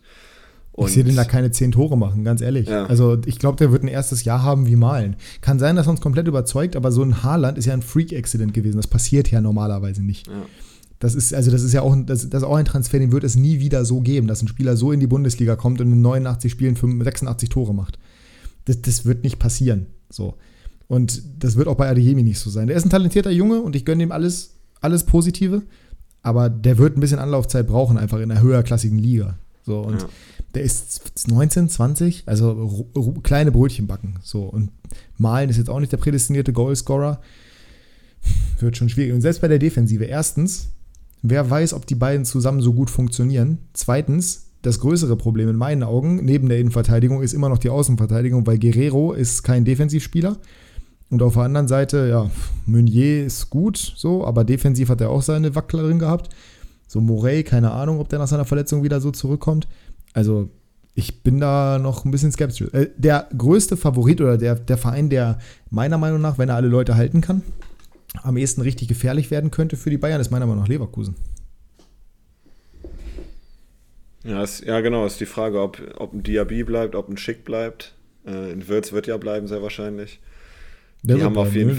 Und 0.72 0.88
ich 0.88 0.94
sehe 0.94 1.02
den 1.02 1.16
da 1.16 1.24
keine 1.24 1.50
zehn 1.50 1.72
Tore 1.72 1.98
machen, 1.98 2.22
ganz 2.22 2.40
ehrlich. 2.40 2.68
Ja. 2.68 2.86
Also 2.86 3.18
ich 3.26 3.40
glaube, 3.40 3.56
der 3.56 3.72
wird 3.72 3.82
ein 3.82 3.88
erstes 3.88 4.22
Jahr 4.22 4.44
haben 4.44 4.66
wie 4.66 4.76
Malen. 4.76 5.16
Kann 5.40 5.58
sein, 5.58 5.74
dass 5.74 5.88
er 5.88 5.90
uns 5.90 6.00
komplett 6.00 6.28
überzeugt, 6.28 6.76
aber 6.76 6.92
so 6.92 7.02
ein 7.02 7.24
Haaland 7.24 7.58
ist 7.58 7.64
ja 7.64 7.72
ein 7.72 7.82
Freak-Accident 7.82 8.54
gewesen. 8.54 8.76
Das 8.76 8.86
passiert 8.86 9.28
ja 9.30 9.40
normalerweise 9.40 10.04
nicht. 10.04 10.28
Ja. 10.28 10.34
Das 11.00 11.16
ist, 11.16 11.34
also 11.34 11.50
das 11.50 11.62
ist 11.62 11.72
ja 11.72 11.82
auch, 11.82 11.96
das, 12.06 12.28
das 12.30 12.44
auch 12.44 12.56
ein 12.56 12.64
Transfer, 12.64 13.00
den 13.00 13.10
wird 13.10 13.24
es 13.24 13.34
nie 13.34 13.58
wieder 13.58 13.84
so 13.84 14.00
geben, 14.00 14.28
dass 14.28 14.42
ein 14.42 14.48
Spieler 14.48 14.76
so 14.76 14.92
in 14.92 15.00
die 15.00 15.06
Bundesliga 15.08 15.56
kommt 15.56 15.80
und 15.80 15.92
in 15.92 16.00
89 16.00 16.50
Spielen 16.50 16.76
86 16.76 17.48
Tore 17.48 17.74
macht. 17.74 17.98
Das, 18.64 18.80
das 18.82 19.04
wird 19.04 19.24
nicht 19.24 19.38
passieren. 19.40 19.86
So. 20.10 20.34
Und 20.86 21.22
das 21.42 21.56
wird 21.56 21.66
auch 21.66 21.76
bei 21.76 21.88
Adeyemi 21.88 22.22
nicht 22.22 22.38
so 22.38 22.50
sein. 22.50 22.68
Der 22.68 22.76
ist 22.76 22.84
ein 22.84 22.90
talentierter 22.90 23.30
Junge 23.30 23.60
und 23.60 23.74
ich 23.74 23.84
gönne 23.84 24.02
ihm 24.02 24.12
alles, 24.12 24.54
alles 24.80 25.04
Positive, 25.04 25.62
aber 26.28 26.50
der 26.50 26.78
wird 26.78 26.96
ein 26.96 27.00
bisschen 27.00 27.18
Anlaufzeit 27.18 27.66
brauchen, 27.66 27.98
einfach 27.98 28.18
in 28.18 28.30
einer 28.30 28.40
höherklassigen 28.40 28.98
Liga. 28.98 29.38
So, 29.64 29.80
und 29.80 30.02
ja. 30.02 30.08
der 30.54 30.62
ist 30.62 31.28
19, 31.28 31.68
20, 31.68 32.22
also 32.26 32.88
kleine 33.22 33.50
Brötchen 33.50 33.86
backen. 33.86 34.14
So, 34.22 34.44
und 34.44 34.70
Malen 35.16 35.50
ist 35.50 35.56
jetzt 35.56 35.68
auch 35.68 35.80
nicht 35.80 35.92
der 35.92 35.98
prädestinierte 35.98 36.52
Goalscorer. 36.52 37.20
Wird 38.60 38.76
schon 38.76 38.88
schwierig. 38.88 39.12
Und 39.12 39.20
selbst 39.20 39.40
bei 39.40 39.48
der 39.48 39.58
Defensive, 39.58 40.04
erstens, 40.04 40.70
Wer 41.22 41.48
weiß, 41.50 41.74
ob 41.74 41.86
die 41.86 41.94
beiden 41.94 42.24
zusammen 42.24 42.60
so 42.60 42.72
gut 42.72 42.90
funktionieren. 42.90 43.58
Zweitens, 43.72 44.46
das 44.62 44.80
größere 44.80 45.16
Problem 45.16 45.48
in 45.48 45.56
meinen 45.56 45.82
Augen, 45.82 46.24
neben 46.24 46.48
der 46.48 46.58
Innenverteidigung, 46.58 47.22
ist 47.22 47.32
immer 47.32 47.48
noch 47.48 47.58
die 47.58 47.70
Außenverteidigung, 47.70 48.46
weil 48.46 48.58
Guerrero 48.58 49.12
ist 49.12 49.42
kein 49.42 49.64
Defensivspieler. 49.64 50.38
Und 51.10 51.22
auf 51.22 51.34
der 51.34 51.44
anderen 51.44 51.68
Seite, 51.68 52.08
ja, 52.08 52.30
Meunier 52.66 53.24
ist 53.24 53.48
gut, 53.48 53.76
so, 53.76 54.26
aber 54.26 54.44
defensiv 54.44 54.90
hat 54.90 55.00
er 55.00 55.10
auch 55.10 55.22
seine 55.22 55.54
Wacklerin 55.54 55.98
gehabt. 55.98 56.28
So 56.86 57.00
Morey, 57.00 57.44
keine 57.44 57.70
Ahnung, 57.70 58.00
ob 58.00 58.08
der 58.08 58.18
nach 58.18 58.28
seiner 58.28 58.44
Verletzung 58.44 58.82
wieder 58.82 59.00
so 59.00 59.10
zurückkommt. 59.10 59.68
Also, 60.12 60.50
ich 60.94 61.22
bin 61.22 61.38
da 61.40 61.78
noch 61.78 62.04
ein 62.04 62.10
bisschen 62.10 62.32
skeptisch. 62.32 62.62
Äh, 62.72 62.90
der 62.96 63.28
größte 63.36 63.76
Favorit 63.76 64.20
oder 64.20 64.36
der, 64.36 64.56
der 64.56 64.76
Verein, 64.76 65.08
der 65.08 65.38
meiner 65.70 65.96
Meinung 65.96 66.20
nach, 66.20 66.38
wenn 66.38 66.48
er 66.48 66.56
alle 66.56 66.68
Leute 66.68 66.96
halten 66.96 67.20
kann, 67.20 67.42
am 68.22 68.36
ehesten 68.36 68.62
richtig 68.62 68.88
gefährlich 68.88 69.30
werden 69.30 69.50
könnte 69.50 69.76
für 69.76 69.90
die 69.90 69.98
Bayern, 69.98 70.20
ist 70.20 70.30
meiner 70.30 70.46
Meinung 70.46 70.62
nach 70.62 70.68
Leverkusen. 70.68 71.14
Ja, 74.24 74.42
ist, 74.42 74.64
ja 74.64 74.80
genau, 74.80 75.06
ist 75.06 75.20
die 75.20 75.26
Frage, 75.26 75.60
ob, 75.60 75.80
ob 75.96 76.12
ein 76.12 76.22
Diaby 76.22 76.64
bleibt, 76.64 76.94
ob 76.94 77.08
ein 77.08 77.16
Schick 77.16 77.44
bleibt. 77.44 77.94
Äh, 78.26 78.52
in 78.52 78.66
Würz 78.68 78.92
wird 78.92 79.06
ja 79.06 79.16
bleiben, 79.16 79.46
sehr 79.46 79.62
wahrscheinlich. 79.62 80.20
Der 81.02 81.16
die 81.16 81.22
haben 81.22 81.32
bleiben, 81.32 81.48
auf 81.48 81.54
jeden 81.54 81.70
ne? 81.70 81.74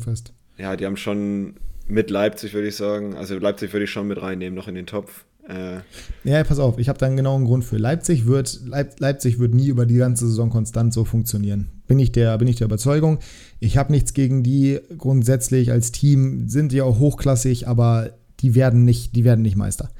Fall. 0.00 0.22
Ja, 0.58 0.76
die 0.76 0.86
haben 0.86 0.96
schon 0.96 1.54
mit 1.86 2.10
Leipzig, 2.10 2.54
würde 2.54 2.68
ich 2.68 2.76
sagen. 2.76 3.14
Also 3.14 3.38
Leipzig 3.38 3.72
würde 3.72 3.84
ich 3.84 3.90
schon 3.90 4.08
mit 4.08 4.20
reinnehmen, 4.20 4.54
noch 4.54 4.68
in 4.68 4.74
den 4.74 4.86
Topf. 4.86 5.24
Äh, 5.48 5.80
ja, 6.22 6.44
pass 6.44 6.60
auf, 6.60 6.78
ich 6.78 6.88
habe 6.88 6.98
da 6.98 7.06
einen 7.06 7.16
genauen 7.16 7.44
Grund 7.44 7.64
für. 7.64 7.76
Leipzig 7.76 8.26
wird, 8.26 8.60
Leip, 8.64 9.00
Leipzig 9.00 9.38
wird 9.38 9.54
nie 9.54 9.66
über 9.66 9.86
die 9.86 9.96
ganze 9.96 10.26
Saison 10.28 10.50
konstant 10.50 10.94
so 10.94 11.04
funktionieren. 11.04 11.68
Bin 11.88 11.98
ich 11.98 12.12
der, 12.12 12.38
bin 12.38 12.48
ich 12.48 12.56
der 12.56 12.66
Überzeugung. 12.66 13.18
Ich 13.58 13.76
habe 13.76 13.92
nichts 13.92 14.14
gegen 14.14 14.42
die 14.42 14.78
grundsätzlich 14.96 15.72
als 15.72 15.90
Team, 15.90 16.48
sind 16.48 16.72
ja 16.72 16.84
auch 16.84 17.00
hochklassig, 17.00 17.66
aber 17.66 18.10
die 18.40 18.54
werden 18.54 18.84
nicht, 18.84 19.16
die 19.16 19.24
werden 19.24 19.42
nicht 19.42 19.56
Meister. 19.56 19.90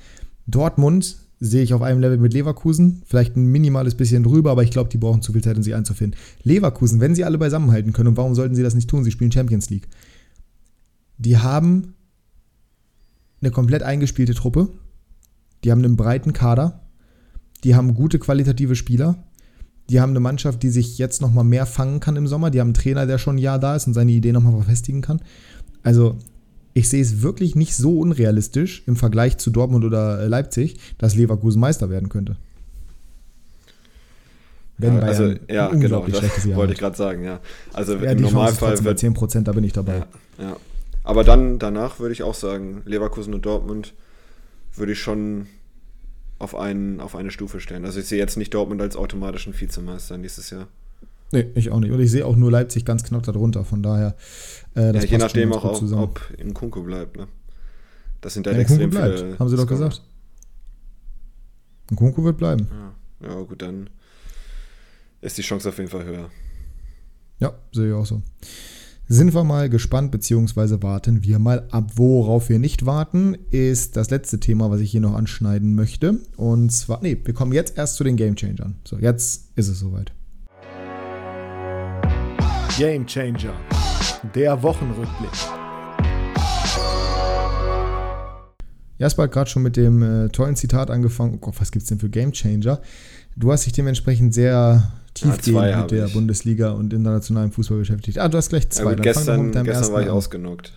Dortmund 0.46 1.16
sehe 1.44 1.62
ich 1.62 1.74
auf 1.74 1.83
einem 1.83 2.00
Level 2.00 2.18
mit 2.18 2.33
Leverkusen, 2.33 3.02
vielleicht 3.05 3.37
ein 3.37 3.46
minimales 3.46 3.94
bisschen 3.94 4.22
drüber, 4.22 4.52
aber 4.52 4.62
ich 4.62 4.70
glaube, 4.70 4.90
die 4.90 4.98
brauchen 4.98 5.22
zu 5.22 5.33
viel 5.33 5.42
Zeit, 5.42 5.57
um 5.57 5.62
sich 5.62 5.74
einzufinden. 5.74 6.18
Leverkusen, 6.44 7.00
wenn 7.00 7.14
sie 7.14 7.24
alle 7.24 7.38
beisammenhalten 7.38 7.92
können, 7.92 8.11
und 8.11 8.16
warum 8.16 8.35
sollten 8.35 8.55
sie 8.55 8.62
das 8.62 8.74
nicht 8.74 8.88
tun? 8.88 9.05
Sie 9.05 9.11
spielen 9.11 9.33
Champions 9.33 9.70
League. 9.70 9.88
Die 11.18 11.38
haben 11.38 11.94
eine 13.40 13.50
komplett 13.50 13.83
eingespielte 13.83 14.35
Truppe 14.35 14.68
die 15.64 15.70
haben 15.70 15.85
einen 15.85 15.96
breiten 15.96 16.33
Kader, 16.33 16.81
die 17.64 17.74
haben 17.74 17.94
gute 17.94 18.18
qualitative 18.18 18.74
Spieler, 18.74 19.24
die 19.90 20.00
haben 20.00 20.11
eine 20.11 20.20
Mannschaft, 20.20 20.62
die 20.62 20.70
sich 20.70 20.98
jetzt 20.98 21.20
noch 21.20 21.33
mal 21.33 21.44
mehr 21.44 21.66
fangen 21.66 22.00
kann 22.00 22.16
im 22.16 22.26
Sommer, 22.26 22.50
die 22.50 22.61
haben 22.61 22.68
einen 22.68 22.74
Trainer, 22.74 23.07
der 23.07 23.18
schon 23.18 23.37
ein 23.37 23.38
Jahr 23.38 23.59
da 23.59 23.76
ist 23.76 23.87
und 23.87 23.94
seine 23.94 24.12
Idee 24.12 24.33
noch 24.33 24.42
mal 24.42 24.52
verfestigen 24.52 25.02
kann. 25.02 25.20
Also 25.83 26.18
ich 26.74 26.88
sehe 26.88 27.02
es 27.02 27.22
wirklich 27.22 27.54
nicht 27.54 27.76
so 27.76 27.98
unrealistisch 27.98 28.82
im 28.87 28.96
Vergleich 28.96 29.38
zu 29.38 29.50
Dortmund 29.50 29.85
oder 29.85 30.28
Leipzig, 30.28 30.76
dass 30.98 31.14
Leverkusen 31.14 31.61
Meister 31.61 31.90
werden 31.90 32.08
könnte. 32.08 32.37
Wenn 34.78 35.00
Bayern 35.00 35.08
also, 35.08 35.35
ja, 35.48 35.68
genau, 35.68 36.06
das 36.06 36.46
wollte 36.54 36.72
ich 36.72 36.78
gerade 36.78 36.96
sagen, 36.96 37.24
ja. 37.24 37.40
Also 37.72 37.94
ja, 37.96 38.12
im 38.12 38.20
Normalfall 38.20 38.82
wird 38.85 38.98
10%, 38.98 39.42
da 39.42 39.52
bin 39.52 39.64
ich 39.64 39.72
dabei. 39.72 39.98
Ja, 40.38 40.44
ja. 40.44 40.56
Aber 41.04 41.24
dann 41.24 41.58
danach 41.58 41.98
würde 41.98 42.12
ich 42.12 42.22
auch 42.22 42.35
sagen, 42.35 42.82
Leverkusen 42.85 43.35
und 43.35 43.44
Dortmund 43.44 43.94
würde 44.74 44.92
ich 44.92 45.00
schon 45.00 45.46
auf, 46.38 46.54
einen, 46.56 47.00
auf 47.00 47.14
eine 47.14 47.30
Stufe 47.30 47.61
stellen. 47.61 47.85
Also 47.85 48.00
ich 48.00 48.06
sehe 48.06 48.18
jetzt 48.18 48.37
nicht 48.37 48.54
Dortmund 48.54 48.80
als 48.80 48.96
automatischen 48.96 49.58
Vizemeister 49.58 50.18
nächstes 50.18 50.50
Jahr. 50.50 50.68
Nee, 51.33 51.47
ich 51.55 51.71
auch 51.71 51.81
nicht. 51.81 51.90
Und 51.90 52.01
ich 52.01 52.11
sehe 52.11 52.27
auch 52.27 52.37
nur 52.37 52.51
Leipzig 52.51 52.85
ganz 52.85 53.03
knapp 53.03 53.23
darunter. 53.25 53.64
Von 53.64 53.83
daher, 53.83 54.14
äh, 54.75 54.92
das 54.92 55.05
ja, 55.05 55.11
je 55.12 55.18
nachdem 55.18 55.53
auch, 55.53 55.64
ob, 55.64 55.92
ob 55.92 56.21
in 56.38 56.55
Kunku 56.55 56.83
bleibt. 56.83 57.16
Ne? 57.16 57.27
Das 58.21 58.35
sind 58.35 58.47
halt 58.47 58.57
ja, 58.57 58.62
extrem 58.62 58.90
bleibt, 58.90 59.18
viele. 59.18 59.38
Haben 59.38 59.49
sie 59.49 59.57
doch 59.57 59.66
gesagt. 59.66 60.03
In 61.90 61.97
Kunku 61.97 62.23
wird 62.25 62.38
bleiben. 62.38 62.68
Ja. 63.21 63.29
ja, 63.29 63.42
gut, 63.42 63.61
dann 63.62 63.90
ist 65.21 65.38
die 65.38 65.42
Chance 65.42 65.68
auf 65.68 65.79
jeden 65.79 65.90
Fall 65.90 66.05
höher. 66.05 66.31
Ja, 67.40 67.55
sehe 67.73 67.88
ich 67.88 67.95
auch 67.95 68.07
so 68.07 68.23
sind 69.12 69.35
wir 69.35 69.45
mal 69.45 69.68
gespannt, 69.68 70.11
beziehungsweise 70.11 70.83
warten 70.83 71.23
wir 71.23 71.38
mal 71.38 71.66
ab. 71.71 71.92
Worauf 71.97 72.49
wir 72.49 72.59
nicht 72.59 72.87
warten, 72.87 73.37
ist 73.51 73.97
das 73.97 74.11
letzte 74.11 74.40
Thema, 74.40 74.71
was 74.71 74.81
ich 74.81 74.90
hier 74.90 75.03
noch 75.03 75.14
anschneiden 75.14 75.75
möchte. 75.75 76.21
Und 76.37 76.71
zwar, 76.71 77.03
nee, 77.03 77.18
wir 77.23 77.35
kommen 77.35 77.53
jetzt 77.53 77.77
erst 77.77 77.97
zu 77.97 78.05
den 78.05 78.16
Game 78.16 78.37
Changern. 78.37 78.77
So, 78.85 78.99
jetzt 78.99 79.51
ist 79.55 79.68
es 79.68 79.79
soweit. 79.79 80.12
Game 82.78 83.06
Changer, 83.06 83.52
der 84.35 84.62
Wochenrückblick. 84.62 85.30
Jasper 88.96 89.24
hat 89.24 89.32
gerade 89.32 89.50
schon 89.50 89.62
mit 89.62 89.76
dem 89.76 90.02
äh, 90.02 90.28
tollen 90.30 90.56
Zitat 90.56 90.90
angefangen. 90.90 91.35
Oh 91.35 91.38
Gott, 91.38 91.61
was 91.61 91.70
gibt 91.70 91.82
es 91.82 91.88
denn 91.90 91.98
für 91.98 92.08
Game 92.08 92.32
Changer? 92.32 92.80
Du 93.37 93.52
hast 93.52 93.66
dich 93.66 93.74
dementsprechend 93.74 94.32
sehr 94.32 94.90
tiefgehend 95.12 95.66
ja, 95.66 95.80
mit 95.82 95.90
der 95.90 96.06
ich. 96.06 96.14
Bundesliga 96.14 96.70
und 96.70 96.94
internationalem 96.94 97.52
Fußball 97.52 97.78
beschäftigt. 97.78 98.18
Ah, 98.18 98.28
du 98.28 98.38
hast 98.38 98.48
gleich 98.48 98.70
zwei. 98.70 98.90
Ja, 98.90 98.94
gut, 98.94 99.02
gestern 99.02 99.52
gestern 99.52 99.92
war 99.92 100.00
ich 100.00 100.08
an. 100.08 100.14
ausgenockt. 100.14 100.73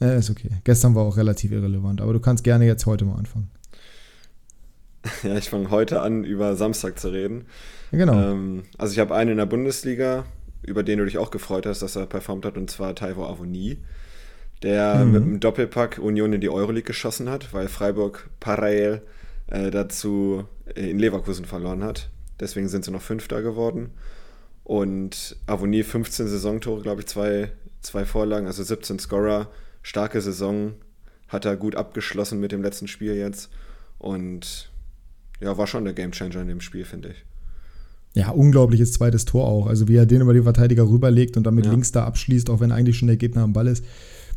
Ja, 0.00 0.12
ist 0.12 0.28
okay. 0.28 0.50
Gestern 0.64 0.94
war 0.94 1.04
auch 1.04 1.16
relativ 1.16 1.50
irrelevant, 1.50 2.02
aber 2.02 2.12
du 2.12 2.20
kannst 2.20 2.44
gerne 2.44 2.66
jetzt 2.66 2.84
heute 2.84 3.06
mal 3.06 3.16
anfangen. 3.16 3.48
Ja, 5.22 5.36
ich 5.36 5.48
fange 5.48 5.70
heute 5.70 6.02
an, 6.02 6.24
über 6.24 6.56
Samstag 6.56 6.98
zu 6.98 7.08
reden. 7.08 7.46
Ja, 7.92 7.98
genau. 7.98 8.14
Ähm, 8.14 8.64
also 8.76 8.92
ich 8.92 8.98
habe 8.98 9.14
einen 9.14 9.30
in 9.30 9.36
der 9.36 9.46
Bundesliga, 9.46 10.24
über 10.62 10.82
den 10.82 10.98
du 10.98 11.04
dich 11.04 11.18
auch 11.18 11.30
gefreut 11.30 11.66
hast, 11.66 11.82
dass 11.82 11.96
er 11.96 12.06
performt 12.06 12.44
hat, 12.44 12.56
und 12.56 12.70
zwar 12.70 12.94
Taivo 12.94 13.26
Avoni, 13.26 13.78
der 14.62 15.04
mhm. 15.04 15.12
mit 15.12 15.22
einem 15.22 15.40
Doppelpack 15.40 15.98
Union 15.98 16.32
in 16.32 16.40
die 16.40 16.48
Euroleague 16.48 16.86
geschossen 16.86 17.30
hat, 17.30 17.52
weil 17.52 17.68
Freiburg 17.68 18.28
parallel 18.40 19.02
äh, 19.48 19.70
dazu 19.70 20.44
in 20.74 20.98
Leverkusen 20.98 21.44
verloren 21.44 21.84
hat. 21.84 22.10
Deswegen 22.40 22.68
sind 22.68 22.84
sie 22.84 22.90
noch 22.90 23.02
Fünfter 23.02 23.42
geworden. 23.42 23.90
Und 24.64 25.36
Avonie 25.46 25.84
15 25.84 26.26
Saisontore, 26.26 26.82
glaube 26.82 27.02
ich, 27.02 27.06
zwei, 27.06 27.52
zwei 27.82 28.04
Vorlagen, 28.04 28.46
also 28.46 28.62
17 28.62 28.98
Scorer. 28.98 29.48
Starke 29.82 30.20
Saison. 30.20 30.74
Hat 31.28 31.44
er 31.44 31.56
gut 31.56 31.76
abgeschlossen 31.76 32.40
mit 32.40 32.52
dem 32.52 32.62
letzten 32.62 32.88
Spiel 32.88 33.14
jetzt. 33.14 33.50
Und 33.98 34.70
ja, 35.40 35.56
war 35.56 35.66
schon 35.66 35.84
der 35.84 35.94
Gamechanger 35.94 36.40
in 36.40 36.48
dem 36.48 36.60
Spiel, 36.60 36.84
finde 36.84 37.10
ich. 37.10 37.24
Ja, 38.16 38.30
unglaubliches 38.30 38.92
zweites 38.92 39.26
Tor 39.26 39.46
auch. 39.46 39.66
Also 39.66 39.88
wie 39.88 39.94
er 39.96 40.06
den 40.06 40.22
über 40.22 40.32
die 40.32 40.40
Verteidiger 40.42 40.88
rüberlegt 40.88 41.36
und 41.36 41.44
dann 41.46 41.54
mit 41.54 41.66
Ja. 41.66 41.70
links 41.72 41.92
da 41.92 42.04
abschließt, 42.04 42.48
auch 42.50 42.60
wenn 42.60 42.72
eigentlich 42.72 42.96
schon 42.96 43.08
der 43.08 43.18
Gegner 43.18 43.42
am 43.42 43.52
Ball 43.52 43.66
ist. 43.68 43.84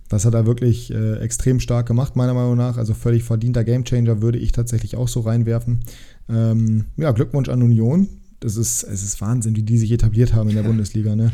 Das 0.10 0.26
hat 0.26 0.34
er 0.34 0.46
wirklich 0.46 0.92
äh, 0.94 1.18
extrem 1.20 1.60
stark 1.62 1.86
gemacht, 1.88 2.16
meiner 2.16 2.34
Meinung 2.34 2.58
nach. 2.58 2.78
Also 2.78 2.94
völlig 2.94 3.24
verdienter 3.24 3.64
Gamechanger 3.64 4.22
würde 4.22 4.38
ich 4.38 4.52
tatsächlich 4.52 4.98
auch 4.98 5.08
so 5.08 5.22
reinwerfen. 5.22 5.80
Ähm, 6.28 6.86
ja, 6.98 7.12
Glückwunsch 7.12 7.48
an 7.48 7.62
Union. 7.64 8.10
Das 8.42 8.58
ist, 8.58 8.84
es 8.84 9.04
ist 9.04 9.22
Wahnsinn, 9.22 9.56
wie 9.56 9.64
die 9.64 9.78
sich 9.78 9.92
etabliert 9.92 10.34
haben 10.34 10.50
in 10.50 10.56
der 10.56 10.64
Bundesliga. 10.64 11.16
Ne? 11.16 11.32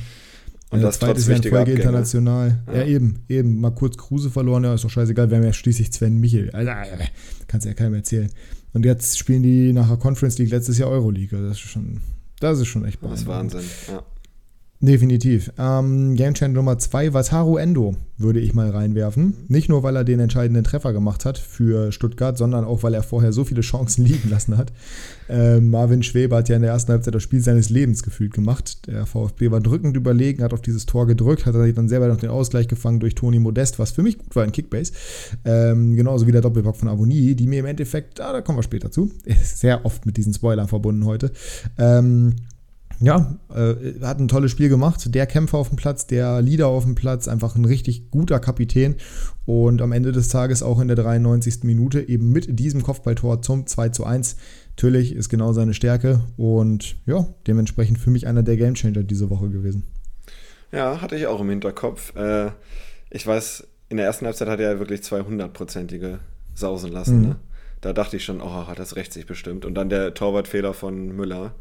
Und 0.71 0.79
Äh, 0.79 0.81
das 0.83 0.99
zweites 0.99 1.25
trotz 1.25 1.27
Jahr 1.27 1.37
in 1.37 1.43
wichtiger 1.43 1.55
Folge 1.55 1.71
Abgänge. 1.71 1.81
international. 1.89 2.59
Ja. 2.67 2.73
Ja. 2.75 2.85
eben, 2.85 3.19
eben. 3.29 3.59
Mal 3.61 3.71
kurz 3.71 3.97
Kruse 3.97 4.29
verloren, 4.29 4.63
ja, 4.65 4.73
ist 4.75 4.83
doch 4.83 4.89
scheißegal. 4.89 5.29
Wir 5.31 5.37
haben 5.37 5.43
ja 5.45 5.53
schließlich 5.53 5.91
Sven 5.93 6.19
Michel. 6.19 6.51
Also, 6.51 6.69
äh, 6.69 6.85
kannst 7.47 7.65
ja 7.65 7.73
keinem 7.73 7.95
erzählen. 7.95 8.29
Und 8.73 8.83
jetzt 8.85 9.17
spielen 9.17 9.41
die 9.41 9.71
nachher 9.73 9.97
Conference 9.97 10.37
League, 10.37 10.51
letztes 10.51 10.77
Jahr 10.77 10.89
Euroleague. 10.89 11.35
Also 11.37 11.47
Das 11.49 11.57
ist 11.57 11.63
schon, 11.69 12.01
das 12.51 12.59
ist 12.59 12.67
schon 12.67 12.85
echt 12.85 12.99
Das 13.03 13.19
ist 13.19 13.25
beeindruckend. 13.25 13.53
Wahnsinn. 13.53 13.95
Ja. 13.95 14.03
Definitiv. 14.81 15.51
Ähm, 15.57 16.15
Game 16.15 16.33
Channel 16.33 16.53
Nummer 16.53 16.77
2, 16.77 17.13
Wataru 17.13 17.57
Endo, 17.57 17.95
würde 18.17 18.41
ich 18.41 18.53
mal 18.53 18.69
reinwerfen. 18.69 19.33
Nicht 19.47 19.69
nur, 19.69 19.83
weil 19.83 19.95
er 19.95 20.03
den 20.03 20.19
entscheidenden 20.19 20.65
Treffer 20.65 20.91
gemacht 20.91 21.23
hat 21.23 21.37
für 21.37 21.93
Stuttgart, 21.93 22.37
sondern 22.37 22.65
auch, 22.65 22.83
weil 22.83 22.93
er 22.93 23.01
vorher 23.01 23.31
so 23.31 23.45
viele 23.45 23.61
Chancen 23.61 24.05
liegen 24.05 24.29
lassen 24.29 24.57
hat. 24.57 24.73
Ähm, 25.29 25.69
Marvin 25.69 26.03
Schwebe 26.03 26.35
hat 26.35 26.49
ja 26.49 26.57
in 26.57 26.61
der 26.61 26.71
ersten 26.71 26.91
Halbzeit 26.91 27.15
das 27.15 27.23
Spiel 27.23 27.39
seines 27.39 27.69
Lebens 27.69 28.03
gefühlt 28.03 28.33
gemacht. 28.33 28.85
Der 28.87 29.05
VfB 29.05 29.49
war 29.49 29.61
drückend 29.61 29.95
überlegen, 29.95 30.43
hat 30.43 30.53
auf 30.53 30.61
dieses 30.61 30.85
Tor 30.85 31.07
gedrückt, 31.07 31.45
hat 31.45 31.55
dann 31.55 31.89
selber 31.89 32.09
noch 32.09 32.17
den 32.17 32.29
Ausgleich 32.29 32.67
gefangen 32.67 32.99
durch 32.99 33.15
Toni 33.15 33.39
Modest, 33.39 33.79
was 33.79 33.91
für 33.91 34.03
mich 34.03 34.17
gut 34.17 34.35
war 34.35 34.43
in 34.43 34.51
Kickbase. 34.51 34.91
Ähm, 35.45 35.95
genauso 35.95 36.27
wie 36.27 36.33
der 36.33 36.41
Doppelbock 36.41 36.75
von 36.75 36.89
Avonie, 36.89 37.33
die 37.33 37.47
mir 37.47 37.59
im 37.59 37.65
Endeffekt, 37.65 38.19
ah, 38.19 38.33
da 38.33 38.41
kommen 38.41 38.57
wir 38.57 38.63
später 38.63 38.91
zu, 38.91 39.09
ist 39.23 39.59
sehr 39.59 39.85
oft 39.85 40.05
mit 40.05 40.17
diesen 40.17 40.33
Spoilern 40.33 40.67
verbunden 40.67 41.05
heute. 41.05 41.31
Ähm, 41.77 42.35
ja, 42.99 43.37
äh, 43.53 43.99
hat 44.01 44.19
ein 44.19 44.27
tolles 44.27 44.51
Spiel 44.51 44.69
gemacht. 44.69 45.13
Der 45.13 45.25
Kämpfer 45.25 45.57
auf 45.57 45.69
dem 45.69 45.77
Platz, 45.77 46.07
der 46.07 46.41
Leader 46.41 46.67
auf 46.67 46.83
dem 46.83 46.95
Platz, 46.95 47.27
einfach 47.27 47.55
ein 47.55 47.65
richtig 47.65 48.11
guter 48.11 48.39
Kapitän. 48.39 48.95
Und 49.45 49.81
am 49.81 49.91
Ende 49.91 50.11
des 50.11 50.29
Tages 50.29 50.63
auch 50.63 50.79
in 50.79 50.87
der 50.87 50.97
93. 50.97 51.63
Minute 51.63 52.07
eben 52.07 52.31
mit 52.31 52.59
diesem 52.59 52.83
Kopfballtor 52.83 53.41
zum 53.41 53.67
2 53.67 53.89
zu 53.89 54.05
1. 54.05 54.37
Natürlich 54.69 55.15
ist 55.15 55.29
genau 55.29 55.53
seine 55.53 55.73
Stärke 55.73 56.21
und 56.35 56.97
ja, 57.05 57.27
dementsprechend 57.47 57.99
für 57.99 58.09
mich 58.09 58.27
einer 58.27 58.43
der 58.43 58.57
Gamechanger 58.57 59.03
diese 59.03 59.29
Woche 59.29 59.49
gewesen. 59.49 59.83
Ja, 60.71 61.01
hatte 61.01 61.15
ich 61.15 61.27
auch 61.27 61.39
im 61.39 61.49
Hinterkopf. 61.49 62.15
Äh, 62.15 62.51
ich 63.09 63.25
weiß, 63.25 63.67
in 63.89 63.97
der 63.97 64.05
ersten 64.05 64.25
Halbzeit 64.25 64.47
hat 64.47 64.59
er 64.59 64.79
wirklich 64.79 65.01
200-prozentige 65.01 66.19
sausen 66.53 66.91
lassen. 66.91 67.19
Mhm. 67.19 67.27
Ne? 67.27 67.35
Da 67.81 67.93
dachte 67.93 68.17
ich 68.17 68.25
schon, 68.25 68.41
oh, 68.41 68.65
das 68.75 68.95
rächt 68.95 69.13
sich 69.13 69.25
bestimmt. 69.25 69.63
Und 69.63 69.75
dann 69.75 69.89
der 69.89 70.13
Torwartfehler 70.13 70.73
von 70.73 71.15
Müller. 71.15 71.53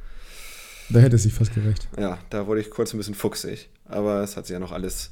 Da 0.90 1.00
hätte 1.00 1.16
es 1.16 1.22
sich 1.22 1.32
fast 1.32 1.54
gerecht. 1.54 1.88
Ja, 1.98 2.18
da 2.30 2.46
wurde 2.46 2.60
ich 2.60 2.70
kurz 2.70 2.92
ein 2.92 2.98
bisschen 2.98 3.14
fuchsig. 3.14 3.68
Aber 3.86 4.22
es 4.22 4.36
hat 4.36 4.46
sich 4.46 4.54
ja 4.54 4.60
noch 4.60 4.72
alles 4.72 5.10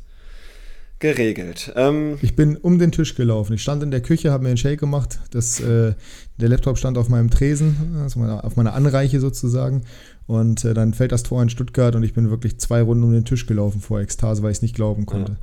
geregelt. 0.99 1.73
Ähm, 1.77 2.19
Ich 2.23 2.37
bin 2.37 2.57
um 2.57 2.79
den 2.79 2.93
Tisch 2.93 3.15
gelaufen. 3.15 3.55
Ich 3.55 3.63
stand 3.63 3.83
in 3.83 3.91
der 3.91 4.01
Küche, 4.03 4.31
habe 4.31 4.45
mir 4.45 4.51
einen 4.51 4.57
Shake 4.57 4.81
gemacht. 4.81 5.19
Das, 5.33 5.61
äh, 5.61 5.95
der 6.39 6.49
Laptop 6.49 6.79
stand 6.79 6.97
auf 6.97 7.09
meinem 7.09 7.29
Tresen, 7.29 7.97
also 8.01 8.21
meine, 8.21 8.45
auf 8.45 8.57
meiner 8.57 8.75
Anreiche 8.75 9.19
sozusagen. 9.21 9.83
Und 10.27 10.65
äh, 10.65 10.75
dann 10.75 10.95
fällt 10.95 11.13
das 11.13 11.25
Tor 11.25 11.43
in 11.43 11.51
Stuttgart 11.51 11.95
und 11.97 12.05
ich 12.05 12.15
bin 12.15 12.31
wirklich 12.31 12.59
zwei 12.59 12.81
Runden 12.81 13.05
um 13.05 13.13
den 13.13 13.25
Tisch 13.25 13.47
gelaufen 13.47 13.81
vor 13.81 14.01
Ekstase, 14.01 14.43
weil 14.43 14.53
ich 14.53 14.59
es 14.59 14.63
nicht 14.63 14.77
glauben 14.77 15.05
konnte. 15.05 15.37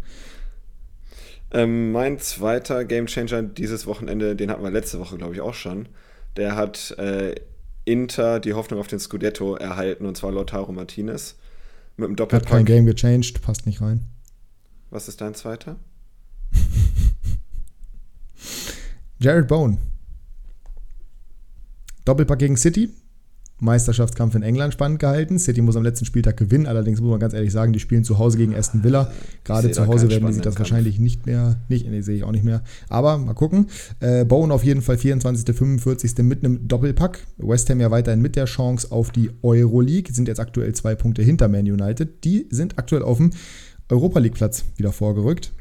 Ähm, 1.51 1.91
mein 1.91 2.19
zweiter 2.19 2.85
Gamechanger 2.85 3.43
dieses 3.43 3.85
Wochenende, 3.85 4.35
den 4.35 4.49
hatten 4.49 4.63
wir 4.63 4.71
letzte 4.71 4.99
Woche, 4.99 5.17
glaube 5.17 5.33
ich, 5.33 5.41
auch 5.41 5.55
schon. 5.55 5.89
Der 6.37 6.55
hat 6.55 6.95
äh, 6.97 7.35
Inter 7.89 8.39
die 8.39 8.53
Hoffnung 8.53 8.79
auf 8.79 8.87
den 8.87 8.99
Scudetto 8.99 9.55
erhalten, 9.55 10.05
und 10.05 10.15
zwar 10.15 10.31
Lautaro 10.31 10.71
Martinez. 10.71 11.35
Mit 11.97 12.07
dem 12.07 12.11
Hat 12.11 12.29
kein 12.29 12.39
Doppelpack. 12.39 12.65
Game 12.65 12.85
gechanged, 12.85 13.41
passt 13.41 13.65
nicht 13.65 13.81
rein. 13.81 14.05
Was 14.91 15.07
ist 15.07 15.21
dein 15.21 15.33
zweiter? 15.33 15.77
Jared 19.19 19.47
Bowen. 19.47 19.79
Doppelpack 22.05 22.39
gegen 22.39 22.57
City. 22.57 22.89
Meisterschaftskampf 23.59 24.35
in 24.35 24.43
England 24.43 24.73
spannend 24.73 24.99
gehalten. 24.99 25.39
City 25.39 25.61
muss 25.61 25.75
am 25.75 25.83
letzten 25.83 26.05
Spieltag 26.05 26.37
gewinnen. 26.37 26.65
Allerdings 26.65 27.01
muss 27.01 27.09
man 27.09 27.19
ganz 27.19 27.33
ehrlich 27.33 27.51
sagen, 27.51 27.73
die 27.73 27.79
spielen 27.79 28.03
zu 28.03 28.17
Hause 28.17 28.37
gegen 28.37 28.55
Aston 28.55 28.83
Villa. 28.83 29.11
Gerade 29.43 29.71
zu 29.71 29.87
Hause 29.87 30.09
werden 30.09 30.27
die 30.27 30.33
sich 30.33 30.41
das 30.41 30.53
spannenden 30.53 30.59
wahrscheinlich 30.59 30.99
nicht 30.99 31.25
mehr, 31.25 31.57
nicht, 31.67 31.89
nee, 31.89 32.01
sehe 32.01 32.15
ich 32.15 32.23
auch 32.23 32.31
nicht 32.31 32.43
mehr. 32.43 32.63
Aber 32.89 33.17
mal 33.17 33.33
gucken. 33.33 33.67
Äh, 33.99 34.25
Bowen 34.25 34.51
auf 34.51 34.63
jeden 34.63 34.81
Fall 34.81 34.97
24., 34.97 35.55
45. 35.55 36.17
mit 36.19 36.43
einem 36.43 36.67
Doppelpack. 36.67 37.19
West 37.37 37.69
Ham 37.69 37.79
ja 37.79 37.91
weiterhin 37.91 38.21
mit 38.21 38.35
der 38.35 38.45
Chance 38.45 38.91
auf 38.91 39.11
die 39.11 39.31
Euroleague. 39.41 40.13
Sind 40.13 40.27
jetzt 40.27 40.39
aktuell 40.39 40.73
zwei 40.73 40.95
Punkte 40.95 41.21
hinter 41.21 41.47
Man 41.47 41.65
United. 41.65 42.23
Die 42.23 42.47
sind 42.49 42.77
aktuell 42.77 43.03
auf 43.03 43.17
dem 43.17 43.31
Europa 43.89 44.19
League 44.19 44.35
Platz 44.35 44.65
wieder 44.77 44.91
vorgerückt. 44.91 45.51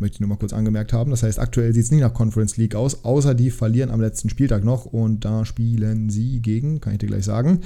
Möchte 0.00 0.16
ich 0.16 0.20
nur 0.20 0.28
mal 0.28 0.36
kurz 0.36 0.52
angemerkt 0.52 0.92
haben. 0.92 1.10
Das 1.10 1.22
heißt, 1.22 1.38
aktuell 1.38 1.72
sieht 1.72 1.84
es 1.84 1.90
nicht 1.90 2.00
nach 2.00 2.14
Conference 2.14 2.56
League 2.56 2.74
aus, 2.74 3.04
außer 3.04 3.34
die 3.34 3.50
verlieren 3.50 3.90
am 3.90 4.00
letzten 4.00 4.28
Spieltag 4.28 4.64
noch. 4.64 4.86
Und 4.86 5.24
da 5.24 5.44
spielen 5.44 6.10
sie 6.10 6.40
gegen, 6.40 6.80
kann 6.80 6.92
ich 6.92 6.98
dir 6.98 7.06
gleich 7.06 7.24
sagen, 7.24 7.60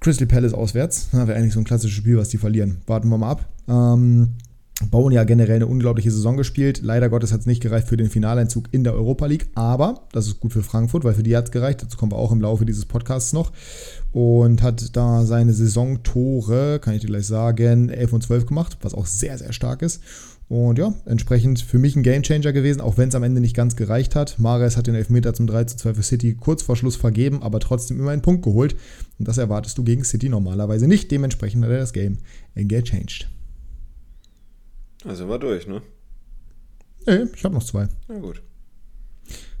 Crystal 0.00 0.26
Palace 0.26 0.54
auswärts. 0.54 1.08
Wäre 1.12 1.34
eigentlich 1.34 1.54
so 1.54 1.60
ein 1.60 1.64
klassisches 1.64 1.96
Spiel, 1.96 2.18
was 2.18 2.28
die 2.28 2.38
verlieren. 2.38 2.78
Warten 2.86 3.08
wir 3.08 3.18
mal 3.18 3.30
ab. 3.30 3.48
Ähm, 3.68 4.34
Bauen 4.90 5.12
ja 5.12 5.22
generell 5.22 5.56
eine 5.56 5.68
unglaubliche 5.68 6.10
Saison 6.10 6.36
gespielt. 6.36 6.80
Leider 6.82 7.08
Gottes 7.08 7.32
hat 7.32 7.40
es 7.40 7.46
nicht 7.46 7.62
gereicht 7.62 7.86
für 7.86 7.96
den 7.96 8.10
Finaleinzug 8.10 8.66
in 8.72 8.82
der 8.82 8.94
Europa 8.94 9.26
League, 9.26 9.46
aber 9.54 10.08
das 10.10 10.26
ist 10.26 10.40
gut 10.40 10.52
für 10.52 10.64
Frankfurt, 10.64 11.04
weil 11.04 11.14
für 11.14 11.22
die 11.22 11.36
hat 11.36 11.44
es 11.44 11.50
gereicht. 11.52 11.82
Dazu 11.82 11.96
kommen 11.96 12.10
wir 12.10 12.16
auch 12.16 12.32
im 12.32 12.40
Laufe 12.40 12.66
dieses 12.66 12.84
Podcasts 12.84 13.32
noch. 13.32 13.52
Und 14.10 14.62
hat 14.62 14.96
da 14.96 15.24
seine 15.24 15.52
Saisontore, 15.52 16.80
kann 16.80 16.94
ich 16.94 17.00
dir 17.00 17.06
gleich 17.06 17.26
sagen, 17.26 17.88
11 17.88 18.12
und 18.12 18.22
12 18.24 18.46
gemacht, 18.46 18.78
was 18.82 18.94
auch 18.94 19.06
sehr, 19.06 19.38
sehr 19.38 19.52
stark 19.52 19.82
ist. 19.82 20.00
Und 20.48 20.78
ja, 20.78 20.92
entsprechend 21.06 21.60
für 21.60 21.78
mich 21.78 21.96
ein 21.96 22.02
Gamechanger 22.02 22.52
gewesen, 22.52 22.80
auch 22.80 22.98
wenn 22.98 23.08
es 23.08 23.14
am 23.14 23.22
Ende 23.22 23.40
nicht 23.40 23.56
ganz 23.56 23.76
gereicht 23.76 24.14
hat. 24.14 24.38
Mares 24.38 24.76
hat 24.76 24.88
den 24.88 24.94
Elfmeter 24.94 25.34
zum 25.34 25.46
3 25.46 25.64
zu 25.64 25.76
2 25.76 25.94
für 25.94 26.02
City 26.02 26.34
kurz 26.34 26.62
vor 26.62 26.76
Schluss 26.76 26.96
vergeben, 26.96 27.42
aber 27.42 27.60
trotzdem 27.60 27.98
immer 27.98 28.10
einen 28.10 28.22
Punkt 28.22 28.42
geholt. 28.42 28.74
Und 29.18 29.28
das 29.28 29.38
erwartest 29.38 29.78
du 29.78 29.84
gegen 29.84 30.04
City 30.04 30.28
normalerweise 30.28 30.88
nicht. 30.88 31.10
Dementsprechend 31.10 31.64
hat 31.64 31.70
er 31.70 31.78
das 31.78 31.92
Game 31.92 32.18
gechanged. 32.54 33.28
Sind 35.06 35.28
wir 35.28 35.38
durch, 35.38 35.66
ne? 35.66 35.82
Nee, 37.06 37.26
ich 37.34 37.44
habe 37.44 37.54
noch 37.54 37.62
zwei. 37.64 37.88
Na 38.08 38.18
gut. 38.18 38.42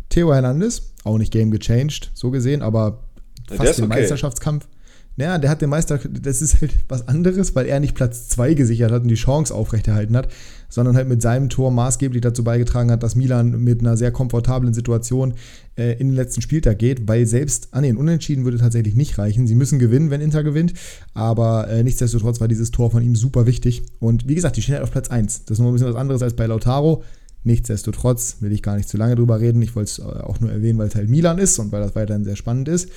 Theo 0.08 0.32
Hernandez, 0.32 0.94
auch 1.04 1.18
nicht 1.18 1.32
Game 1.32 1.50
gechanged, 1.50 2.10
so 2.14 2.30
gesehen, 2.30 2.62
aber 2.62 3.02
Ja, 3.50 3.56
fast 3.56 3.70
ist 3.70 3.78
den 3.78 3.86
okay. 3.86 4.00
Meisterschaftskampf. 4.00 4.68
Naja, 5.16 5.38
der 5.38 5.50
hat 5.50 5.62
den 5.62 5.70
Meister, 5.70 5.98
das 5.98 6.42
ist 6.42 6.60
halt 6.60 6.72
was 6.88 7.06
anderes, 7.06 7.54
weil 7.54 7.66
er 7.66 7.78
nicht 7.78 7.94
Platz 7.94 8.28
2 8.28 8.54
gesichert 8.54 8.90
hat 8.90 9.02
und 9.02 9.08
die 9.08 9.14
Chance 9.14 9.54
aufrechterhalten 9.54 10.16
hat, 10.16 10.28
sondern 10.68 10.96
halt 10.96 11.08
mit 11.08 11.22
seinem 11.22 11.48
Tor 11.48 11.70
maßgeblich 11.70 12.20
dazu 12.20 12.42
beigetragen 12.42 12.90
hat, 12.90 13.04
dass 13.04 13.14
Milan 13.14 13.62
mit 13.62 13.80
einer 13.80 13.96
sehr 13.96 14.10
komfortablen 14.10 14.74
Situation 14.74 15.34
äh, 15.76 15.92
in 16.00 16.08
den 16.08 16.16
letzten 16.16 16.42
Spieltag 16.42 16.78
geht, 16.80 17.06
weil 17.06 17.26
selbst, 17.26 17.68
ah 17.70 17.80
nee, 17.80 17.90
ein 17.90 17.96
Unentschieden 17.96 18.44
würde 18.44 18.58
tatsächlich 18.58 18.96
nicht 18.96 19.16
reichen. 19.16 19.46
Sie 19.46 19.54
müssen 19.54 19.78
gewinnen, 19.78 20.10
wenn 20.10 20.20
Inter 20.20 20.42
gewinnt, 20.42 20.74
aber 21.14 21.68
äh, 21.68 21.84
nichtsdestotrotz 21.84 22.40
war 22.40 22.48
dieses 22.48 22.72
Tor 22.72 22.90
von 22.90 23.04
ihm 23.04 23.14
super 23.14 23.46
wichtig. 23.46 23.84
Und 24.00 24.28
wie 24.28 24.34
gesagt, 24.34 24.56
die 24.56 24.62
stehen 24.62 24.74
halt 24.74 24.84
auf 24.84 24.90
Platz 24.90 25.10
1. 25.10 25.44
Das 25.44 25.58
ist 25.58 25.62
noch 25.62 25.68
ein 25.68 25.74
bisschen 25.74 25.88
was 25.88 25.96
anderes 25.96 26.22
als 26.22 26.34
bei 26.34 26.46
Lautaro. 26.46 27.04
Nichtsdestotrotz 27.46 28.38
will 28.40 28.52
ich 28.52 28.62
gar 28.62 28.76
nicht 28.76 28.88
zu 28.88 28.96
lange 28.96 29.16
drüber 29.16 29.38
reden. 29.38 29.60
Ich 29.60 29.76
wollte 29.76 29.90
es 29.90 29.98
äh, 29.98 30.02
auch 30.02 30.40
nur 30.40 30.50
erwähnen, 30.50 30.78
weil 30.78 30.88
es 30.88 30.94
halt 30.94 31.10
Milan 31.10 31.38
ist 31.38 31.58
und 31.58 31.72
weil 31.72 31.82
das 31.82 31.94
weiterhin 31.94 32.24
sehr 32.24 32.36
spannend 32.36 32.68
ist. 32.68 32.88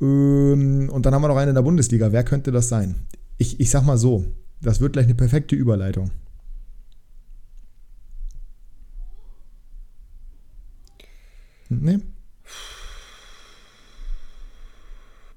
Ähm, 0.00 0.88
Und 0.92 1.04
dann 1.06 1.12
haben 1.12 1.22
wir 1.22 1.28
noch 1.28 1.36
einen 1.36 1.50
in 1.50 1.54
der 1.56 1.62
Bundesliga. 1.62 2.12
Wer 2.12 2.22
könnte 2.22 2.52
das 2.52 2.68
sein? 2.68 2.94
Ich, 3.36 3.58
ich 3.58 3.68
sag 3.70 3.84
mal 3.84 3.98
so, 3.98 4.24
das 4.62 4.80
wird 4.80 4.92
gleich 4.92 5.06
eine 5.06 5.16
perfekte 5.16 5.56
Überleitung. 5.56 6.12
Nee? 11.68 11.98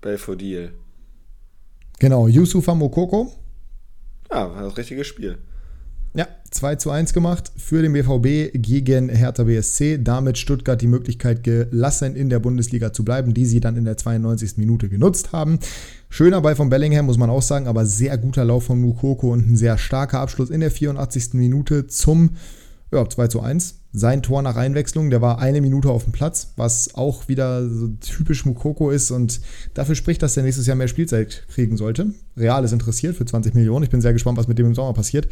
Belfodil. 0.01 0.73
Genau, 1.99 2.27
Yusufa 2.27 2.75
Mokoko. 2.75 3.31
Ja, 4.29 4.53
war 4.53 4.63
das 4.63 4.77
richtige 4.77 5.03
Spiel. 5.05 5.37
Ja, 6.15 6.27
2 6.51 6.75
zu 6.75 6.91
1 6.91 7.13
gemacht 7.13 7.51
für 7.57 7.81
den 7.81 7.93
BVB 7.93 8.51
gegen 8.53 9.09
Hertha 9.09 9.45
BSC. 9.45 9.97
Damit 9.97 10.37
Stuttgart 10.37 10.79
die 10.79 10.87
Möglichkeit 10.87 11.43
gelassen, 11.43 12.15
in 12.15 12.29
der 12.29 12.37
Bundesliga 12.37 12.93
zu 12.93 13.03
bleiben, 13.03 13.33
die 13.33 13.47
sie 13.47 13.59
dann 13.59 13.75
in 13.75 13.85
der 13.85 13.97
92. 13.97 14.57
Minute 14.57 14.89
genutzt 14.89 15.31
haben. 15.31 15.57
Schöner 16.09 16.41
Ball 16.41 16.55
von 16.55 16.69
Bellingham, 16.69 17.07
muss 17.07 17.17
man 17.17 17.31
auch 17.31 17.41
sagen, 17.41 17.65
aber 17.65 17.87
sehr 17.87 18.15
guter 18.19 18.45
Lauf 18.45 18.65
von 18.65 18.79
Mukoko 18.79 19.33
und 19.33 19.49
ein 19.49 19.57
sehr 19.57 19.79
starker 19.79 20.19
Abschluss 20.19 20.51
in 20.51 20.59
der 20.59 20.69
84. 20.69 21.33
Minute 21.33 21.87
zum 21.87 22.35
ja, 22.91 23.09
2 23.09 23.27
zu 23.29 23.41
1. 23.41 23.79
Sein 23.91 24.21
Tor 24.21 24.43
nach 24.43 24.55
Einwechslung, 24.55 25.09
der 25.09 25.21
war 25.21 25.39
eine 25.39 25.61
Minute 25.61 25.89
auf 25.89 26.03
dem 26.03 26.13
Platz, 26.13 26.53
was 26.57 26.93
auch 26.93 27.27
wieder 27.27 27.67
so 27.67 27.87
typisch 27.87 28.45
Mukoko 28.45 28.91
ist 28.91 29.09
und 29.09 29.41
dafür 29.73 29.95
spricht, 29.95 30.21
dass 30.21 30.37
er 30.37 30.43
nächstes 30.43 30.67
Jahr 30.67 30.75
mehr 30.75 30.87
Spielzeit 30.87 31.47
kriegen 31.49 31.75
sollte. 31.75 32.11
Real 32.37 32.63
ist 32.63 32.71
interessiert 32.71 33.15
für 33.15 33.25
20 33.25 33.55
Millionen. 33.55 33.83
Ich 33.83 33.89
bin 33.89 34.01
sehr 34.01 34.13
gespannt, 34.13 34.37
was 34.37 34.47
mit 34.47 34.59
dem 34.59 34.67
im 34.67 34.75
Sommer 34.75 34.93
passiert. 34.93 35.27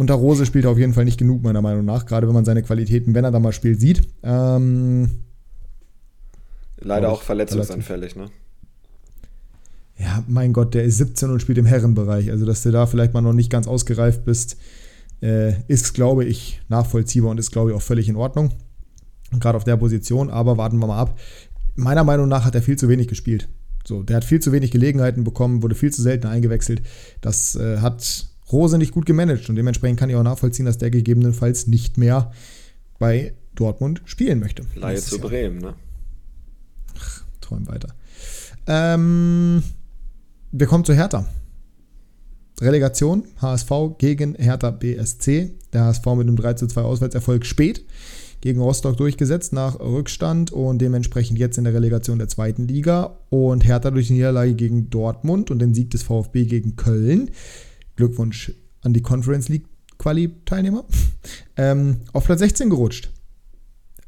Unter 0.00 0.14
Rose 0.14 0.46
spielt 0.46 0.64
er 0.64 0.70
auf 0.70 0.78
jeden 0.78 0.94
Fall 0.94 1.04
nicht 1.04 1.18
genug, 1.18 1.42
meiner 1.42 1.60
Meinung 1.60 1.84
nach, 1.84 2.06
gerade 2.06 2.26
wenn 2.26 2.32
man 2.32 2.46
seine 2.46 2.62
Qualitäten, 2.62 3.14
wenn 3.14 3.22
er 3.22 3.30
da 3.30 3.38
mal 3.38 3.52
spielt, 3.52 3.78
sieht. 3.78 4.00
Ähm, 4.22 5.10
Leider 6.78 7.12
auch 7.12 7.20
verletzungsanfällig, 7.20 8.16
ne? 8.16 8.30
ja, 9.98 10.24
mein 10.26 10.54
Gott, 10.54 10.72
der 10.72 10.84
ist 10.84 10.96
17 10.96 11.28
und 11.28 11.42
spielt 11.42 11.58
im 11.58 11.66
Herrenbereich. 11.66 12.30
Also, 12.30 12.46
dass 12.46 12.62
du 12.62 12.70
da 12.70 12.86
vielleicht 12.86 13.12
mal 13.12 13.20
noch 13.20 13.34
nicht 13.34 13.50
ganz 13.50 13.68
ausgereift 13.68 14.24
bist, 14.24 14.56
äh, 15.20 15.52
ist, 15.68 15.92
glaube 15.92 16.24
ich, 16.24 16.62
nachvollziehbar 16.70 17.30
und 17.30 17.38
ist, 17.38 17.50
glaube 17.50 17.72
ich, 17.72 17.76
auch 17.76 17.82
völlig 17.82 18.08
in 18.08 18.16
Ordnung. 18.16 18.54
Gerade 19.38 19.58
auf 19.58 19.64
der 19.64 19.76
Position, 19.76 20.30
aber 20.30 20.56
warten 20.56 20.78
wir 20.78 20.86
mal 20.86 20.98
ab. 20.98 21.20
Meiner 21.76 22.04
Meinung 22.04 22.26
nach 22.26 22.46
hat 22.46 22.54
er 22.54 22.62
viel 22.62 22.78
zu 22.78 22.88
wenig 22.88 23.08
gespielt. 23.08 23.48
So, 23.86 24.02
der 24.02 24.16
hat 24.16 24.24
viel 24.24 24.40
zu 24.40 24.50
wenig 24.50 24.70
Gelegenheiten 24.70 25.24
bekommen, 25.24 25.62
wurde 25.62 25.74
viel 25.74 25.92
zu 25.92 26.00
selten 26.00 26.26
eingewechselt. 26.26 26.80
Das 27.20 27.54
äh, 27.56 27.80
hat 27.80 28.29
Rose 28.52 28.78
nicht 28.78 28.92
gut 28.92 29.06
gemanagt 29.06 29.48
und 29.48 29.56
dementsprechend 29.56 29.98
kann 29.98 30.10
ich 30.10 30.16
auch 30.16 30.22
nachvollziehen, 30.22 30.66
dass 30.66 30.78
der 30.78 30.90
gegebenenfalls 30.90 31.66
nicht 31.66 31.98
mehr 31.98 32.32
bei 32.98 33.34
Dortmund 33.54 34.02
spielen 34.04 34.40
möchte. 34.40 34.64
Leihe 34.74 34.96
zu 34.96 35.16
Jahr. 35.16 35.28
Bremen, 35.28 35.58
ne? 35.58 35.74
Ach, 36.98 37.24
träum 37.40 37.68
weiter. 37.68 37.88
Ähm, 38.66 39.62
wir 40.52 40.66
kommen 40.66 40.84
zu 40.84 40.94
Hertha. 40.94 41.26
Relegation, 42.60 43.24
HSV 43.40 43.70
gegen 43.98 44.34
Hertha 44.34 44.70
BSC. 44.70 45.52
Der 45.72 45.84
HSV 45.84 46.06
mit 46.06 46.26
einem 46.26 46.36
3 46.36 46.54
zu 46.54 46.66
2 46.66 46.82
Auswärtserfolg 46.82 47.46
spät 47.46 47.84
gegen 48.40 48.60
Rostock 48.60 48.96
durchgesetzt 48.96 49.52
nach 49.52 49.78
Rückstand 49.80 50.50
und 50.50 50.78
dementsprechend 50.78 51.38
jetzt 51.38 51.58
in 51.58 51.64
der 51.64 51.74
Relegation 51.74 52.18
der 52.18 52.28
zweiten 52.28 52.66
Liga. 52.66 53.18
Und 53.28 53.64
Hertha 53.66 53.90
durch 53.90 54.08
die 54.08 54.14
Niederlage 54.14 54.54
gegen 54.54 54.90
Dortmund 54.90 55.50
und 55.50 55.58
den 55.58 55.74
Sieg 55.74 55.90
des 55.90 56.02
VfB 56.02 56.44
gegen 56.46 56.76
Köln. 56.76 57.30
Glückwunsch 58.00 58.52
an 58.82 58.94
die 58.94 59.02
Conference 59.02 59.48
League 59.48 59.66
Quali-Teilnehmer. 59.98 60.84
Ähm, 61.56 62.00
auf 62.14 62.24
Platz 62.24 62.38
16 62.38 62.70
gerutscht. 62.70 63.10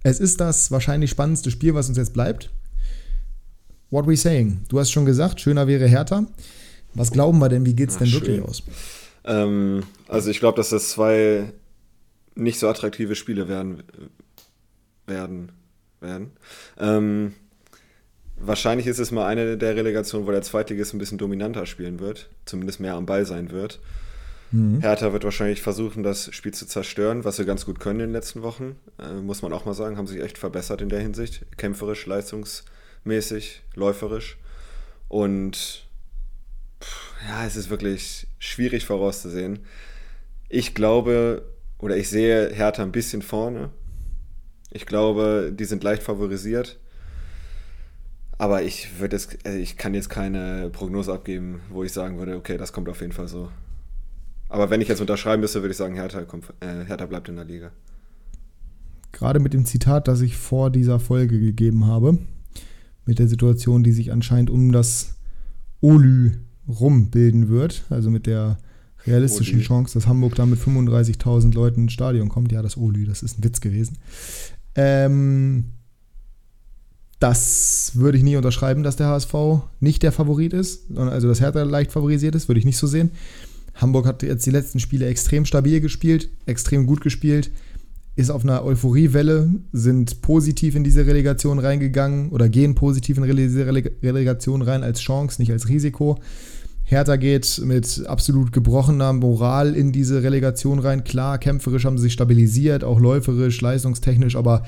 Es 0.03 0.18
ist 0.20 0.40
das 0.40 0.70
wahrscheinlich 0.70 1.11
spannendste 1.11 1.51
Spiel, 1.51 1.74
was 1.74 1.90
uns 1.90 1.99
jetzt 1.99 2.14
bleibt. 2.14 2.49
What 3.90 4.07
we 4.07 4.16
saying? 4.16 4.62
Du 4.70 4.80
hast 4.80 4.90
schon 4.90 5.05
gesagt, 5.05 5.43
schöner 5.43 5.66
wäre 5.66 5.86
Hertha. 5.86 6.26
Was 6.95 7.11
glauben 7.11 7.38
wir 7.40 7.51
denn, 7.51 7.66
wie 7.66 7.74
geht 7.74 7.90
es 7.90 7.99
denn 7.99 8.07
schön. 8.07 8.22
wirklich 8.22 8.40
aus? 8.40 8.62
Ähm, 9.24 9.82
also 10.09 10.30
ich 10.30 10.40
glaube, 10.40 10.57
dass 10.57 10.70
das 10.70 10.88
zwei 10.88 11.53
nicht 12.34 12.59
so 12.59 12.68
attraktive 12.68 13.14
Spiele 13.14 13.49
werden. 13.49 13.82
werden, 15.07 15.53
werden. 16.01 16.30
Ähm, 16.78 17.34
wahrscheinlich 18.45 18.86
ist 18.86 18.99
es 18.99 19.11
mal 19.11 19.26
eine 19.26 19.57
der 19.57 19.76
Relegationen, 19.76 20.26
wo 20.26 20.30
der 20.30 20.43
Zweitligist 20.43 20.95
ein 20.95 20.99
bisschen 20.99 21.18
dominanter 21.18 21.66
spielen 21.66 22.01
wird, 22.01 22.28
zumindest 22.45 22.80
mehr 22.80 22.95
am 22.95 23.07
Ball 23.07 23.24
sein 23.24 23.51
wird. 23.51 23.80
Mhm. 24.51 24.80
Hertha 24.80 25.12
wird 25.12 25.24
wahrscheinlich 25.24 25.62
versuchen, 25.62 26.03
das 26.03 26.34
Spiel 26.34 26.53
zu 26.53 26.66
zerstören, 26.66 27.24
was 27.24 27.36
sie 27.36 27.47
ganz 27.47 27.64
gut 27.64 27.80
können 27.80 28.01
in 28.01 28.07
den 28.07 28.12
letzten 28.12 28.43
Wochen. 28.43 28.76
Äh, 28.99 29.14
muss 29.14 29.43
man 29.43 29.53
auch 29.53 29.64
mal 29.64 29.74
sagen, 29.74 29.97
haben 29.97 30.07
sich 30.07 30.20
echt 30.20 30.38
verbessert 30.38 30.82
in 30.82 30.90
der 30.90 31.01
Hinsicht. 31.01 31.47
Kämpferisch, 31.57 32.05
leistungsmäßig, 32.07 33.62
läuferisch. 33.74 34.36
Und 35.09 35.86
ja, 37.28 37.47
es 37.47 37.57
ist 37.57 37.70
wirklich 37.70 38.26
schwierig 38.38 38.84
vorauszusehen. 38.84 39.61
Ich 40.49 40.74
glaube, 40.74 41.45
oder 41.78 41.97
ich 41.97 42.09
sehe 42.11 42.51
Hertha 42.53 42.82
ein 42.82 42.93
bisschen 42.93 43.22
vorne. 43.22 43.70
Ich 44.70 44.86
glaube, 44.86 45.53
die 45.55 45.64
sind 45.64 45.82
leicht 45.82 46.03
favorisiert. 46.03 46.78
Aber 48.43 48.64
ich 48.64 48.99
würde 48.99 49.14
jetzt, 49.14 49.38
also 49.47 49.57
ich 49.57 49.76
kann 49.76 49.95
jetzt 49.95 50.11
keine 50.11 50.68
Prognose 50.72 51.12
abgeben, 51.12 51.61
wo 51.70 51.84
ich 51.84 51.93
sagen 51.93 52.18
würde, 52.18 52.34
okay, 52.34 52.59
das 52.59 52.72
kommt 52.72 52.88
auf 52.88 53.01
jeden 53.01 53.12
Fall 53.12 53.28
so. 53.28 53.51
Aber 54.49 54.68
wenn 54.68 54.80
ich 54.80 54.88
jetzt 54.88 55.01
unterschreiben 55.01 55.40
müsste, 55.43 55.62
würde 55.62 55.70
ich 55.70 55.76
sagen, 55.76 55.95
Hertha, 55.95 56.22
kommt, 56.22 56.47
äh, 56.59 56.84
Hertha 56.84 57.07
bleibt 57.07 57.28
in 57.28 57.36
der 57.36 57.45
Liga. 57.45 57.70
Gerade 59.12 59.38
mit 59.38 59.55
dem 59.55 59.64
Zitat, 59.64 60.09
das 60.09 60.22
ich 60.22 60.36
vor 60.36 60.70
dieser 60.70 60.99
Folge 60.99 61.38
gegeben 61.38 61.86
habe, 61.86 62.18
mit 63.07 63.20
der 63.20 63.28
Situation, 63.28 63.84
die 63.84 63.93
sich 63.93 64.11
anscheinend 64.11 64.51
um 64.51 64.72
das 64.72 65.14
Olü 65.80 66.32
rumbilden 66.66 67.49
wird, 67.49 67.84
also 67.90 68.11
mit 68.11 68.26
der 68.26 68.59
realistischen 69.07 69.59
Oli. 69.59 69.66
Chance, 69.66 69.95
dass 69.95 70.09
Hamburg 70.09 70.34
da 70.34 70.47
mit 70.47 70.59
35.000 70.59 71.55
Leuten 71.55 71.82
ins 71.82 71.93
Stadion 71.93 72.28
kommt. 72.28 72.51
Ja, 72.51 72.61
das 72.61 72.76
Olü, 72.76 73.05
das 73.05 73.22
ist 73.22 73.38
ein 73.38 73.45
Witz 73.45 73.61
gewesen. 73.61 73.99
Ähm, 74.74 75.66
das 77.23 77.93
würde 77.95 78.18
ich 78.18 78.25
nie 78.25 78.37
unterschreiben, 78.37 78.83
dass 78.83 78.97
der 78.97 79.07
HSV 79.07 79.35
nicht 79.81 80.03
der 80.03 80.12
Favorit 80.12 80.53
ist, 80.53 80.97
also 80.97 81.29
dass 81.29 81.41
Hertha 81.41 81.62
leicht 81.62 81.93
favorisiert 81.93 82.35
ist, 82.35 82.49
würde 82.49 82.59
ich 82.59 82.64
nicht 82.64 82.79
so 82.79 82.87
sehen. 82.87 83.11
Hamburg 83.75 84.07
hat 84.07 84.23
jetzt 84.23 84.45
die 84.45 84.51
letzten 84.51 84.81
Spiele 84.81 85.07
extrem 85.07 85.45
stabil 85.45 85.81
gespielt, 85.81 86.29
extrem 86.47 86.87
gut 86.87 87.01
gespielt 87.01 87.51
ist 88.14 88.31
auf 88.31 88.45
einer 88.45 88.64
Euphoriewelle, 88.64 89.49
sind 89.73 90.20
positiv 90.20 90.75
in 90.75 90.85
diese 90.85 91.07
Relegation 91.07 91.59
reingegangen 91.59 92.31
oder 92.31 92.49
gehen 92.49 92.75
positiv 92.75 93.16
in 93.16 93.37
diese 93.37 93.66
Relegation 93.66 94.61
rein 94.61 94.83
als 94.83 95.01
Chance, 95.01 95.41
nicht 95.41 95.51
als 95.51 95.68
Risiko. 95.68 96.18
Hertha 96.85 97.16
geht 97.16 97.62
mit 97.64 98.05
absolut 98.07 98.53
gebrochener 98.53 99.14
Moral 99.14 99.75
in 99.75 99.93
diese 99.93 100.23
Relegation 100.23 100.79
rein. 100.79 101.05
Klar, 101.05 101.39
kämpferisch 101.39 101.87
haben 101.87 101.97
sie 101.97 102.05
sich 102.05 102.12
stabilisiert, 102.12 102.85
auch 102.85 103.01
läuferisch, 103.01 103.59
leistungstechnisch, 103.62 104.37
aber 104.37 104.64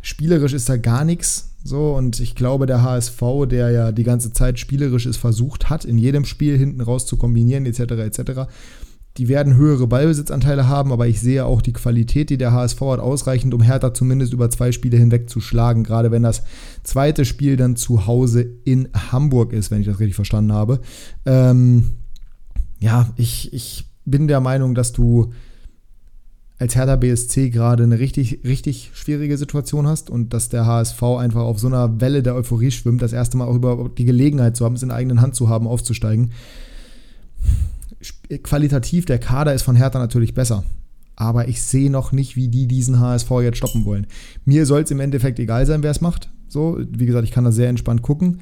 spielerisch 0.00 0.54
ist 0.54 0.68
da 0.68 0.76
gar 0.76 1.04
nichts. 1.04 1.47
So, 1.64 1.94
und 1.94 2.20
ich 2.20 2.34
glaube, 2.34 2.66
der 2.66 2.82
HSV, 2.82 3.20
der 3.48 3.70
ja 3.70 3.92
die 3.92 4.04
ganze 4.04 4.32
Zeit 4.32 4.58
spielerisch 4.58 5.06
ist, 5.06 5.16
versucht 5.16 5.68
hat, 5.68 5.84
in 5.84 5.98
jedem 5.98 6.24
Spiel 6.24 6.56
hinten 6.56 6.80
raus 6.80 7.06
zu 7.06 7.16
kombinieren, 7.16 7.66
etc., 7.66 7.80
etc., 7.92 8.48
die 9.18 9.26
werden 9.26 9.56
höhere 9.56 9.88
Ballbesitzanteile 9.88 10.68
haben, 10.68 10.92
aber 10.92 11.08
ich 11.08 11.20
sehe 11.20 11.44
auch 11.44 11.60
die 11.60 11.72
Qualität, 11.72 12.30
die 12.30 12.38
der 12.38 12.52
HSV 12.52 12.80
hat, 12.82 13.00
ausreichend, 13.00 13.52
um 13.52 13.62
Hertha 13.62 13.92
zumindest 13.92 14.32
über 14.32 14.48
zwei 14.48 14.70
Spiele 14.70 14.96
hinweg 14.96 15.28
zu 15.28 15.40
schlagen. 15.40 15.82
Gerade 15.82 16.12
wenn 16.12 16.22
das 16.22 16.44
zweite 16.84 17.24
Spiel 17.24 17.56
dann 17.56 17.74
zu 17.74 18.06
Hause 18.06 18.46
in 18.64 18.88
Hamburg 18.94 19.52
ist, 19.52 19.72
wenn 19.72 19.80
ich 19.80 19.88
das 19.88 19.98
richtig 19.98 20.14
verstanden 20.14 20.52
habe. 20.52 20.80
Ähm, 21.26 21.94
ja, 22.78 23.10
ich, 23.16 23.52
ich 23.52 23.86
bin 24.04 24.28
der 24.28 24.40
Meinung, 24.40 24.76
dass 24.76 24.92
du 24.92 25.32
als 26.58 26.74
Hertha 26.74 26.96
BSC 26.96 27.50
gerade 27.50 27.84
eine 27.84 27.98
richtig, 27.98 28.40
richtig 28.44 28.90
schwierige 28.94 29.38
Situation 29.38 29.86
hast 29.86 30.10
und 30.10 30.34
dass 30.34 30.48
der 30.48 30.66
HSV 30.66 31.02
einfach 31.02 31.42
auf 31.42 31.58
so 31.58 31.68
einer 31.68 32.00
Welle 32.00 32.22
der 32.22 32.34
Euphorie 32.34 32.70
schwimmt, 32.70 33.00
das 33.00 33.12
erste 33.12 33.36
Mal 33.36 33.46
auch 33.46 33.54
über 33.54 33.90
die 33.96 34.04
Gelegenheit 34.04 34.56
zu 34.56 34.64
haben, 34.64 34.74
es 34.74 34.82
in 34.82 34.90
eigenen 34.90 35.20
Hand 35.20 35.36
zu 35.36 35.48
haben, 35.48 35.68
aufzusteigen 35.68 36.32
qualitativ, 38.42 39.06
der 39.06 39.18
Kader 39.18 39.54
ist 39.54 39.62
von 39.62 39.76
Hertha 39.76 39.98
natürlich 39.98 40.34
besser. 40.34 40.64
Aber 41.16 41.48
ich 41.48 41.62
sehe 41.62 41.90
noch 41.90 42.12
nicht, 42.12 42.36
wie 42.36 42.48
die 42.48 42.68
diesen 42.68 43.00
HSV 43.00 43.30
jetzt 43.42 43.58
stoppen 43.58 43.84
wollen. 43.84 44.06
Mir 44.44 44.66
soll 44.66 44.82
es 44.82 44.90
im 44.90 45.00
Endeffekt 45.00 45.40
egal 45.40 45.66
sein, 45.66 45.82
wer 45.82 45.90
es 45.90 46.00
macht. 46.00 46.30
So, 46.48 46.78
wie 46.90 47.06
gesagt, 47.06 47.24
ich 47.24 47.32
kann 47.32 47.44
da 47.44 47.50
sehr 47.50 47.68
entspannt 47.68 48.02
gucken. 48.02 48.40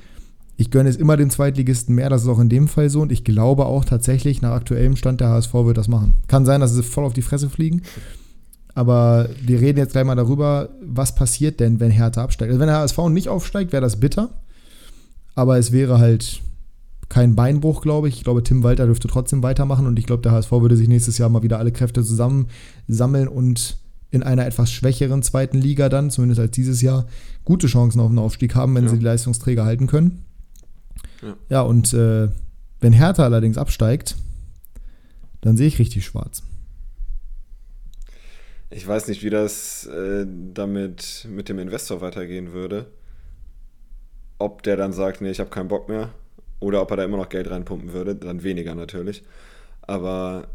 Ich 0.59 0.71
gönne 0.71 0.89
es 0.89 0.97
immer 0.97 1.17
dem 1.17 1.31
Zweitligisten 1.31 1.95
mehr, 1.95 2.09
das 2.09 2.23
ist 2.23 2.29
auch 2.29 2.39
in 2.39 2.49
dem 2.49 2.67
Fall 2.67 2.89
so. 2.89 3.01
Und 3.03 3.13
ich 3.13 3.25
glaube 3.25 3.67
auch 3.67 3.85
tatsächlich, 3.85 4.41
nach 4.41 4.53
aktuellem 4.53 4.97
Stand 4.97 5.21
der 5.21 5.29
HSV 5.29 5.53
wird 5.53 5.77
das 5.77 5.89
machen. 5.89 6.15
Kann 6.29 6.47
sein, 6.47 6.61
dass 6.61 6.73
sie 6.73 6.83
voll 6.83 7.05
auf 7.05 7.13
die 7.13 7.23
Fresse 7.23 7.51
fliegen. 7.51 7.83
Aber 8.75 9.29
wir 9.43 9.61
reden 9.61 9.79
jetzt 9.79 9.93
gleich 9.93 10.05
mal 10.05 10.15
darüber, 10.15 10.71
was 10.83 11.15
passiert 11.15 11.61
denn, 11.61 11.81
wenn 11.81 11.91
Hertha 11.91 12.23
absteigt. 12.23 12.51
Also 12.51 12.61
wenn 12.61 12.69
der 12.69 12.79
HSV 12.79 12.99
nicht 13.09 13.29
aufsteigt, 13.29 13.73
wäre 13.73 13.83
das 13.83 14.01
bitter. 14.01 14.31
Aber 15.35 15.59
es 15.59 15.73
wäre 15.73 15.99
halt 15.99 16.43
kein 17.09 17.37
Beinbruch, 17.37 17.83
glaube 17.83 18.09
ich. 18.09 18.17
Ich 18.17 18.25
glaube, 18.25 18.43
Tim 18.43 18.63
Walter 18.63 18.87
dürfte 18.87 19.09
trotzdem 19.09 19.43
weitermachen 19.43 19.87
und 19.87 19.99
ich 19.99 20.07
glaube, 20.07 20.23
der 20.23 20.33
HSV 20.33 20.51
würde 20.53 20.77
sich 20.77 20.89
nächstes 20.89 21.19
Jahr 21.19 21.29
mal 21.29 21.43
wieder 21.43 21.59
alle 21.59 21.73
Kräfte 21.73 22.03
zusammensammeln 22.03 23.29
und 23.29 23.79
in 24.11 24.23
einer 24.23 24.47
etwas 24.47 24.71
schwächeren 24.71 25.23
zweiten 25.23 25.59
Liga 25.59 25.89
dann, 25.89 26.11
zumindest 26.11 26.41
als 26.41 26.53
dieses 26.53 26.83
Jahr, 26.83 27.07
gute 27.45 27.67
Chancen 27.67 28.01
auf 28.01 28.09
einen 28.09 28.19
Aufstieg 28.19 28.55
haben, 28.55 28.75
wenn 28.75 28.85
ja. 28.85 28.91
sie 28.91 28.99
die 28.99 29.05
Leistungsträger 29.05 29.65
halten 29.65 29.87
können. 29.87 30.25
Ja, 31.27 31.37
ja 31.49 31.61
und 31.63 31.93
äh, 31.93 32.29
wenn 32.81 32.93
Hertha 32.93 33.25
allerdings 33.25 33.59
absteigt, 33.59 34.17
dann 35.41 35.57
sehe 35.57 35.67
ich 35.67 35.79
richtig 35.79 36.05
schwarz. 36.05 36.43
Ich 38.71 38.87
weiß 38.87 39.09
nicht, 39.09 39.23
wie 39.23 39.31
das 39.31 39.87
äh, 39.87 40.27
damit 40.27 41.27
mit 41.31 41.49
dem 41.49 41.59
Investor 41.59 42.01
weitergehen 42.01 42.53
würde. 42.53 42.87
Ob 44.39 44.63
der 44.63 44.77
dann 44.77 44.93
sagt, 44.93 45.21
nee, 45.21 45.31
ich 45.31 45.41
habe 45.41 45.51
keinen 45.51 45.69
Bock 45.69 45.89
mehr 45.89 46.11
oder 46.61 46.83
ob 46.83 46.91
er 46.91 46.99
da 46.99 47.05
immer 47.05 47.17
noch 47.17 47.29
Geld 47.29 47.49
reinpumpen 47.49 47.93
würde, 47.93 48.17
dann 48.17 48.43
weniger 48.43 48.75
natürlich. 48.75 49.23
Aber 49.83 50.49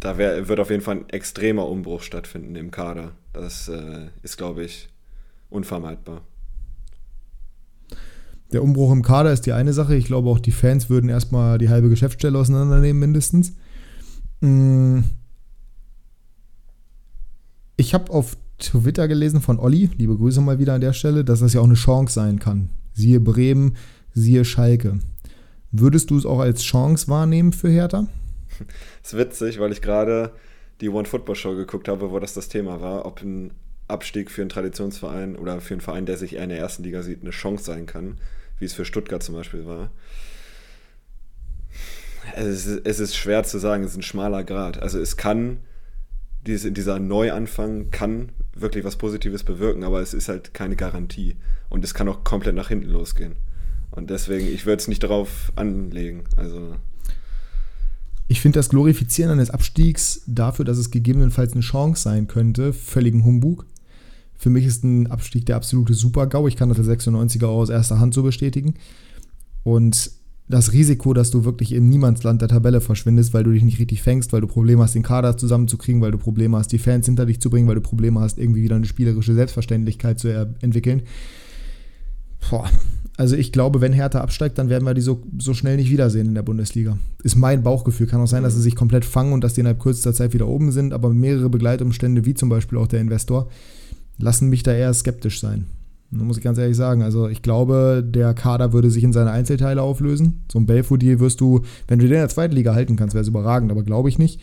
da 0.00 0.18
wär, 0.18 0.48
wird 0.48 0.60
auf 0.60 0.70
jeden 0.70 0.82
Fall 0.82 0.96
ein 0.96 1.08
extremer 1.08 1.66
Umbruch 1.66 2.02
stattfinden 2.02 2.56
im 2.56 2.70
Kader. 2.70 3.12
Das 3.32 3.68
äh, 3.68 4.08
ist, 4.22 4.36
glaube 4.36 4.64
ich, 4.64 4.88
unvermeidbar. 5.48 6.22
Der 8.52 8.62
Umbruch 8.62 8.92
im 8.92 9.02
Kader 9.02 9.32
ist 9.32 9.46
die 9.46 9.52
eine 9.52 9.72
Sache. 9.72 9.96
Ich 9.96 10.06
glaube, 10.06 10.30
auch 10.30 10.38
die 10.38 10.52
Fans 10.52 10.88
würden 10.88 11.10
erstmal 11.10 11.58
die 11.58 11.68
halbe 11.68 11.88
Geschäftsstelle 11.88 12.38
auseinandernehmen, 12.38 13.00
mindestens. 13.00 13.54
Mm. 14.40 15.00
Ich 17.76 17.92
habe 17.92 18.12
auf 18.12 18.36
Twitter 18.58 19.06
gelesen 19.08 19.40
von 19.40 19.58
Olli, 19.58 19.90
liebe 19.96 20.16
Grüße 20.16 20.40
mal 20.40 20.58
wieder 20.58 20.74
an 20.74 20.80
der 20.80 20.92
Stelle, 20.92 21.24
dass 21.24 21.40
das 21.40 21.52
ja 21.52 21.60
auch 21.60 21.66
eine 21.66 21.74
Chance 21.74 22.14
sein 22.14 22.38
kann. 22.38 22.70
Siehe 22.94 23.20
Bremen, 23.20 23.76
siehe 24.14 24.44
Schalke. 24.44 24.98
Würdest 25.72 26.10
du 26.10 26.16
es 26.16 26.24
auch 26.24 26.40
als 26.40 26.62
Chance 26.62 27.08
wahrnehmen 27.08 27.52
für 27.52 27.68
Hertha? 27.68 28.06
Das 29.02 29.12
ist 29.12 29.18
witzig, 29.18 29.60
weil 29.60 29.72
ich 29.72 29.82
gerade 29.82 30.32
die 30.80 30.88
One 30.88 31.04
Football 31.04 31.34
Show 31.34 31.54
geguckt 31.54 31.88
habe, 31.88 32.10
wo 32.10 32.18
das 32.18 32.32
das 32.32 32.48
Thema 32.48 32.80
war, 32.80 33.04
ob 33.04 33.20
ein 33.22 33.50
Abstieg 33.88 34.30
für 34.30 34.42
einen 34.42 34.50
Traditionsverein 34.50 35.36
oder 35.36 35.60
für 35.60 35.74
einen 35.74 35.80
Verein, 35.80 36.06
der 36.06 36.16
sich 36.16 36.34
eher 36.34 36.44
in 36.44 36.50
der 36.50 36.58
ersten 36.58 36.82
Liga 36.82 37.02
sieht, 37.02 37.22
eine 37.22 37.30
Chance 37.30 37.64
sein 37.64 37.86
kann, 37.86 38.18
wie 38.58 38.64
es 38.64 38.74
für 38.74 38.84
Stuttgart 38.84 39.22
zum 39.22 39.34
Beispiel 39.34 39.66
war. 39.66 39.90
Es 42.34 42.66
ist, 42.66 42.80
es 42.84 42.98
ist 42.98 43.16
schwer 43.16 43.44
zu 43.44 43.58
sagen, 43.58 43.84
es 43.84 43.92
ist 43.92 43.98
ein 43.98 44.02
schmaler 44.02 44.42
Grad. 44.42 44.82
Also 44.82 44.98
es 44.98 45.16
kann, 45.16 45.58
diese, 46.46 46.72
dieser 46.72 46.98
Neuanfang 46.98 47.90
kann 47.90 48.30
wirklich 48.54 48.84
was 48.84 48.96
Positives 48.96 49.44
bewirken, 49.44 49.84
aber 49.84 50.00
es 50.00 50.14
ist 50.14 50.28
halt 50.28 50.52
keine 50.52 50.76
Garantie. 50.76 51.36
Und 51.68 51.84
es 51.84 51.94
kann 51.94 52.08
auch 52.08 52.24
komplett 52.24 52.54
nach 52.54 52.68
hinten 52.68 52.88
losgehen. 52.88 53.36
Und 53.90 54.10
deswegen, 54.10 54.46
ich 54.46 54.66
würde 54.66 54.80
es 54.80 54.88
nicht 54.88 55.02
darauf 55.02 55.52
anlegen. 55.56 56.24
Also. 56.36 56.74
Ich 58.28 58.40
finde 58.40 58.58
das 58.58 58.68
Glorifizieren 58.68 59.30
eines 59.30 59.50
Abstiegs 59.50 60.22
dafür, 60.26 60.64
dass 60.64 60.78
es 60.78 60.90
gegebenenfalls 60.90 61.52
eine 61.52 61.62
Chance 61.62 62.02
sein 62.02 62.26
könnte, 62.26 62.72
völligen 62.72 63.24
Humbug. 63.24 63.66
Für 64.38 64.50
mich 64.50 64.66
ist 64.66 64.84
ein 64.84 65.06
Abstieg 65.08 65.46
der 65.46 65.56
absolute 65.56 65.94
Super-GAU. 65.94 66.48
Ich 66.48 66.56
kann 66.56 66.68
das 66.68 66.78
als 66.78 66.88
96er 66.88 67.46
aus 67.46 67.70
erster 67.70 67.98
Hand 67.98 68.14
so 68.14 68.22
bestätigen. 68.22 68.74
Und 69.62 70.10
das 70.48 70.72
Risiko, 70.72 71.12
dass 71.12 71.30
du 71.30 71.44
wirklich 71.44 71.72
im 71.72 71.88
Niemandsland 71.88 72.40
der 72.40 72.48
Tabelle 72.48 72.80
verschwindest, 72.80 73.34
weil 73.34 73.42
du 73.42 73.50
dich 73.50 73.64
nicht 73.64 73.80
richtig 73.80 74.02
fängst, 74.02 74.32
weil 74.32 74.40
du 74.40 74.46
Probleme 74.46 74.82
hast, 74.82 74.94
den 74.94 75.02
Kader 75.02 75.36
zusammenzukriegen, 75.36 76.00
weil 76.00 76.12
du 76.12 76.18
Probleme 76.18 76.56
hast, 76.56 76.68
die 76.68 76.78
Fans 76.78 77.06
hinter 77.06 77.26
dich 77.26 77.40
zu 77.40 77.50
bringen, 77.50 77.66
weil 77.66 77.74
du 77.74 77.80
Probleme 77.80 78.20
hast, 78.20 78.38
irgendwie 78.38 78.62
wieder 78.62 78.76
eine 78.76 78.86
spielerische 78.86 79.34
Selbstverständlichkeit 79.34 80.20
zu 80.20 80.28
entwickeln. 80.60 81.02
Boah. 82.48 82.70
Also 83.16 83.34
ich 83.34 83.50
glaube, 83.50 83.80
wenn 83.80 83.94
Hertha 83.94 84.20
absteigt, 84.20 84.58
dann 84.58 84.68
werden 84.68 84.84
wir 84.84 84.92
die 84.92 85.00
so, 85.00 85.22
so 85.38 85.54
schnell 85.54 85.76
nicht 85.76 85.90
wiedersehen 85.90 86.26
in 86.26 86.34
der 86.34 86.42
Bundesliga. 86.42 86.98
Ist 87.22 87.34
mein 87.34 87.62
Bauchgefühl. 87.62 88.06
Kann 88.06 88.20
auch 88.20 88.26
sein, 88.26 88.42
dass 88.42 88.54
sie 88.54 88.60
sich 88.60 88.76
komplett 88.76 89.06
fangen 89.06 89.32
und 89.32 89.42
dass 89.42 89.54
die 89.54 89.60
innerhalb 89.60 89.80
kürzester 89.80 90.12
Zeit 90.12 90.34
wieder 90.34 90.46
oben 90.46 90.70
sind, 90.70 90.92
aber 90.92 91.12
mehrere 91.12 91.48
Begleitumstände, 91.48 92.26
wie 92.26 92.34
zum 92.34 92.50
Beispiel 92.50 92.76
auch 92.78 92.86
der 92.86 93.00
Investor, 93.00 93.48
lassen 94.18 94.48
mich 94.48 94.62
da 94.62 94.72
eher 94.72 94.92
skeptisch 94.94 95.40
sein. 95.40 95.66
Da 96.10 96.22
muss 96.22 96.38
ich 96.38 96.44
ganz 96.44 96.58
ehrlich 96.58 96.76
sagen. 96.76 97.02
Also 97.02 97.28
ich 97.28 97.42
glaube, 97.42 98.04
der 98.06 98.32
Kader 98.34 98.72
würde 98.72 98.90
sich 98.90 99.04
in 99.04 99.12
seine 99.12 99.32
Einzelteile 99.32 99.82
auflösen. 99.82 100.44
So 100.50 100.58
ein 100.58 100.66
Belfodil 100.66 101.20
wirst 101.20 101.40
du, 101.40 101.62
wenn 101.88 101.98
du 101.98 102.06
den 102.06 102.14
in 102.14 102.20
der 102.20 102.28
zweiten 102.28 102.54
Liga 102.54 102.74
halten 102.74 102.96
kannst, 102.96 103.14
wäre 103.14 103.22
es 103.22 103.28
überragend, 103.28 103.70
aber 103.70 103.82
glaube 103.82 104.08
ich 104.08 104.18
nicht. 104.18 104.40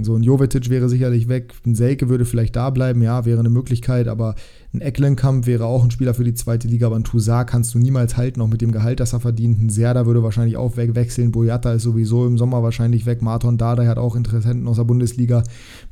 So 0.00 0.14
ein 0.14 0.22
Jovetic 0.22 0.70
wäre 0.70 0.88
sicherlich 0.88 1.28
weg. 1.28 1.54
Ein 1.66 1.74
Selke 1.74 2.08
würde 2.08 2.24
vielleicht 2.24 2.54
da 2.54 2.70
bleiben, 2.70 3.02
ja, 3.02 3.24
wäre 3.24 3.40
eine 3.40 3.50
Möglichkeit, 3.50 4.06
aber 4.06 4.36
ein 4.78 4.80
Ecklenkamp 4.80 5.46
wäre 5.46 5.66
auch 5.66 5.82
ein 5.82 5.90
Spieler 5.90 6.14
für 6.14 6.24
die 6.24 6.34
zweite 6.34 6.68
Liga, 6.68 6.86
aber 6.86 6.96
ein 6.96 7.04
Toussaint 7.04 7.48
kannst 7.48 7.74
du 7.74 7.78
niemals 7.78 8.16
halten, 8.16 8.40
auch 8.40 8.46
mit 8.46 8.60
dem 8.60 8.70
Gehalt, 8.70 9.00
das 9.00 9.12
er 9.12 9.20
verdient. 9.20 9.60
Ein 9.60 9.70
Serda 9.70 10.06
würde 10.06 10.22
wahrscheinlich 10.22 10.56
auch 10.56 10.76
wegwechseln. 10.76 11.32
Boyata 11.32 11.72
ist 11.72 11.82
sowieso 11.82 12.26
im 12.26 12.38
Sommer 12.38 12.62
wahrscheinlich 12.62 13.04
weg. 13.04 13.20
Marton 13.20 13.58
Dada 13.58 13.84
hat 13.86 13.98
auch 13.98 14.14
Interessenten 14.14 14.68
aus 14.68 14.76
der 14.76 14.84
Bundesliga. 14.84 15.42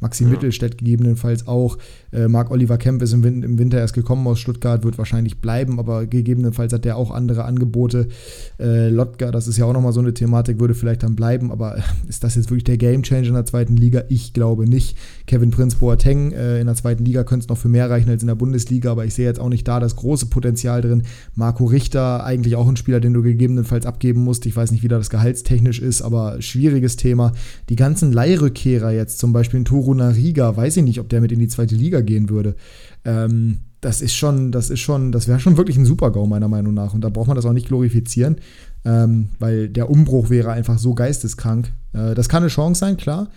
Maxi 0.00 0.24
ja. 0.24 0.30
Mittelstädt 0.30 0.78
gegebenenfalls 0.78 1.48
auch. 1.48 1.78
Äh, 2.12 2.28
Marc 2.28 2.50
Oliver 2.50 2.78
Kemp 2.78 3.02
ist 3.02 3.12
im, 3.12 3.24
Win 3.24 3.42
im, 3.42 3.58
Winter 3.58 3.78
erst 3.78 3.94
gekommen 3.94 4.26
aus 4.28 4.38
Stuttgart, 4.38 4.84
wird 4.84 4.98
wahrscheinlich 4.98 5.40
bleiben, 5.40 5.80
aber 5.80 6.06
gegebenenfalls 6.06 6.72
hat 6.72 6.84
der 6.84 6.96
auch 6.96 7.10
andere 7.10 7.44
Angebote. 7.44 8.08
Äh, 8.60 8.88
Lotka, 8.88 9.32
das 9.32 9.48
ist 9.48 9.56
ja 9.56 9.64
auch 9.64 9.72
nochmal 9.72 9.92
so 9.92 10.00
eine 10.00 10.14
Thematik, 10.14 10.60
würde 10.60 10.74
vielleicht 10.74 11.02
dann 11.02 11.16
bleiben, 11.16 11.50
aber 11.50 11.78
äh, 11.78 11.82
ist 12.08 12.22
das 12.22 12.36
jetzt 12.36 12.50
wirklich 12.50 12.64
der 12.64 12.78
Gamechanger 12.78 13.26
in 13.26 13.34
der 13.34 13.46
zweiten 13.46 13.76
Liga? 13.76 14.04
Ich 14.08 14.32
glaube 14.32 14.68
nicht. 14.68 14.96
Kevin 15.26 15.50
Prinz 15.50 15.74
Boateng 15.74 16.32
äh, 16.32 16.60
in 16.60 16.66
der 16.66 16.76
zweiten 16.76 17.04
Liga 17.04 17.24
könnte 17.24 17.44
es 17.44 17.48
noch 17.48 17.58
für 17.58 17.68
mehr 17.68 17.90
reichen 17.90 18.10
als 18.10 18.22
in 18.22 18.28
der 18.28 18.36
Bundesliga. 18.36 18.75
Bundesliga, 18.76 18.92
aber 18.92 19.04
ich 19.04 19.14
sehe 19.14 19.26
jetzt 19.26 19.40
auch 19.40 19.48
nicht 19.48 19.66
da 19.66 19.80
das 19.80 19.96
große 19.96 20.26
Potenzial 20.26 20.80
drin. 20.82 21.02
Marco 21.34 21.64
Richter, 21.64 22.24
eigentlich 22.24 22.56
auch 22.56 22.68
ein 22.68 22.76
Spieler, 22.76 23.00
den 23.00 23.12
du 23.12 23.22
gegebenenfalls 23.22 23.86
abgeben 23.86 24.22
musst. 24.22 24.46
Ich 24.46 24.56
weiß 24.56 24.72
nicht, 24.72 24.82
wie 24.82 24.88
da 24.88 24.98
das 24.98 25.10
gehaltstechnisch 25.10 25.80
ist, 25.80 26.02
aber 26.02 26.40
schwieriges 26.40 26.96
Thema. 26.96 27.32
Die 27.68 27.76
ganzen 27.76 28.12
Leihrückkehrer 28.12 28.92
jetzt, 28.92 29.18
zum 29.18 29.32
Beispiel 29.32 29.58
in 29.58 29.64
Toru 29.64 29.94
Nariga, 29.94 30.56
weiß 30.56 30.76
ich 30.78 30.84
nicht, 30.84 31.00
ob 31.00 31.08
der 31.08 31.20
mit 31.20 31.32
in 31.32 31.38
die 31.38 31.48
zweite 31.48 31.74
Liga 31.74 32.00
gehen 32.00 32.28
würde. 32.28 32.54
Ähm, 33.04 33.58
das 33.80 34.00
ist 34.00 34.14
schon, 34.14 34.52
das 34.52 34.70
ist 34.70 34.80
schon, 34.80 35.12
das 35.12 35.28
wäre 35.28 35.38
schon 35.38 35.56
wirklich 35.56 35.76
ein 35.76 35.84
Super-GAU, 35.84 36.26
meiner 36.26 36.48
Meinung 36.48 36.74
nach. 36.74 36.94
Und 36.94 37.02
da 37.02 37.08
braucht 37.08 37.28
man 37.28 37.36
das 37.36 37.46
auch 37.46 37.52
nicht 37.52 37.68
glorifizieren, 37.68 38.36
ähm, 38.84 39.28
weil 39.38 39.68
der 39.68 39.90
Umbruch 39.90 40.30
wäre 40.30 40.50
einfach 40.50 40.78
so 40.78 40.94
geisteskrank. 40.94 41.72
Äh, 41.92 42.14
das 42.14 42.28
kann 42.28 42.42
eine 42.42 42.50
Chance 42.50 42.80
sein, 42.80 42.96
klar 42.96 43.28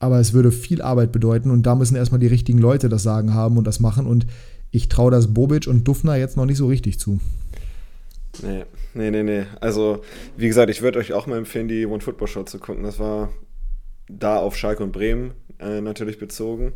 aber 0.00 0.20
es 0.20 0.32
würde 0.32 0.52
viel 0.52 0.82
Arbeit 0.82 1.12
bedeuten 1.12 1.50
und 1.50 1.64
da 1.64 1.74
müssen 1.74 1.96
erstmal 1.96 2.20
die 2.20 2.26
richtigen 2.26 2.58
Leute 2.58 2.88
das 2.88 3.02
Sagen 3.02 3.34
haben 3.34 3.56
und 3.56 3.66
das 3.66 3.80
machen 3.80 4.06
und 4.06 4.26
ich 4.70 4.88
traue 4.88 5.10
das 5.10 5.32
Bobic 5.32 5.66
und 5.66 5.84
Dufner 5.84 6.16
jetzt 6.16 6.36
noch 6.36 6.46
nicht 6.46 6.58
so 6.58 6.66
richtig 6.66 6.98
zu. 6.98 7.20
Nee, 8.42 8.64
nee, 8.94 9.10
nee, 9.10 9.22
nee. 9.22 9.44
Also, 9.60 10.02
wie 10.36 10.48
gesagt, 10.48 10.70
ich 10.70 10.82
würde 10.82 10.98
euch 10.98 11.12
auch 11.12 11.26
mal 11.26 11.38
empfehlen, 11.38 11.68
die 11.68 11.86
One 11.86 12.00
Football 12.00 12.28
Show 12.28 12.42
zu 12.44 12.58
gucken. 12.58 12.84
Das 12.84 12.98
war 12.98 13.32
da 14.08 14.38
auf 14.38 14.56
Schalke 14.56 14.82
und 14.82 14.92
Bremen 14.92 15.32
äh, 15.58 15.80
natürlich 15.80 16.18
bezogen. 16.18 16.72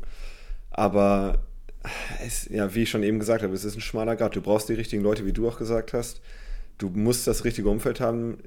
Aber 0.70 1.38
es, 2.24 2.48
ja, 2.48 2.74
wie 2.74 2.82
ich 2.82 2.90
schon 2.90 3.02
eben 3.02 3.18
gesagt 3.18 3.42
habe, 3.42 3.54
es 3.54 3.64
ist 3.64 3.76
ein 3.76 3.80
schmaler 3.80 4.16
Grad. 4.16 4.34
Du 4.34 4.40
brauchst 4.40 4.68
die 4.68 4.74
richtigen 4.74 5.02
Leute, 5.02 5.26
wie 5.26 5.32
du 5.32 5.48
auch 5.48 5.58
gesagt 5.58 5.92
hast. 5.92 6.20
Du 6.78 6.88
musst 6.88 7.26
das 7.26 7.44
richtige 7.44 7.68
Umfeld 7.68 8.00
haben 8.00 8.38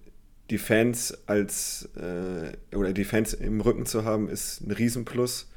die 0.50 0.58
Fans 0.58 1.18
als 1.26 1.90
äh, 1.96 2.76
oder 2.76 2.94
die 2.94 3.04
Fans 3.04 3.34
im 3.34 3.62
Rücken 3.62 3.86
zu 3.86 4.06
haben, 4.06 4.30
ist 4.30 4.62
ein 4.62 4.72
Riesenplus. 4.72 5.48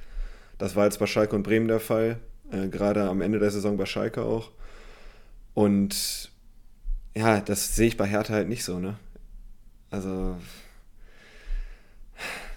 Das 0.56 0.76
war 0.76 0.86
jetzt 0.86 0.98
bei 0.98 1.06
Schalke 1.06 1.36
und 1.36 1.42
Bremen 1.42 1.68
der 1.68 1.80
Fall, 1.80 2.18
äh, 2.50 2.68
gerade 2.68 3.08
am 3.08 3.20
Ende 3.20 3.38
der 3.38 3.50
Saison 3.50 3.76
bei 3.76 3.86
Schalke 3.86 4.22
auch. 4.22 4.50
Und 5.54 6.30
ja, 7.14 7.40
das 7.40 7.74
sehe 7.74 7.88
ich 7.88 7.96
bei 7.96 8.06
Hertha 8.06 8.34
halt 8.34 8.48
nicht 8.48 8.64
so, 8.64 8.78
ne? 8.78 8.96
Also, 9.90 10.36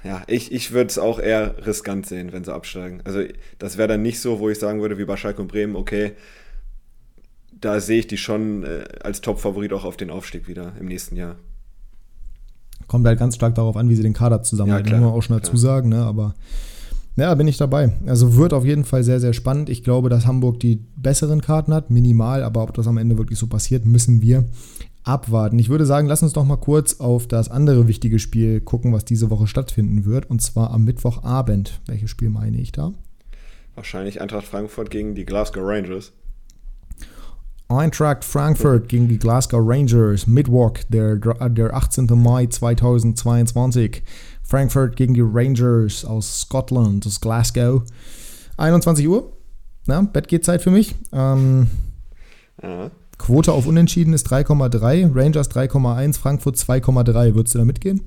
ja, 0.03 0.23
ich, 0.27 0.51
ich 0.51 0.71
würde 0.71 0.89
es 0.89 0.97
auch 0.97 1.19
eher 1.19 1.65
riskant 1.65 2.05
sehen, 2.05 2.33
wenn 2.33 2.43
sie 2.43 2.53
absteigen. 2.53 3.01
Also, 3.05 3.23
das 3.59 3.77
wäre 3.77 3.87
dann 3.87 4.01
nicht 4.01 4.19
so, 4.19 4.39
wo 4.39 4.49
ich 4.49 4.59
sagen 4.59 4.81
würde, 4.81 4.97
wie 4.97 5.05
bei 5.05 5.17
Schalke 5.17 5.41
und 5.41 5.47
Bremen, 5.47 5.75
okay, 5.75 6.13
da 7.59 7.79
sehe 7.79 7.99
ich 7.99 8.07
die 8.07 8.17
schon 8.17 8.63
äh, 8.63 8.85
als 9.03 9.21
Top-Favorit 9.21 9.71
auch 9.73 9.85
auf 9.85 9.97
den 9.97 10.09
Aufstieg 10.09 10.47
wieder 10.47 10.73
im 10.79 10.87
nächsten 10.87 11.15
Jahr. 11.15 11.35
Kommt 12.87 13.07
halt 13.07 13.19
ganz 13.19 13.35
stark 13.35 13.55
darauf 13.55 13.77
an, 13.77 13.87
wie 13.89 13.95
sie 13.95 14.03
den 14.03 14.13
Kader 14.13 14.43
zusammenhalten. 14.43 14.91
Ja, 14.91 14.97
muss 14.97 15.05
man 15.05 15.13
auch 15.13 15.21
schon 15.21 15.37
dazu 15.37 15.51
klar. 15.51 15.61
sagen, 15.61 15.89
ne? 15.89 16.03
aber 16.03 16.33
ja, 17.17 17.33
bin 17.35 17.47
ich 17.47 17.57
dabei. 17.57 17.93
Also 18.05 18.35
wird 18.35 18.53
auf 18.53 18.65
jeden 18.65 18.85
Fall 18.85 19.03
sehr, 19.03 19.19
sehr 19.19 19.33
spannend. 19.33 19.69
Ich 19.69 19.83
glaube, 19.83 20.09
dass 20.09 20.25
Hamburg 20.25 20.59
die 20.59 20.85
besseren 20.95 21.41
Karten 21.41 21.73
hat, 21.73 21.89
minimal, 21.89 22.43
aber 22.43 22.63
ob 22.63 22.73
das 22.73 22.87
am 22.87 22.97
Ende 22.97 23.17
wirklich 23.17 23.37
so 23.37 23.47
passiert, 23.47 23.85
müssen 23.85 24.21
wir 24.21 24.45
abwarten. 25.03 25.59
Ich 25.59 25.69
würde 25.69 25.85
sagen, 25.85 26.07
lass 26.07 26.23
uns 26.23 26.33
doch 26.33 26.45
mal 26.45 26.57
kurz 26.57 26.99
auf 26.99 27.27
das 27.27 27.49
andere 27.49 27.87
wichtige 27.87 28.19
Spiel 28.19 28.61
gucken, 28.61 28.93
was 28.93 29.05
diese 29.05 29.29
Woche 29.29 29.47
stattfinden 29.47 30.05
wird, 30.05 30.29
und 30.29 30.41
zwar 30.41 30.71
am 30.71 30.83
Mittwochabend. 30.83 31.81
Welches 31.85 32.09
Spiel 32.09 32.29
meine 32.29 32.59
ich 32.59 32.71
da? 32.71 32.93
Wahrscheinlich 33.75 34.21
Eintracht 34.21 34.45
Frankfurt 34.45 34.89
gegen 34.89 35.15
die 35.15 35.25
Glasgow 35.25 35.63
Rangers. 35.65 36.11
Eintracht 37.67 38.25
Frankfurt 38.25 38.89
gegen 38.89 39.07
die 39.07 39.17
Glasgow 39.17 39.61
Rangers, 39.63 40.27
Mittwoch, 40.27 40.73
der, 40.89 41.15
der 41.15 41.73
18. 41.73 42.07
Mai 42.15 42.47
2022. 42.47 44.03
Frankfurt 44.51 44.97
gegen 44.97 45.13
die 45.13 45.23
Rangers 45.23 46.03
aus 46.03 46.41
Scotland, 46.41 47.07
aus 47.07 47.21
Glasgow. 47.21 47.83
21 48.57 49.07
Uhr, 49.07 49.31
ja, 49.87 50.01
Bettgehzeit 50.01 50.61
für 50.61 50.71
mich. 50.71 50.93
Ähm, 51.13 51.67
ja. 52.61 52.91
Quote 53.17 53.53
auf 53.53 53.65
Unentschieden 53.65 54.13
ist 54.13 54.27
3,3, 54.29 55.15
Rangers 55.15 55.49
3,1, 55.51 56.19
Frankfurt 56.19 56.57
2,3. 56.57 57.33
Würdest 57.33 57.55
du 57.55 57.59
da 57.59 57.65
mitgehen? 57.65 58.01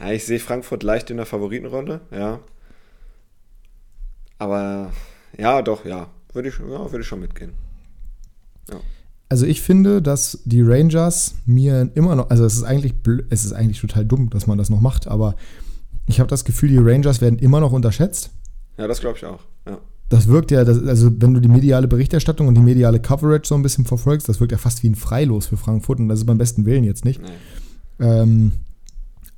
Ja, 0.00 0.10
ich 0.10 0.24
sehe 0.24 0.40
Frankfurt 0.40 0.82
leicht 0.82 1.08
in 1.10 1.18
der 1.18 1.26
Favoritenrolle, 1.26 2.00
ja. 2.10 2.40
Aber 4.38 4.90
ja, 5.38 5.62
doch, 5.62 5.84
ja. 5.84 6.08
Würde 6.32 6.48
ich, 6.48 6.58
ja, 6.58 6.90
würde 6.90 7.00
ich 7.00 7.06
schon 7.06 7.20
mitgehen. 7.20 7.52
Ja. 8.68 8.80
Also 9.30 9.46
ich 9.46 9.62
finde, 9.62 10.02
dass 10.02 10.40
die 10.44 10.60
Rangers 10.60 11.36
mir 11.46 11.88
immer 11.94 12.16
noch, 12.16 12.30
also 12.30 12.44
es 12.44 12.56
ist 12.56 12.64
eigentlich 12.64 12.94
es 13.30 13.44
ist 13.44 13.52
eigentlich 13.52 13.80
total 13.80 14.04
dumm, 14.04 14.28
dass 14.28 14.48
man 14.48 14.58
das 14.58 14.70
noch 14.70 14.80
macht, 14.80 15.06
aber 15.06 15.36
ich 16.06 16.18
habe 16.18 16.28
das 16.28 16.44
Gefühl, 16.44 16.68
die 16.68 16.78
Rangers 16.78 17.20
werden 17.20 17.38
immer 17.38 17.60
noch 17.60 17.70
unterschätzt. 17.70 18.30
Ja, 18.76 18.88
das 18.88 19.00
glaube 19.00 19.18
ich 19.18 19.24
auch. 19.24 19.38
Ja. 19.68 19.78
Das 20.08 20.26
wirkt 20.26 20.50
ja, 20.50 20.64
das, 20.64 20.82
also 20.84 21.12
wenn 21.18 21.32
du 21.32 21.40
die 21.40 21.48
mediale 21.48 21.86
Berichterstattung 21.86 22.48
und 22.48 22.56
die 22.56 22.60
mediale 22.60 22.98
Coverage 22.98 23.46
so 23.46 23.54
ein 23.54 23.62
bisschen 23.62 23.84
verfolgst, 23.84 24.28
das 24.28 24.40
wirkt 24.40 24.50
ja 24.50 24.58
fast 24.58 24.82
wie 24.82 24.90
ein 24.90 24.96
Freilos 24.96 25.46
für 25.46 25.56
Frankfurt 25.56 26.00
und 26.00 26.08
das 26.08 26.18
ist 26.18 26.26
beim 26.26 26.38
besten 26.38 26.66
Willen 26.66 26.82
jetzt 26.82 27.04
nicht. 27.04 27.20
Ähm, 28.00 28.50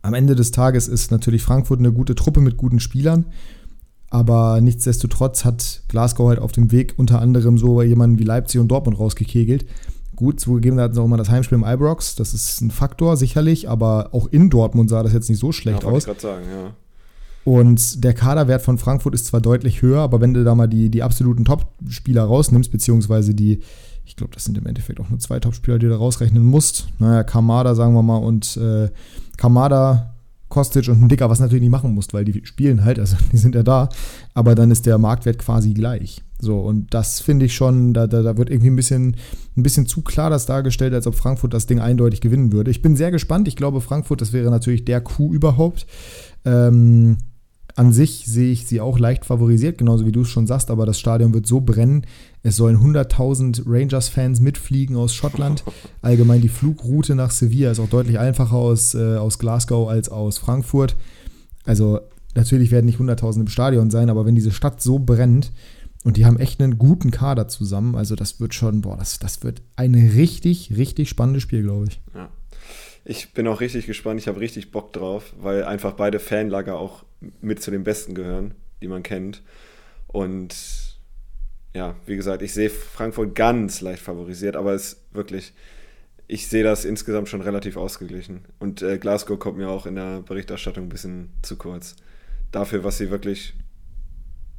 am 0.00 0.14
Ende 0.14 0.34
des 0.34 0.52
Tages 0.52 0.88
ist 0.88 1.10
natürlich 1.10 1.42
Frankfurt 1.42 1.80
eine 1.80 1.92
gute 1.92 2.14
Truppe 2.14 2.40
mit 2.40 2.56
guten 2.56 2.80
Spielern. 2.80 3.26
Aber 4.12 4.60
nichtsdestotrotz 4.60 5.46
hat 5.46 5.84
Glasgow 5.88 6.28
halt 6.28 6.38
auf 6.38 6.52
dem 6.52 6.70
Weg 6.70 6.92
unter 6.98 7.22
anderem 7.22 7.56
so 7.56 7.80
jemanden 7.80 8.18
wie 8.18 8.24
Leipzig 8.24 8.60
und 8.60 8.68
Dortmund 8.68 8.98
rausgekegelt. 8.98 9.64
Gut, 10.16 10.38
zugegeben 10.38 10.78
hatten 10.78 10.92
sie 10.92 11.00
auch 11.00 11.06
immer 11.06 11.16
das 11.16 11.30
Heimspiel 11.30 11.56
im 11.56 11.64
Ibrox, 11.64 12.14
das 12.14 12.34
ist 12.34 12.60
ein 12.60 12.70
Faktor, 12.70 13.16
sicherlich, 13.16 13.70
aber 13.70 14.10
auch 14.12 14.26
in 14.26 14.50
Dortmund 14.50 14.90
sah 14.90 15.02
das 15.02 15.14
jetzt 15.14 15.30
nicht 15.30 15.38
so 15.38 15.50
schlecht 15.50 15.84
ja, 15.84 15.88
aus. 15.88 16.06
Ich 16.06 16.20
sagen, 16.20 16.44
ja. 16.44 16.74
Und 17.50 18.04
der 18.04 18.12
Kaderwert 18.12 18.60
von 18.60 18.76
Frankfurt 18.76 19.14
ist 19.14 19.24
zwar 19.24 19.40
deutlich 19.40 19.80
höher, 19.80 20.02
aber 20.02 20.20
wenn 20.20 20.34
du 20.34 20.44
da 20.44 20.54
mal 20.54 20.68
die, 20.68 20.90
die 20.90 21.02
absoluten 21.02 21.46
Top-Spieler 21.46 22.24
rausnimmst, 22.24 22.70
beziehungsweise 22.70 23.34
die, 23.34 23.60
ich 24.04 24.16
glaube, 24.16 24.34
das 24.34 24.44
sind 24.44 24.58
im 24.58 24.66
Endeffekt 24.66 25.00
auch 25.00 25.08
nur 25.08 25.20
zwei 25.20 25.40
Top-Spieler, 25.40 25.78
die 25.78 25.86
du 25.86 25.92
da 25.92 25.96
rausrechnen 25.96 26.44
musst. 26.44 26.88
Naja, 26.98 27.22
Kamada, 27.22 27.74
sagen 27.74 27.94
wir 27.94 28.02
mal, 28.02 28.18
und 28.18 28.58
äh, 28.58 28.90
Kamada 29.38 30.11
Kostic 30.52 30.86
und 30.88 31.02
ein 31.02 31.08
Dicker, 31.08 31.30
was 31.30 31.40
natürlich 31.40 31.62
nicht 31.62 31.70
machen 31.70 31.94
musst, 31.94 32.12
weil 32.12 32.26
die 32.26 32.44
spielen 32.44 32.84
halt, 32.84 32.98
also 32.98 33.16
die 33.32 33.38
sind 33.38 33.54
ja 33.54 33.62
da, 33.62 33.88
aber 34.34 34.54
dann 34.54 34.70
ist 34.70 34.84
der 34.84 34.98
Marktwert 34.98 35.38
quasi 35.38 35.72
gleich. 35.72 36.22
So, 36.38 36.60
und 36.60 36.92
das 36.92 37.20
finde 37.20 37.46
ich 37.46 37.54
schon, 37.54 37.94
da, 37.94 38.06
da, 38.06 38.22
da 38.22 38.36
wird 38.36 38.50
irgendwie 38.50 38.70
ein 38.70 38.76
bisschen, 38.76 39.16
ein 39.56 39.62
bisschen 39.62 39.86
zu 39.86 40.02
klar 40.02 40.28
das 40.28 40.44
dargestellt, 40.44 40.92
als 40.92 41.06
ob 41.06 41.14
Frankfurt 41.14 41.54
das 41.54 41.66
Ding 41.66 41.80
eindeutig 41.80 42.20
gewinnen 42.20 42.52
würde. 42.52 42.70
Ich 42.70 42.82
bin 42.82 42.96
sehr 42.96 43.10
gespannt. 43.10 43.48
Ich 43.48 43.56
glaube, 43.56 43.80
Frankfurt, 43.80 44.20
das 44.20 44.32
wäre 44.32 44.50
natürlich 44.50 44.84
der 44.84 45.00
Coup 45.00 45.32
überhaupt. 45.32 45.86
Ähm, 46.44 47.16
an 47.74 47.92
sich 47.92 48.24
sehe 48.26 48.52
ich 48.52 48.66
sie 48.66 48.80
auch 48.80 48.98
leicht 48.98 49.24
favorisiert, 49.24 49.78
genauso 49.78 50.04
wie 50.04 50.12
du 50.12 50.22
es 50.22 50.28
schon 50.28 50.46
sagst, 50.46 50.70
aber 50.70 50.84
das 50.84 50.98
Stadion 50.98 51.32
wird 51.32 51.46
so 51.46 51.60
brennen. 51.60 52.04
Es 52.42 52.56
sollen 52.56 52.78
100.000 52.78 53.62
Rangers-Fans 53.66 54.40
mitfliegen 54.40 54.96
aus 54.96 55.14
Schottland. 55.14 55.62
Allgemein 56.02 56.40
die 56.40 56.48
Flugroute 56.48 57.14
nach 57.14 57.30
Sevilla 57.30 57.70
ist 57.70 57.78
auch 57.78 57.88
deutlich 57.88 58.18
einfacher 58.18 58.56
aus, 58.56 58.94
äh, 58.94 59.16
aus 59.16 59.38
Glasgow 59.38 59.88
als 59.88 60.08
aus 60.08 60.38
Frankfurt. 60.38 60.96
Also 61.64 62.00
natürlich 62.34 62.70
werden 62.70 62.86
nicht 62.86 62.98
100.000 62.98 63.40
im 63.40 63.48
Stadion 63.48 63.90
sein, 63.90 64.10
aber 64.10 64.26
wenn 64.26 64.34
diese 64.34 64.50
Stadt 64.50 64.82
so 64.82 64.98
brennt 64.98 65.52
und 66.04 66.16
die 66.16 66.26
haben 66.26 66.38
echt 66.38 66.60
einen 66.60 66.78
guten 66.78 67.12
Kader 67.12 67.46
zusammen, 67.46 67.94
also 67.94 68.16
das 68.16 68.40
wird 68.40 68.54
schon, 68.54 68.80
boah, 68.80 68.96
das, 68.96 69.20
das 69.20 69.44
wird 69.44 69.62
ein 69.76 69.94
richtig, 69.94 70.72
richtig 70.76 71.08
spannendes 71.08 71.44
Spiel, 71.44 71.62
glaube 71.62 71.86
ich. 71.88 72.00
Ja. 72.14 72.28
Ich 73.04 73.32
bin 73.32 73.48
auch 73.48 73.60
richtig 73.60 73.86
gespannt, 73.86 74.20
ich 74.20 74.28
habe 74.28 74.40
richtig 74.40 74.70
Bock 74.70 74.92
drauf, 74.92 75.32
weil 75.40 75.64
einfach 75.64 75.92
beide 75.92 76.20
Fanlager 76.20 76.78
auch 76.78 77.04
mit 77.40 77.62
zu 77.62 77.70
den 77.70 77.82
Besten 77.84 78.14
gehören, 78.14 78.54
die 78.80 78.88
man 78.88 79.02
kennt. 79.02 79.42
Und 80.06 80.54
ja, 81.74 81.94
wie 82.06 82.16
gesagt, 82.16 82.42
ich 82.42 82.52
sehe 82.52 82.70
Frankfurt 82.70 83.34
ganz 83.34 83.80
leicht 83.80 84.02
favorisiert, 84.02 84.56
aber 84.56 84.74
es 84.74 85.02
wirklich, 85.12 85.54
ich 86.26 86.48
sehe 86.48 86.64
das 86.64 86.84
insgesamt 86.84 87.28
schon 87.28 87.40
relativ 87.40 87.76
ausgeglichen. 87.76 88.44
Und 88.58 88.82
äh, 88.82 88.98
Glasgow 88.98 89.38
kommt 89.38 89.58
mir 89.58 89.68
auch 89.68 89.86
in 89.86 89.94
der 89.94 90.20
Berichterstattung 90.20 90.86
ein 90.86 90.90
bisschen 90.90 91.30
zu 91.42 91.56
kurz. 91.56 91.96
Dafür, 92.50 92.84
was 92.84 92.98
sie 92.98 93.10
wirklich 93.10 93.54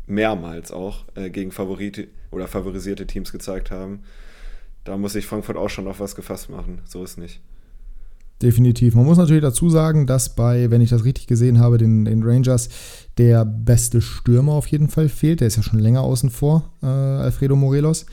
mehrmals 0.07 0.71
auch 0.71 1.05
äh, 1.15 1.29
gegen 1.29 1.51
Favorite 1.51 2.07
oder 2.31 2.47
favorisierte 2.47 3.05
Teams 3.05 3.31
gezeigt 3.31 3.69
haben, 3.69 4.03
da 4.83 4.97
muss 4.97 5.13
sich 5.13 5.25
Frankfurt 5.25 5.55
auch 5.55 5.69
schon 5.69 5.87
auf 5.87 5.99
was 5.99 6.15
gefasst 6.15 6.49
machen. 6.49 6.81
So 6.85 7.03
ist 7.03 7.17
nicht. 7.17 7.39
Definitiv. 8.41 8.95
Man 8.95 9.05
muss 9.05 9.17
natürlich 9.17 9.41
dazu 9.41 9.69
sagen, 9.69 10.05
dass 10.05 10.35
bei, 10.35 10.69
wenn 10.69 10.81
ich 10.81 10.89
das 10.89 11.05
richtig 11.05 11.27
gesehen 11.27 11.59
habe, 11.59 11.77
den, 11.77 12.05
den 12.05 12.23
Rangers 12.23 12.67
der 13.17 13.45
beste 13.45 14.01
Stürmer 14.01 14.53
auf 14.53 14.67
jeden 14.67 14.89
Fall 14.89 15.07
fehlt. 15.07 15.39
Der 15.39 15.47
ist 15.47 15.55
ja 15.55 15.63
schon 15.63 15.79
länger 15.79 16.01
außen 16.01 16.29
vor, 16.29 16.73
äh, 16.81 16.87
Alfredo 16.87 17.55
Morelos. 17.55 18.05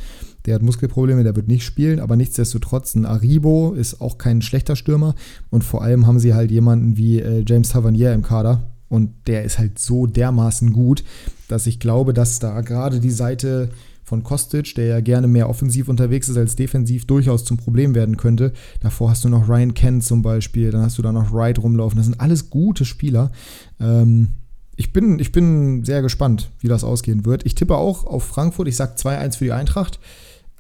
Der 0.46 0.54
hat 0.54 0.62
Muskelprobleme, 0.62 1.24
der 1.24 1.36
wird 1.36 1.48
nicht 1.48 1.64
spielen, 1.64 2.00
aber 2.00 2.16
nichtsdestotrotz, 2.16 2.94
ein 2.94 3.06
Aribo 3.06 3.72
ist 3.72 4.00
auch 4.00 4.18
kein 4.18 4.40
schlechter 4.40 4.74
Stürmer 4.76 5.14
und 5.50 5.64
vor 5.64 5.82
allem 5.82 6.06
haben 6.06 6.18
sie 6.18 6.32
halt 6.32 6.50
jemanden 6.50 6.96
wie 6.96 7.20
äh, 7.20 7.44
James 7.46 7.70
Tavernier 7.70 8.12
im 8.14 8.22
Kader 8.22 8.70
und 8.88 9.10
der 9.26 9.44
ist 9.44 9.58
halt 9.58 9.78
so 9.78 10.06
dermaßen 10.06 10.72
gut, 10.72 11.04
dass 11.48 11.66
ich 11.66 11.78
glaube, 11.78 12.14
dass 12.14 12.38
da 12.38 12.60
gerade 12.62 13.00
die 13.00 13.10
Seite 13.10 13.70
von 14.10 14.24
Kostic, 14.24 14.74
der 14.74 14.86
ja 14.86 15.00
gerne 15.00 15.28
mehr 15.28 15.48
offensiv 15.48 15.88
unterwegs 15.88 16.28
ist 16.28 16.36
als 16.36 16.56
defensiv, 16.56 17.06
durchaus 17.06 17.44
zum 17.44 17.56
Problem 17.56 17.94
werden 17.94 18.16
könnte. 18.16 18.52
Davor 18.80 19.10
hast 19.10 19.24
du 19.24 19.28
noch 19.28 19.48
Ryan 19.48 19.72
Kent 19.72 20.02
zum 20.02 20.20
Beispiel, 20.20 20.72
dann 20.72 20.82
hast 20.82 20.98
du 20.98 21.02
da 21.02 21.12
noch 21.12 21.32
Wright 21.32 21.60
rumlaufen. 21.60 21.96
Das 21.96 22.06
sind 22.06 22.20
alles 22.20 22.50
gute 22.50 22.84
Spieler. 22.84 23.30
Ähm, 23.78 24.30
ich, 24.74 24.92
bin, 24.92 25.20
ich 25.20 25.30
bin 25.30 25.84
sehr 25.84 26.02
gespannt, 26.02 26.50
wie 26.58 26.66
das 26.66 26.82
ausgehen 26.82 27.24
wird. 27.24 27.46
Ich 27.46 27.54
tippe 27.54 27.76
auch 27.76 28.04
auf 28.04 28.24
Frankfurt. 28.24 28.66
Ich 28.66 28.76
sage 28.76 28.96
2-1 28.96 29.38
für 29.38 29.44
die 29.44 29.52
Eintracht. 29.52 30.00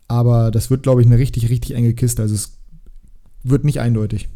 Aber 0.06 0.52
das 0.52 0.70
wird, 0.70 0.84
glaube 0.84 1.00
ich, 1.00 1.08
eine 1.08 1.18
richtig, 1.18 1.50
richtig 1.50 1.74
enge 1.74 1.92
Kiste. 1.94 2.22
Also 2.22 2.36
es 2.36 2.56
wird 3.42 3.64
nicht 3.64 3.80
eindeutig. 3.80 4.28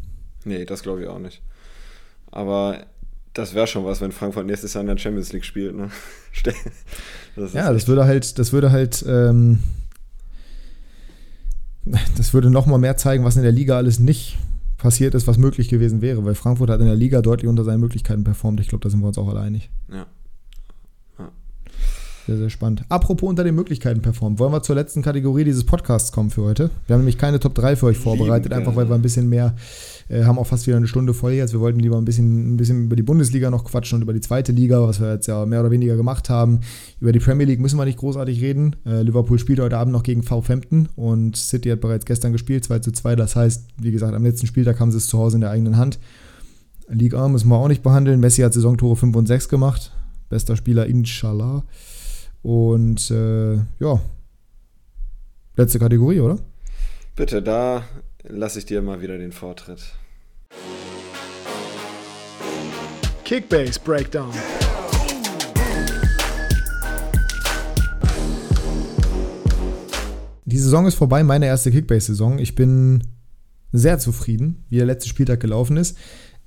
Nee, 0.43 0.65
das 0.65 0.83
glaube 0.83 1.03
ich 1.03 1.07
auch 1.07 1.19
nicht. 1.19 1.41
Aber 2.31 2.85
das 3.35 3.53
wäre 3.53 3.67
schon 3.67 3.85
was, 3.85 4.01
wenn 4.01 4.11
Frankfurt 4.11 4.45
nächstes 4.45 4.73
Jahr 4.73 4.81
in 4.81 4.87
der 4.87 4.97
Champions 4.97 5.31
League 5.33 5.45
spielt. 5.45 5.75
Ne? 5.75 5.91
das 7.35 7.53
ja, 7.53 7.71
das 7.71 7.87
würde 7.87 8.05
halt, 8.05 8.39
das 8.39 8.53
würde 8.53 8.71
halt, 8.71 9.05
ähm, 9.07 9.59
das 12.17 12.33
würde 12.33 12.49
noch 12.49 12.65
mal 12.65 12.79
mehr 12.79 12.97
zeigen, 12.97 13.23
was 13.23 13.35
in 13.35 13.43
der 13.43 13.51
Liga 13.51 13.77
alles 13.77 13.99
nicht 13.99 14.37
passiert 14.77 15.13
ist, 15.15 15.27
was 15.27 15.37
möglich 15.37 15.67
gewesen 15.69 16.01
wäre, 16.01 16.23
weil 16.25 16.35
Frankfurt 16.35 16.69
hat 16.69 16.79
in 16.79 16.87
der 16.87 16.95
Liga 16.95 17.21
deutlich 17.21 17.49
unter 17.49 17.63
seinen 17.63 17.81
Möglichkeiten 17.81 18.23
performt. 18.23 18.59
Ich 18.61 18.69
glaube, 18.69 18.83
da 18.83 18.89
sind 18.89 19.01
wir 19.01 19.07
uns 19.07 19.17
auch 19.17 19.27
alle 19.27 19.41
einig. 19.41 19.69
Ja. 19.91 20.07
Sehr, 22.25 22.37
sehr 22.37 22.49
spannend. 22.49 22.83
Apropos 22.89 23.29
unter 23.29 23.43
den 23.43 23.53
Möglichkeiten 23.53 24.01
performt, 24.01 24.39
wollen 24.39 24.51
wir 24.51 24.63
zur 24.63 24.75
letzten 24.75 25.03
Kategorie 25.03 25.43
dieses 25.43 25.63
Podcasts 25.63 26.11
kommen 26.11 26.31
für 26.31 26.41
heute. 26.41 26.71
Wir 26.87 26.95
haben 26.95 27.01
nämlich 27.01 27.19
keine 27.19 27.39
Top 27.39 27.53
3 27.53 27.75
für 27.75 27.85
euch 27.85 27.99
vorbereitet, 27.99 28.51
einfach 28.51 28.75
weil 28.75 28.89
wir 28.89 28.95
ein 28.95 29.03
bisschen 29.03 29.29
mehr, 29.29 29.55
äh, 30.09 30.23
haben 30.23 30.39
auch 30.39 30.47
fast 30.47 30.65
wieder 30.65 30.77
eine 30.77 30.87
Stunde 30.87 31.13
voll 31.13 31.33
jetzt. 31.33 31.53
Wir 31.53 31.59
wollten 31.59 31.79
lieber 31.79 31.97
ein 31.97 32.05
bisschen, 32.05 32.55
ein 32.55 32.57
bisschen 32.57 32.85
über 32.85 32.95
die 32.95 33.03
Bundesliga 33.03 33.51
noch 33.51 33.63
quatschen 33.63 33.97
und 33.97 34.01
über 34.01 34.13
die 34.13 34.21
zweite 34.21 34.51
Liga, 34.53 34.81
was 34.87 34.99
wir 34.99 35.13
jetzt 35.13 35.27
ja 35.27 35.45
mehr 35.45 35.59
oder 35.59 35.69
weniger 35.69 35.97
gemacht 35.97 36.31
haben. 36.31 36.61
Über 36.99 37.11
die 37.11 37.19
Premier 37.19 37.45
League 37.45 37.59
müssen 37.59 37.77
wir 37.77 37.85
nicht 37.85 37.99
großartig 37.99 38.41
reden. 38.41 38.75
Äh, 38.87 39.03
Liverpool 39.03 39.37
spielt 39.37 39.59
heute 39.59 39.77
Abend 39.77 39.93
noch 39.93 40.03
gegen 40.03 40.23
Southampton 40.23 40.89
und 40.95 41.37
City 41.37 41.69
hat 41.69 41.81
bereits 41.81 42.05
gestern 42.05 42.31
gespielt, 42.31 42.63
2 42.63 42.79
zu 42.79 42.91
2. 42.91 43.15
Das 43.17 43.35
heißt, 43.35 43.65
wie 43.79 43.91
gesagt, 43.91 44.15
am 44.15 44.23
letzten 44.23 44.47
Spieltag 44.47 44.79
haben 44.79 44.89
sie 44.89 44.97
es 44.97 45.07
zu 45.07 45.19
Hause 45.19 45.37
in 45.37 45.41
der 45.41 45.51
eigenen 45.51 45.77
Hand. 45.77 45.99
Liga 46.87 47.27
müssen 47.27 47.49
wir 47.49 47.57
auch 47.57 47.67
nicht 47.67 47.83
behandeln. 47.83 48.19
Messi 48.19 48.41
hat 48.41 48.53
Saisontore 48.53 48.95
5 48.95 49.15
und 49.15 49.27
6 49.27 49.47
gemacht. 49.47 49.91
Bester 50.29 50.55
Spieler, 50.55 50.87
inshallah. 50.87 51.63
Und 52.45 53.09
äh, 53.09 53.55
ja, 53.55 53.99
letzte 55.55 55.79
Kategorie, 55.79 56.19
oder? 56.19 56.37
Bitte, 57.15 57.41
da 57.41 57.81
lasse 58.21 58.59
ich 58.59 58.67
dir 58.67 58.83
mal 58.83 59.01
wieder 59.01 59.17
den 59.17 59.31
Vortritt. 59.31 59.81
Kickbase 63.23 63.79
Breakdown. 63.83 64.31
Die 70.45 70.59
Saison 70.59 70.85
ist 70.85 70.93
vorbei, 70.93 71.23
meine 71.23 71.47
erste 71.47 71.71
Kickbase-Saison. 71.71 72.37
Ich 72.37 72.53
bin 72.53 73.07
sehr 73.71 73.97
zufrieden, 73.97 74.65
wie 74.69 74.77
der 74.77 74.85
letzte 74.85 75.09
Spieltag 75.09 75.39
gelaufen 75.39 75.77
ist. 75.77 75.97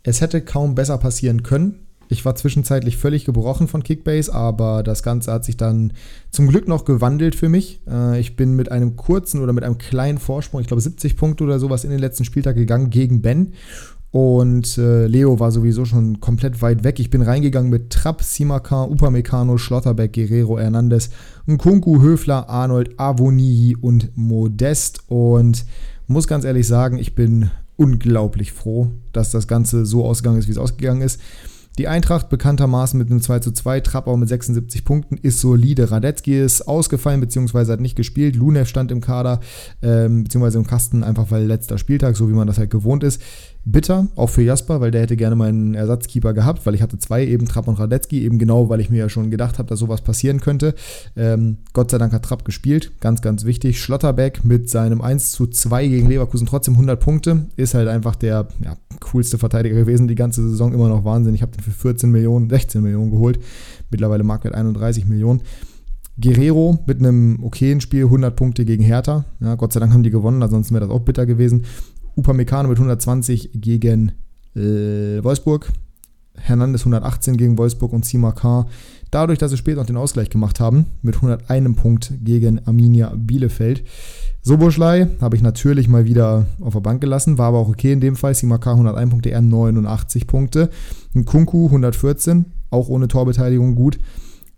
Es 0.04 0.20
hätte 0.20 0.42
kaum 0.42 0.76
besser 0.76 0.98
passieren 0.98 1.42
können. 1.42 1.87
Ich 2.08 2.24
war 2.24 2.34
zwischenzeitlich 2.34 2.96
völlig 2.96 3.24
gebrochen 3.24 3.68
von 3.68 3.82
Kickbase, 3.82 4.34
aber 4.34 4.82
das 4.82 5.02
Ganze 5.02 5.32
hat 5.32 5.44
sich 5.44 5.56
dann 5.56 5.92
zum 6.30 6.48
Glück 6.48 6.66
noch 6.66 6.84
gewandelt 6.84 7.34
für 7.34 7.48
mich. 7.48 7.80
Äh, 7.88 8.18
ich 8.20 8.36
bin 8.36 8.54
mit 8.54 8.72
einem 8.72 8.96
kurzen 8.96 9.42
oder 9.42 9.52
mit 9.52 9.64
einem 9.64 9.78
kleinen 9.78 10.18
Vorsprung, 10.18 10.60
ich 10.60 10.66
glaube 10.66 10.80
70 10.80 11.16
Punkte 11.16 11.44
oder 11.44 11.58
sowas 11.58 11.84
in 11.84 11.90
den 11.90 12.00
letzten 12.00 12.24
Spieltag 12.24 12.56
gegangen 12.56 12.90
gegen 12.90 13.22
Ben. 13.22 13.52
Und 14.10 14.78
äh, 14.78 15.06
Leo 15.06 15.38
war 15.38 15.52
sowieso 15.52 15.84
schon 15.84 16.20
komplett 16.20 16.62
weit 16.62 16.82
weg. 16.82 16.98
Ich 16.98 17.10
bin 17.10 17.20
reingegangen 17.20 17.70
mit 17.70 17.90
Trapp, 17.90 18.22
Simakan, 18.22 18.90
Upamecano, 18.90 19.58
Schlotterbeck, 19.58 20.14
Guerrero, 20.14 20.58
Hernandez, 20.58 21.10
Nkunku, 21.46 22.00
Höfler, 22.00 22.48
Arnold, 22.48 22.98
Avoni 22.98 23.76
und 23.78 24.10
Modest. 24.16 25.02
Und 25.08 25.66
muss 26.06 26.26
ganz 26.26 26.46
ehrlich 26.46 26.66
sagen, 26.66 26.96
ich 26.98 27.14
bin 27.14 27.50
unglaublich 27.76 28.52
froh, 28.52 28.88
dass 29.12 29.30
das 29.30 29.46
Ganze 29.46 29.84
so 29.84 30.04
ausgegangen 30.04 30.38
ist, 30.38 30.48
wie 30.48 30.52
es 30.52 30.58
ausgegangen 30.58 31.02
ist. 31.02 31.20
Die 31.78 31.86
Eintracht 31.86 32.28
bekanntermaßen 32.28 32.98
mit 32.98 33.08
einem 33.08 33.22
2 33.22 33.38
zu 33.38 33.52
2, 33.52 33.80
Trappau 33.80 34.16
mit 34.16 34.28
76 34.28 34.84
Punkten 34.84 35.16
ist 35.16 35.38
solide. 35.38 35.92
Radetzky 35.92 36.36
ist 36.36 36.62
ausgefallen 36.62 37.20
bzw. 37.20 37.70
hat 37.70 37.80
nicht 37.80 37.94
gespielt. 37.94 38.34
Lunev 38.34 38.68
stand 38.68 38.90
im 38.90 39.00
Kader 39.00 39.38
ähm, 39.80 40.24
bzw. 40.24 40.58
im 40.58 40.66
Kasten, 40.66 41.04
einfach 41.04 41.30
weil 41.30 41.44
letzter 41.44 41.78
Spieltag, 41.78 42.16
so 42.16 42.28
wie 42.28 42.32
man 42.32 42.48
das 42.48 42.58
halt 42.58 42.70
gewohnt 42.70 43.04
ist. 43.04 43.22
Bitter, 43.64 44.06
auch 44.16 44.28
für 44.30 44.42
Jasper, 44.42 44.80
weil 44.80 44.90
der 44.90 45.02
hätte 45.02 45.16
gerne 45.16 45.36
meinen 45.36 45.74
Ersatzkeeper 45.74 46.32
gehabt, 46.32 46.64
weil 46.64 46.74
ich 46.74 46.82
hatte 46.82 46.98
zwei, 46.98 47.26
eben 47.26 47.46
Trapp 47.46 47.68
und 47.68 47.78
Radetzky, 47.78 48.24
eben 48.24 48.38
genau, 48.38 48.68
weil 48.68 48.80
ich 48.80 48.88
mir 48.88 48.98
ja 48.98 49.08
schon 49.08 49.30
gedacht 49.30 49.58
habe, 49.58 49.68
dass 49.68 49.78
sowas 49.78 50.00
passieren 50.00 50.40
könnte. 50.40 50.74
Ähm, 51.16 51.58
Gott 51.74 51.90
sei 51.90 51.98
Dank 51.98 52.12
hat 52.12 52.24
Trapp 52.24 52.44
gespielt, 52.44 52.92
ganz, 53.00 53.20
ganz 53.20 53.44
wichtig. 53.44 53.80
Schlotterbeck 53.80 54.44
mit 54.44 54.70
seinem 54.70 55.02
1 55.02 55.32
zu 55.32 55.46
2 55.46 55.88
gegen 55.88 56.08
Leverkusen 56.08 56.46
trotzdem 56.46 56.74
100 56.74 56.98
Punkte, 56.98 57.46
ist 57.56 57.74
halt 57.74 57.88
einfach 57.88 58.16
der 58.16 58.48
ja, 58.64 58.76
coolste 59.00 59.38
Verteidiger 59.38 59.76
gewesen, 59.76 60.08
die 60.08 60.14
ganze 60.14 60.48
Saison 60.48 60.72
immer 60.72 60.88
noch 60.88 61.04
Wahnsinn. 61.04 61.34
Ich 61.34 61.42
habe 61.42 61.52
den 61.52 61.62
für 61.62 61.70
14 61.70 62.10
Millionen, 62.10 62.48
16 62.48 62.82
Millionen 62.82 63.10
geholt, 63.10 63.38
mittlerweile 63.90 64.24
Marktwert 64.24 64.54
31 64.54 65.06
Millionen. 65.06 65.42
Guerrero 66.20 66.78
mit 66.86 66.98
einem 66.98 67.38
okayen 67.42 67.80
Spiel, 67.80 68.04
100 68.04 68.34
Punkte 68.34 68.64
gegen 68.64 68.82
Hertha. 68.82 69.24
Ja, 69.40 69.54
Gott 69.54 69.72
sei 69.72 69.80
Dank 69.80 69.92
haben 69.92 70.02
die 70.02 70.10
gewonnen, 70.10 70.42
ansonsten 70.42 70.74
wäre 70.74 70.86
das 70.86 70.94
auch 70.94 71.00
bitter 71.00 71.26
gewesen. 71.26 71.64
Upamecano 72.18 72.68
mit 72.68 72.78
120 72.78 73.50
gegen 73.54 74.12
äh, 74.54 75.22
Wolfsburg. 75.22 75.72
Hernandez 76.34 76.82
118 76.82 77.36
gegen 77.36 77.58
Wolfsburg 77.58 77.92
und 77.92 78.04
Simakar. 78.04 78.66
Dadurch, 79.10 79.38
dass 79.38 79.50
sie 79.50 79.56
später 79.56 79.80
noch 79.80 79.86
den 79.86 79.96
Ausgleich 79.96 80.30
gemacht 80.30 80.60
haben, 80.60 80.86
mit 81.02 81.16
101 81.16 81.76
Punkt 81.76 82.12
gegen 82.22 82.66
Arminia 82.66 83.12
Bielefeld. 83.16 83.84
Soboschlei 84.42 85.08
habe 85.20 85.36
ich 85.36 85.42
natürlich 85.42 85.88
mal 85.88 86.04
wieder 86.04 86.46
auf 86.60 86.74
der 86.74 86.80
Bank 86.80 87.00
gelassen, 87.00 87.38
war 87.38 87.48
aber 87.48 87.58
auch 87.58 87.68
okay 87.68 87.92
in 87.92 88.00
dem 88.00 88.16
Fall. 88.16 88.34
Simakar 88.34 88.74
101 88.74 89.10
Punkte, 89.10 89.30
er 89.30 89.40
89 89.40 90.26
Punkte. 90.26 90.70
Ein 91.14 91.24
Kunku 91.24 91.66
114, 91.66 92.46
auch 92.70 92.88
ohne 92.88 93.08
Torbeteiligung 93.08 93.74
gut. 93.74 93.98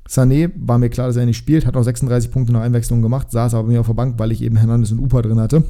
Sané 0.08 0.50
war 0.56 0.78
mir 0.78 0.90
klar, 0.90 1.06
dass 1.06 1.16
er 1.16 1.26
nicht 1.26 1.36
spielt, 1.36 1.66
hat 1.66 1.76
auch 1.76 1.84
36 1.84 2.30
Punkte 2.30 2.52
nach 2.52 2.62
Einwechslung 2.62 3.00
gemacht, 3.00 3.30
saß 3.30 3.54
aber 3.54 3.68
mir 3.68 3.80
auf 3.80 3.86
der 3.86 3.94
Bank, 3.94 4.18
weil 4.18 4.32
ich 4.32 4.42
eben 4.42 4.56
Hernandez 4.56 4.90
und 4.90 4.98
Upa 4.98 5.22
drin 5.22 5.38
hatte. 5.38 5.62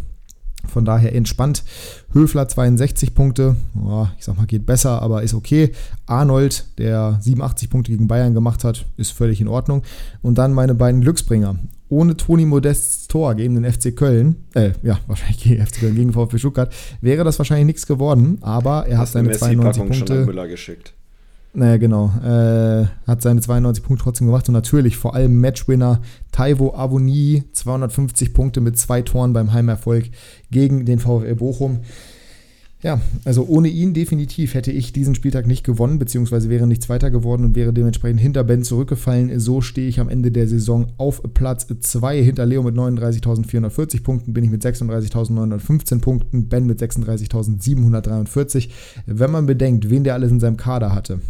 Von 0.69 0.85
daher 0.85 1.15
entspannt. 1.15 1.65
Höfler 2.13 2.49
62 2.49 3.15
Punkte. 3.15 3.57
Oh, 3.83 4.07
ich 4.19 4.25
sag 4.25 4.37
mal, 4.37 4.47
geht 4.47 4.67
besser, 4.67 5.01
aber 5.03 5.23
ist 5.23 5.35
okay. 5.35 5.73
Arnold, 6.07 6.67
der 6.79 7.19
87 7.21 7.71
Punkte 7.71 7.93
gegen 7.93 8.09
Bayern 8.09 8.35
gemacht 8.35 8.65
hat, 8.65 8.87
ist 8.97 9.13
völlig 9.13 9.41
in 9.41 9.49
Ordnung. 9.49 9.83
Und 10.23 10.39
dann 10.39 10.53
meine 10.53 10.75
beiden 10.75 11.01
Glücksbringer. 11.01 11.57
ohne 11.89 12.17
Toni 12.17 12.47
Modests 12.47 13.09
Tor 13.09 13.35
gegen 13.35 13.61
den 13.61 13.71
FC 13.71 13.95
Köln, 13.95 14.37
äh, 14.55 14.71
ja, 14.83 14.99
wahrscheinlich 15.09 15.43
gegen 15.43 15.67
FC 15.67 15.81
Köln, 15.81 15.97
gegen 15.97 16.13
VfB 16.13 16.39
Stuttgart, 16.39 16.73
wäre 17.01 17.25
das 17.25 17.39
wahrscheinlich 17.39 17.67
nichts 17.67 17.87
geworden, 17.87 18.39
aber 18.43 18.87
er 18.87 18.99
hat 18.99 19.09
seine 19.09 19.33
92 19.33 19.83
Punkte. 19.83 20.07
Schon 20.07 20.19
an 20.19 20.27
Müller 20.27 20.47
geschickt. 20.49 20.95
Naja, 21.53 21.79
genau. 21.79 22.13
Äh, 22.23 22.87
hat 23.07 23.23
seine 23.23 23.41
92 23.41 23.83
Punkte 23.83 24.05
trotzdem 24.05 24.29
gemacht 24.29 24.49
und 24.49 24.55
natürlich 24.55 24.97
vor 24.97 25.15
allem 25.15 25.41
Matchwinner 25.41 26.01
Taivo 26.31 26.75
Avoni, 26.75 27.43
250 27.53 28.33
Punkte 28.33 28.61
mit 28.61 28.79
zwei 28.79 29.03
Toren 29.03 29.33
beim 29.33 29.53
Heimerfolg 29.53 30.11
gegen 30.51 30.87
den 30.87 31.01
VfL 31.01 31.35
Bochum. 31.35 31.81
Ja, 32.83 32.99
also 33.27 33.45
ohne 33.47 33.69
ihn 33.69 33.93
definitiv 33.93 34.55
hätte 34.55 34.73
ich 34.73 34.95
diesen 34.95 35.15
Spieltag 35.15 35.47
nicht 35.47 35.65
gewonnen, 35.65 35.99
beziehungsweise 35.99 36.49
wäre 36.49 36.67
nicht 36.67 36.83
Zweiter 36.83 37.11
geworden 37.11 37.45
und 37.45 37.55
wäre 37.55 37.75
dementsprechend 37.75 38.21
hinter 38.21 38.43
Ben 38.43 38.65
zurückgefallen. 38.65 39.39
So 39.39 39.61
stehe 39.61 39.87
ich 39.87 40.01
am 40.01 40.09
Ende 40.09 40.31
der 40.31 40.49
Saison 40.49 40.87
auf 40.97 41.23
Platz 41.35 41.67
2. 41.67 42.23
Hinter 42.23 42.47
Leo 42.47 42.63
mit 42.63 42.75
39.440 42.77 44.03
Punkten 44.03 44.33
bin 44.33 44.45
ich 44.45 44.51
mit 44.51 44.65
36.915 44.65 46.01
Punkten, 46.01 46.49
Ben 46.49 46.65
mit 46.65 46.81
36.743. 46.81 48.71
Wenn 49.05 49.31
man 49.31 49.45
bedenkt, 49.45 49.91
wen 49.91 50.05
der 50.05 50.15
alles 50.15 50.31
in 50.31 50.41
seinem 50.41 50.57
Kader 50.57 50.95
hatte, 50.95 51.21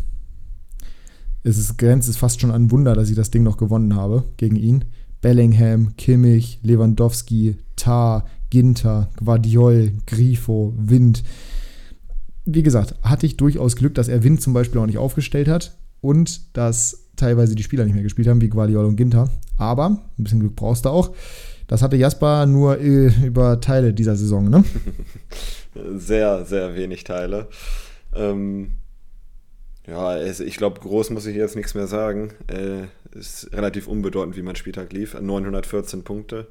es 1.43 1.59
ist, 1.59 1.78
grenzt 1.78 2.09
es 2.09 2.16
fast 2.16 2.41
schon 2.41 2.51
an 2.51 2.70
Wunder, 2.70 2.95
dass 2.95 3.11
ich 3.11 3.16
das 3.16 3.30
Ding 3.30 3.43
noch 3.43 3.57
gewonnen 3.57 3.95
habe 3.95 4.24
gegen 4.36 4.57
ihn. 4.57 4.84
Bellingham, 5.20 5.97
Kimmich, 5.97 6.61
Lewandowski, 6.62 7.57
Tar, 7.76 8.26
Ginter, 8.51 9.11
Guardiol, 9.16 9.93
Grifo, 10.07 10.74
Wind. 10.76 11.22
Wie 12.45 12.62
gesagt, 12.62 12.95
hatte 13.03 13.26
ich 13.26 13.36
durchaus 13.36 13.76
Glück, 13.76 13.95
dass 13.95 14.09
er 14.09 14.24
Wind 14.24 14.41
zum 14.41 14.53
Beispiel 14.53 14.80
auch 14.80 14.86
nicht 14.86 14.99
aufgestellt 14.99 15.49
hat 15.49 15.76
und 16.01 16.57
dass 16.57 17.11
teilweise 17.16 17.55
die 17.55 17.62
Spieler 17.62 17.84
nicht 17.84 17.95
mehr 17.95 18.03
gespielt 18.03 18.28
haben, 18.28 18.41
wie 18.41 18.49
Guardiol 18.49 18.86
und 18.86 18.97
Ginter. 18.97 19.28
Aber 19.57 19.86
ein 20.18 20.24
bisschen 20.24 20.41
Glück 20.41 20.57
brauchst 20.57 20.84
du 20.84 20.88
auch. 20.88 21.14
Das 21.68 21.82
hatte 21.82 21.97
Jasper 21.97 22.47
nur 22.47 22.80
äh, 22.80 23.12
über 23.24 23.61
Teile 23.61 23.95
dieser 23.95 24.16
Saison, 24.16 24.49
ne? 24.51 24.64
Sehr, 25.95 26.45
sehr 26.45 26.74
wenig 26.74 27.05
Teile. 27.05 27.47
Ähm, 28.12 28.72
ja, 29.91 30.16
es, 30.16 30.41
ich 30.41 30.57
glaube, 30.57 30.80
groß 30.80 31.11
muss 31.11 31.26
ich 31.26 31.36
jetzt 31.36 31.57
nichts 31.57 31.74
mehr 31.74 31.88
sagen. 31.88 32.32
Äh, 32.47 32.86
ist 33.18 33.53
relativ 33.53 33.88
unbedeutend, 33.88 34.36
wie 34.36 34.43
mein 34.43 34.55
Spieltag 34.57 34.93
lief. 34.93 35.14
914 35.20 36.05
Punkte. 36.05 36.47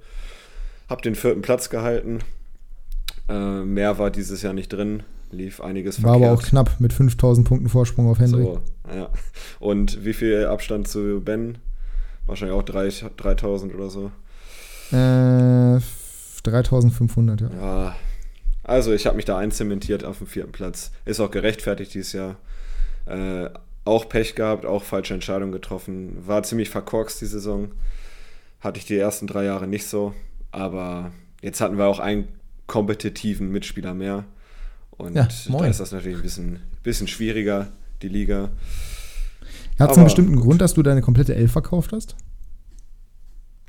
Hab 0.90 1.02
den 1.02 1.16
vierten 1.16 1.42
Platz 1.42 1.70
gehalten. 1.70 2.20
Äh, 3.30 3.62
mehr 3.64 3.98
war 3.98 4.12
dieses 4.12 4.42
Jahr 4.42 4.54
nicht 4.54 4.70
drin. 4.70 5.04
Lief 5.32 5.62
einiges 5.62 6.04
War 6.04 6.14
verkehrt. 6.14 6.32
aber 6.32 6.40
auch 6.40 6.44
knapp 6.44 6.80
mit 6.80 6.92
5000 6.92 7.48
Punkten 7.48 7.70
Vorsprung 7.70 8.10
auf 8.10 8.20
Henry. 8.20 8.44
So, 8.44 8.62
ja. 8.94 9.10
Und 9.60 10.04
wie 10.04 10.14
viel 10.14 10.46
Abstand 10.48 10.88
zu 10.88 11.22
Ben? 11.24 11.60
Wahrscheinlich 12.26 12.58
auch 12.58 12.64
3, 12.64 12.90
3000 13.16 13.74
oder 13.74 13.90
so. 13.90 14.12
Äh, 14.92 15.80
3500, 16.44 17.42
ja. 17.42 17.50
Ja. 17.54 17.96
Also, 18.64 18.92
ich 18.92 19.06
habe 19.06 19.16
mich 19.16 19.26
da 19.26 19.38
einzementiert 19.38 20.04
auf 20.04 20.18
dem 20.18 20.28
vierten 20.28 20.52
Platz. 20.52 20.92
Ist 21.06 21.20
auch 21.20 21.32
gerechtfertigt 21.32 21.94
dieses 21.94 22.14
Jahr. 22.14 22.38
Äh, 23.10 23.50
auch 23.86 24.08
Pech 24.08 24.36
gehabt, 24.36 24.66
auch 24.66 24.84
falsche 24.84 25.14
Entscheidungen 25.14 25.52
getroffen. 25.52 26.16
War 26.26 26.44
ziemlich 26.44 26.70
verkorkst 26.70 27.22
die 27.22 27.26
Saison. 27.26 27.72
Hatte 28.60 28.80
ich 28.80 28.86
die 28.86 28.98
ersten 28.98 29.26
drei 29.26 29.46
Jahre 29.46 29.68
nicht 29.68 29.88
so. 29.88 30.14
Aber 30.52 31.12
jetzt 31.42 31.62
hatten 31.62 31.78
wir 31.78 31.86
auch 31.86 32.00
einen 32.00 32.28
kompetitiven 32.68 33.52
Mitspieler 33.52 33.94
mehr. 33.94 34.26
Und 34.92 35.16
ja, 35.16 35.28
da 35.50 35.66
ist 35.66 35.80
das 35.80 35.92
natürlich 35.92 36.18
ein 36.18 36.24
bisschen, 36.24 36.60
bisschen 36.84 37.08
schwieriger, 37.08 37.70
die 38.02 38.10
Liga. 38.10 38.50
Hat 39.80 39.92
es 39.92 39.98
einen 39.98 40.06
bestimmten 40.06 40.36
Grund, 40.36 40.62
dass 40.62 40.74
du 40.74 40.84
deine 40.84 41.02
komplette 41.02 41.36
Elf 41.36 41.54
verkauft 41.54 41.94
hast? 41.94 42.16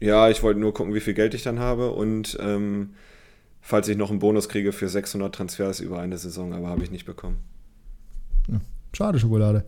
Ja, 0.01 0.29
ich 0.29 0.43
wollte 0.43 0.59
nur 0.61 0.75
gucken, 0.75 0.95
wie 0.95 1.01
viel 1.01 1.15
Geld 1.15 1.35
ich 1.35 1.43
dann 1.43 1.61
habe 1.61 1.93
und 1.93 2.37
ähm, 2.41 2.95
falls 3.61 3.87
ich 3.87 3.97
noch 3.97 4.11
einen 4.11 4.19
Bonus 4.19 4.49
kriege 4.49 4.73
für 4.73 4.89
600 4.89 5.33
Transfers 5.33 5.81
über 5.81 6.01
eine 6.01 6.19
Saison, 6.19 6.53
aber 6.53 6.69
habe 6.69 6.83
ich 6.83 6.91
nicht 6.91 7.05
bekommen. 7.05 7.37
Ja. 8.49 8.61
Schade 8.93 9.19
Schokolade. 9.19 9.65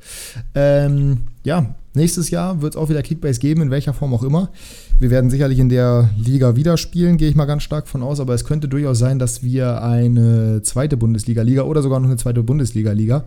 Ähm, 0.54 1.18
ja, 1.44 1.74
nächstes 1.94 2.30
Jahr 2.30 2.60
wird 2.60 2.74
es 2.74 2.80
auch 2.80 2.88
wieder 2.88 3.02
Kickbase 3.02 3.40
geben, 3.40 3.62
in 3.62 3.70
welcher 3.70 3.94
Form 3.94 4.14
auch 4.14 4.22
immer. 4.22 4.50
Wir 4.98 5.10
werden 5.10 5.30
sicherlich 5.30 5.58
in 5.58 5.68
der 5.68 6.10
Liga 6.18 6.56
wieder 6.56 6.76
spielen, 6.76 7.16
gehe 7.16 7.28
ich 7.28 7.36
mal 7.36 7.44
ganz 7.44 7.62
stark 7.62 7.88
von 7.88 8.02
aus, 8.02 8.20
aber 8.20 8.34
es 8.34 8.44
könnte 8.44 8.68
durchaus 8.68 8.98
sein, 8.98 9.18
dass 9.18 9.42
wir 9.42 9.82
eine 9.82 10.62
zweite 10.62 10.96
Bundesliga-Liga 10.96 11.62
oder 11.62 11.82
sogar 11.82 12.00
noch 12.00 12.08
eine 12.08 12.16
zweite 12.16 12.42
Bundesliga-Liga, 12.42 13.24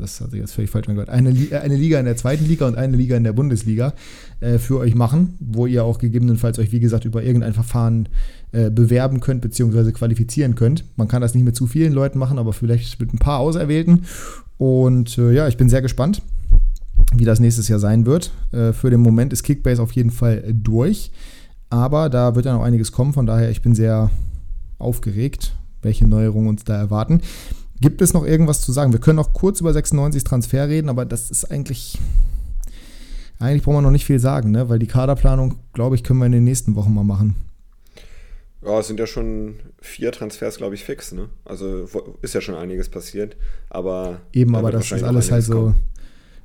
das 0.00 0.20
hat 0.20 0.30
sich 0.30 0.40
jetzt 0.40 0.52
völlig 0.52 0.70
falsch 0.70 0.88
angehört, 0.88 1.10
eine, 1.10 1.30
eine 1.30 1.76
Liga 1.76 1.98
in 1.98 2.06
der 2.06 2.16
zweiten 2.16 2.46
Liga 2.46 2.66
und 2.66 2.76
eine 2.76 2.96
Liga 2.96 3.16
in 3.16 3.24
der 3.24 3.32
Bundesliga 3.32 3.92
äh, 4.40 4.58
für 4.58 4.78
euch 4.78 4.94
machen, 4.94 5.36
wo 5.40 5.66
ihr 5.66 5.84
auch 5.84 5.98
gegebenenfalls 5.98 6.58
euch, 6.58 6.72
wie 6.72 6.80
gesagt, 6.80 7.04
über 7.04 7.22
irgendein 7.22 7.52
Verfahren 7.52 8.08
äh, 8.52 8.70
bewerben 8.70 9.20
könnt 9.20 9.42
bzw. 9.42 9.92
qualifizieren 9.92 10.54
könnt. 10.54 10.84
Man 10.96 11.08
kann 11.08 11.22
das 11.22 11.34
nicht 11.34 11.44
mit 11.44 11.56
zu 11.56 11.66
vielen 11.66 11.92
Leuten 11.92 12.18
machen, 12.18 12.38
aber 12.38 12.52
vielleicht 12.52 13.00
mit 13.00 13.14
ein 13.14 13.18
paar 13.18 13.38
Auserwählten. 13.38 14.04
Und 14.58 15.18
äh, 15.18 15.32
ja, 15.32 15.48
ich 15.48 15.56
bin 15.56 15.68
sehr 15.68 15.82
gespannt, 15.82 16.22
wie 17.14 17.24
das 17.24 17.40
nächstes 17.40 17.68
Jahr 17.68 17.78
sein 17.78 18.06
wird. 18.06 18.32
Äh, 18.52 18.72
für 18.72 18.90
den 18.90 19.00
Moment 19.00 19.32
ist 19.32 19.42
Kickbase 19.42 19.82
auf 19.82 19.92
jeden 19.92 20.10
Fall 20.10 20.44
durch. 20.52 21.12
Aber 21.70 22.08
da 22.08 22.34
wird 22.34 22.46
ja 22.46 22.52
noch 22.52 22.64
einiges 22.64 22.92
kommen. 22.92 23.12
Von 23.12 23.26
daher, 23.26 23.50
ich 23.50 23.62
bin 23.62 23.74
sehr 23.74 24.10
aufgeregt, 24.78 25.54
welche 25.82 26.06
Neuerungen 26.06 26.48
uns 26.48 26.64
da 26.64 26.76
erwarten. 26.76 27.20
Gibt 27.80 28.02
es 28.02 28.12
noch 28.12 28.26
irgendwas 28.26 28.60
zu 28.60 28.72
sagen? 28.72 28.92
Wir 28.92 29.00
können 29.00 29.16
noch 29.16 29.32
kurz 29.32 29.60
über 29.60 29.72
96 29.72 30.24
Transfer 30.24 30.68
reden, 30.68 30.88
aber 30.88 31.04
das 31.04 31.30
ist 31.30 31.50
eigentlich. 31.50 31.98
Eigentlich 33.38 33.62
brauchen 33.62 33.76
wir 33.76 33.82
noch 33.82 33.90
nicht 33.90 34.04
viel 34.04 34.18
sagen, 34.18 34.50
ne? 34.50 34.68
weil 34.68 34.78
die 34.78 34.86
Kaderplanung, 34.86 35.54
glaube 35.72 35.94
ich, 35.94 36.04
können 36.04 36.18
wir 36.18 36.26
in 36.26 36.32
den 36.32 36.44
nächsten 36.44 36.74
Wochen 36.74 36.92
mal 36.92 37.04
machen. 37.04 37.36
Ja, 38.62 38.78
es 38.78 38.88
sind 38.88 39.00
ja 39.00 39.06
schon 39.06 39.56
vier 39.80 40.12
Transfers, 40.12 40.58
glaube 40.58 40.74
ich, 40.74 40.84
fix. 40.84 41.12
Ne? 41.12 41.28
Also 41.44 41.88
ist 42.20 42.34
ja 42.34 42.40
schon 42.40 42.54
einiges 42.54 42.88
passiert. 42.88 43.36
Aber 43.70 44.20
eben, 44.32 44.54
aber 44.54 44.70
das 44.70 44.92
ist 44.92 45.02
alles 45.02 45.30
halt 45.30 45.44
so. 45.44 45.54
Kommen. 45.54 45.76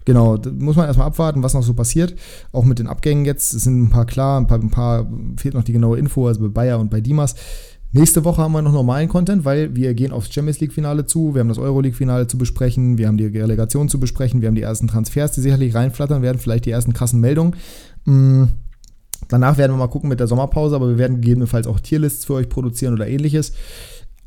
Genau, 0.06 0.38
da 0.38 0.52
muss 0.52 0.76
man 0.76 0.86
erstmal 0.86 1.08
abwarten, 1.08 1.42
was 1.42 1.56
noch 1.56 1.64
so 1.64 1.74
passiert. 1.74 2.16
Auch 2.52 2.64
mit 2.64 2.80
den 2.80 2.88
Abgängen 2.88 3.26
jetzt. 3.26 3.54
Es 3.54 3.64
sind 3.64 3.82
ein 3.82 3.90
paar 3.90 4.06
klar, 4.06 4.40
ein 4.40 4.48
paar, 4.48 4.60
ein 4.60 4.70
paar 4.70 5.12
fehlt 5.38 5.56
noch 5.56 5.64
die 5.64 5.74
genaue 5.74 5.98
Info, 5.98 6.28
also 6.28 6.42
bei 6.42 6.48
Bayer 6.48 6.80
und 6.80 6.90
bei 6.90 7.02
Dimas. 7.02 7.36
Nächste 7.92 8.26
Woche 8.26 8.42
haben 8.42 8.52
wir 8.52 8.62
noch 8.62 8.74
normalen 8.74 9.08
Content, 9.08 9.46
weil 9.46 9.74
wir 9.76 9.94
gehen 9.94 10.12
aufs 10.12 10.32
Champions 10.32 10.60
League-Finale 10.60 11.06
zu, 11.06 11.34
wir 11.34 11.40
haben 11.40 11.48
das 11.48 11.58
Euroleague-Finale 11.58 12.28
zu 12.28 12.38
besprechen, 12.38 12.98
wir 12.98 13.08
haben 13.08 13.18
die 13.18 13.26
Relegation 13.26 13.88
zu 13.88 14.02
besprechen, 14.02 14.42
wir 14.42 14.50
haben 14.50 14.56
die 14.56 14.64
ersten 14.64 14.88
Transfers, 14.88 15.32
die 15.32 15.40
sicherlich 15.40 15.74
reinflattern 15.74 16.22
werden, 16.22 16.38
vielleicht 16.38 16.66
die 16.66 16.72
ersten 16.72 16.92
krassen 16.92 17.22
Meldungen. 17.22 17.56
Danach 19.28 19.58
werden 19.58 19.74
wir 19.74 19.78
mal 19.78 19.88
gucken 19.88 20.10
mit 20.10 20.20
der 20.20 20.28
Sommerpause, 20.28 20.76
aber 20.76 20.90
wir 20.90 20.98
werden 20.98 21.22
gegebenenfalls 21.22 21.68
auch 21.68 21.80
Tierlists 21.80 22.26
für 22.26 22.34
euch 22.36 22.50
produzieren 22.50 22.94
oder 22.94 23.08
ähnliches. 23.08 23.54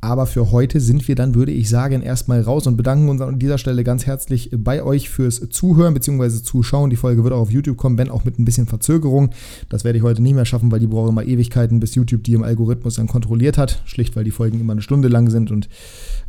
Aber 0.01 0.27
für 0.27 0.53
heute 0.53 0.81
sind 0.81 1.09
wir 1.09 1.17
dann, 1.17 1.35
würde 1.35 1.51
ich 1.51 1.69
sagen, 1.69 2.03
erstmal 2.03 2.41
raus 2.41 2.69
und 2.69 2.77
bedanken 2.77 3.09
uns 3.09 3.21
an 3.21 3.41
dieser 3.41 3.59
Stelle 3.59 3.83
ganz 3.83 4.07
herzlich 4.07 4.51
bei 4.57 4.85
euch 4.85 5.11
fürs 5.11 5.49
Zuhören 5.51 5.93
bzw. 5.93 6.41
Zuschauen. 6.43 6.91
Die 6.91 6.97
Folge 6.97 7.25
wird 7.25 7.35
auch 7.35 7.41
auf 7.41 7.51
YouTube 7.51 7.77
kommen, 7.77 7.99
wenn 7.99 8.09
auch 8.09 8.25
mit 8.25 8.39
ein 8.39 8.45
bisschen 8.45 8.67
Verzögerung. 8.67 9.31
Das 9.71 9.83
werde 9.83 9.99
ich 9.99 10.05
heute 10.05 10.23
nicht 10.23 10.35
mehr 10.35 10.45
schaffen, 10.45 10.71
weil 10.71 10.79
die 10.79 10.87
brauchen 10.87 11.09
immer 11.09 11.25
Ewigkeiten, 11.25 11.81
bis 11.81 11.97
YouTube 11.97 12.23
die 12.23 12.35
im 12.35 12.45
Algorithmus 12.45 12.95
dann 12.95 13.09
kontrolliert 13.09 13.59
hat. 13.59 13.83
Schlicht, 13.87 14.15
weil 14.15 14.23
die 14.23 14.31
Folgen 14.31 14.61
immer 14.61 14.73
eine 14.73 14.83
Stunde 14.83 15.09
lang 15.09 15.31
sind 15.31 15.51
und 15.51 15.69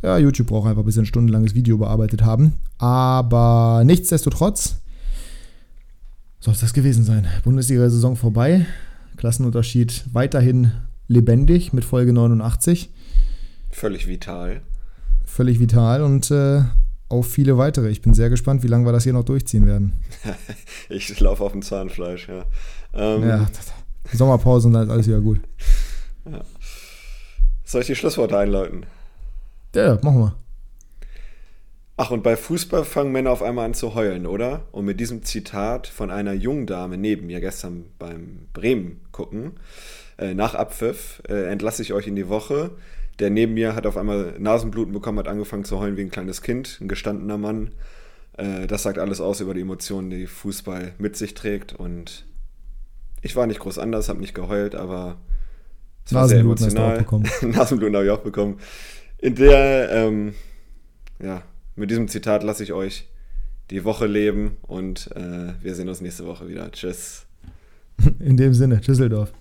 ja, 0.02 0.18
YouTube 0.18 0.48
braucht 0.48 0.68
einfach, 0.68 0.82
bis 0.82 0.94
sie 0.94 1.02
ein 1.02 1.06
stundenlanges 1.06 1.54
Video 1.54 1.78
bearbeitet 1.78 2.24
haben. 2.24 2.54
Aber 2.78 3.82
nichtsdestotrotz 3.84 4.80
soll 6.40 6.54
es 6.54 6.60
das 6.60 6.72
gewesen 6.72 7.04
sein. 7.04 7.28
Bundesliga-Saison 7.44 8.16
vorbei. 8.16 8.66
Klassenunterschied 9.16 10.04
weiterhin 10.12 10.72
lebendig 11.06 11.72
mit 11.72 11.84
Folge 11.84 12.12
89. 12.12 12.90
Völlig 13.70 14.08
vital. 14.08 14.62
Völlig 15.24 15.60
vital 15.60 16.02
und 16.02 16.30
äh, 16.30 16.62
auf 17.08 17.26
viele 17.26 17.58
weitere. 17.58 17.90
Ich 17.90 18.02
bin 18.02 18.14
sehr 18.14 18.30
gespannt, 18.30 18.62
wie 18.62 18.68
lange 18.68 18.86
wir 18.86 18.92
das 18.92 19.04
hier 19.04 19.12
noch 19.12 19.24
durchziehen 19.24 19.66
werden. 19.66 19.92
ich 20.88 21.20
laufe 21.20 21.44
auf 21.44 21.52
dem 21.52 21.62
Zahnfleisch, 21.62 22.28
ja. 22.28 22.44
Ähm, 22.94 23.28
ja, 23.28 23.46
Sommerpause 24.12 24.68
und 24.68 24.74
dann 24.74 24.84
ist 24.84 24.90
alles 24.90 25.06
wieder 25.06 25.20
gut. 25.20 25.40
Ja. 26.24 26.40
Soll 27.64 27.82
ich 27.82 27.86
die 27.88 27.94
Schlussworte 27.94 28.36
einläuten? 28.36 28.86
Ja, 29.74 29.94
ja, 29.94 29.98
machen 30.02 30.18
wir. 30.18 30.36
Ach, 32.02 32.10
und 32.10 32.22
bei 32.22 32.34
Fußball 32.34 32.86
fangen 32.86 33.12
Männer 33.12 33.30
auf 33.30 33.42
einmal 33.42 33.66
an 33.66 33.74
zu 33.74 33.94
heulen, 33.94 34.24
oder? 34.24 34.62
Und 34.72 34.86
mit 34.86 34.98
diesem 35.00 35.22
Zitat 35.22 35.86
von 35.86 36.10
einer 36.10 36.32
jungen 36.32 36.66
Dame 36.66 36.96
neben 36.96 37.26
mir 37.26 37.40
gestern 37.40 37.90
beim 37.98 38.46
Bremen 38.54 39.02
gucken, 39.12 39.60
äh, 40.16 40.32
nach 40.32 40.54
Abpfiff, 40.54 41.22
äh, 41.28 41.50
entlasse 41.52 41.82
ich 41.82 41.92
euch 41.92 42.06
in 42.06 42.16
die 42.16 42.30
Woche. 42.30 42.70
Der 43.18 43.28
neben 43.28 43.52
mir 43.52 43.74
hat 43.74 43.84
auf 43.84 43.98
einmal 43.98 44.34
Nasenbluten 44.38 44.94
bekommen, 44.94 45.18
hat 45.18 45.28
angefangen 45.28 45.64
zu 45.64 45.78
heulen 45.78 45.98
wie 45.98 46.00
ein 46.00 46.10
kleines 46.10 46.40
Kind, 46.40 46.78
ein 46.80 46.88
gestandener 46.88 47.36
Mann. 47.36 47.72
Äh, 48.38 48.66
das 48.66 48.82
sagt 48.82 48.98
alles 48.98 49.20
aus 49.20 49.42
über 49.42 49.52
die 49.52 49.60
Emotionen, 49.60 50.08
die 50.08 50.26
Fußball 50.26 50.94
mit 50.96 51.16
sich 51.16 51.34
trägt. 51.34 51.74
Und 51.74 52.24
ich 53.20 53.36
war 53.36 53.46
nicht 53.46 53.60
groß 53.60 53.76
anders, 53.76 54.08
habe 54.08 54.20
nicht 54.20 54.34
geheult, 54.34 54.74
aber 54.74 55.18
es 56.06 56.14
war 56.14 56.26
sehr 56.26 56.40
emotional. 56.40 57.04
Nasenbluten 57.42 57.94
habe 57.94 58.06
ich 58.06 58.10
auch 58.10 58.20
bekommen. 58.20 58.58
In 59.18 59.34
der, 59.34 59.90
ähm, 59.92 60.32
ja, 61.22 61.42
mit 61.80 61.90
diesem 61.90 62.08
Zitat 62.08 62.44
lasse 62.44 62.62
ich 62.62 62.72
euch 62.72 63.08
die 63.70 63.84
Woche 63.84 64.06
leben 64.06 64.58
und 64.62 65.10
äh, 65.16 65.54
wir 65.62 65.74
sehen 65.74 65.88
uns 65.88 66.00
nächste 66.00 66.26
Woche 66.26 66.46
wieder. 66.46 66.70
Tschüss. 66.70 67.26
In 68.18 68.36
dem 68.36 68.54
Sinne, 68.54 68.80
Tschüsseldorf. 68.80 69.32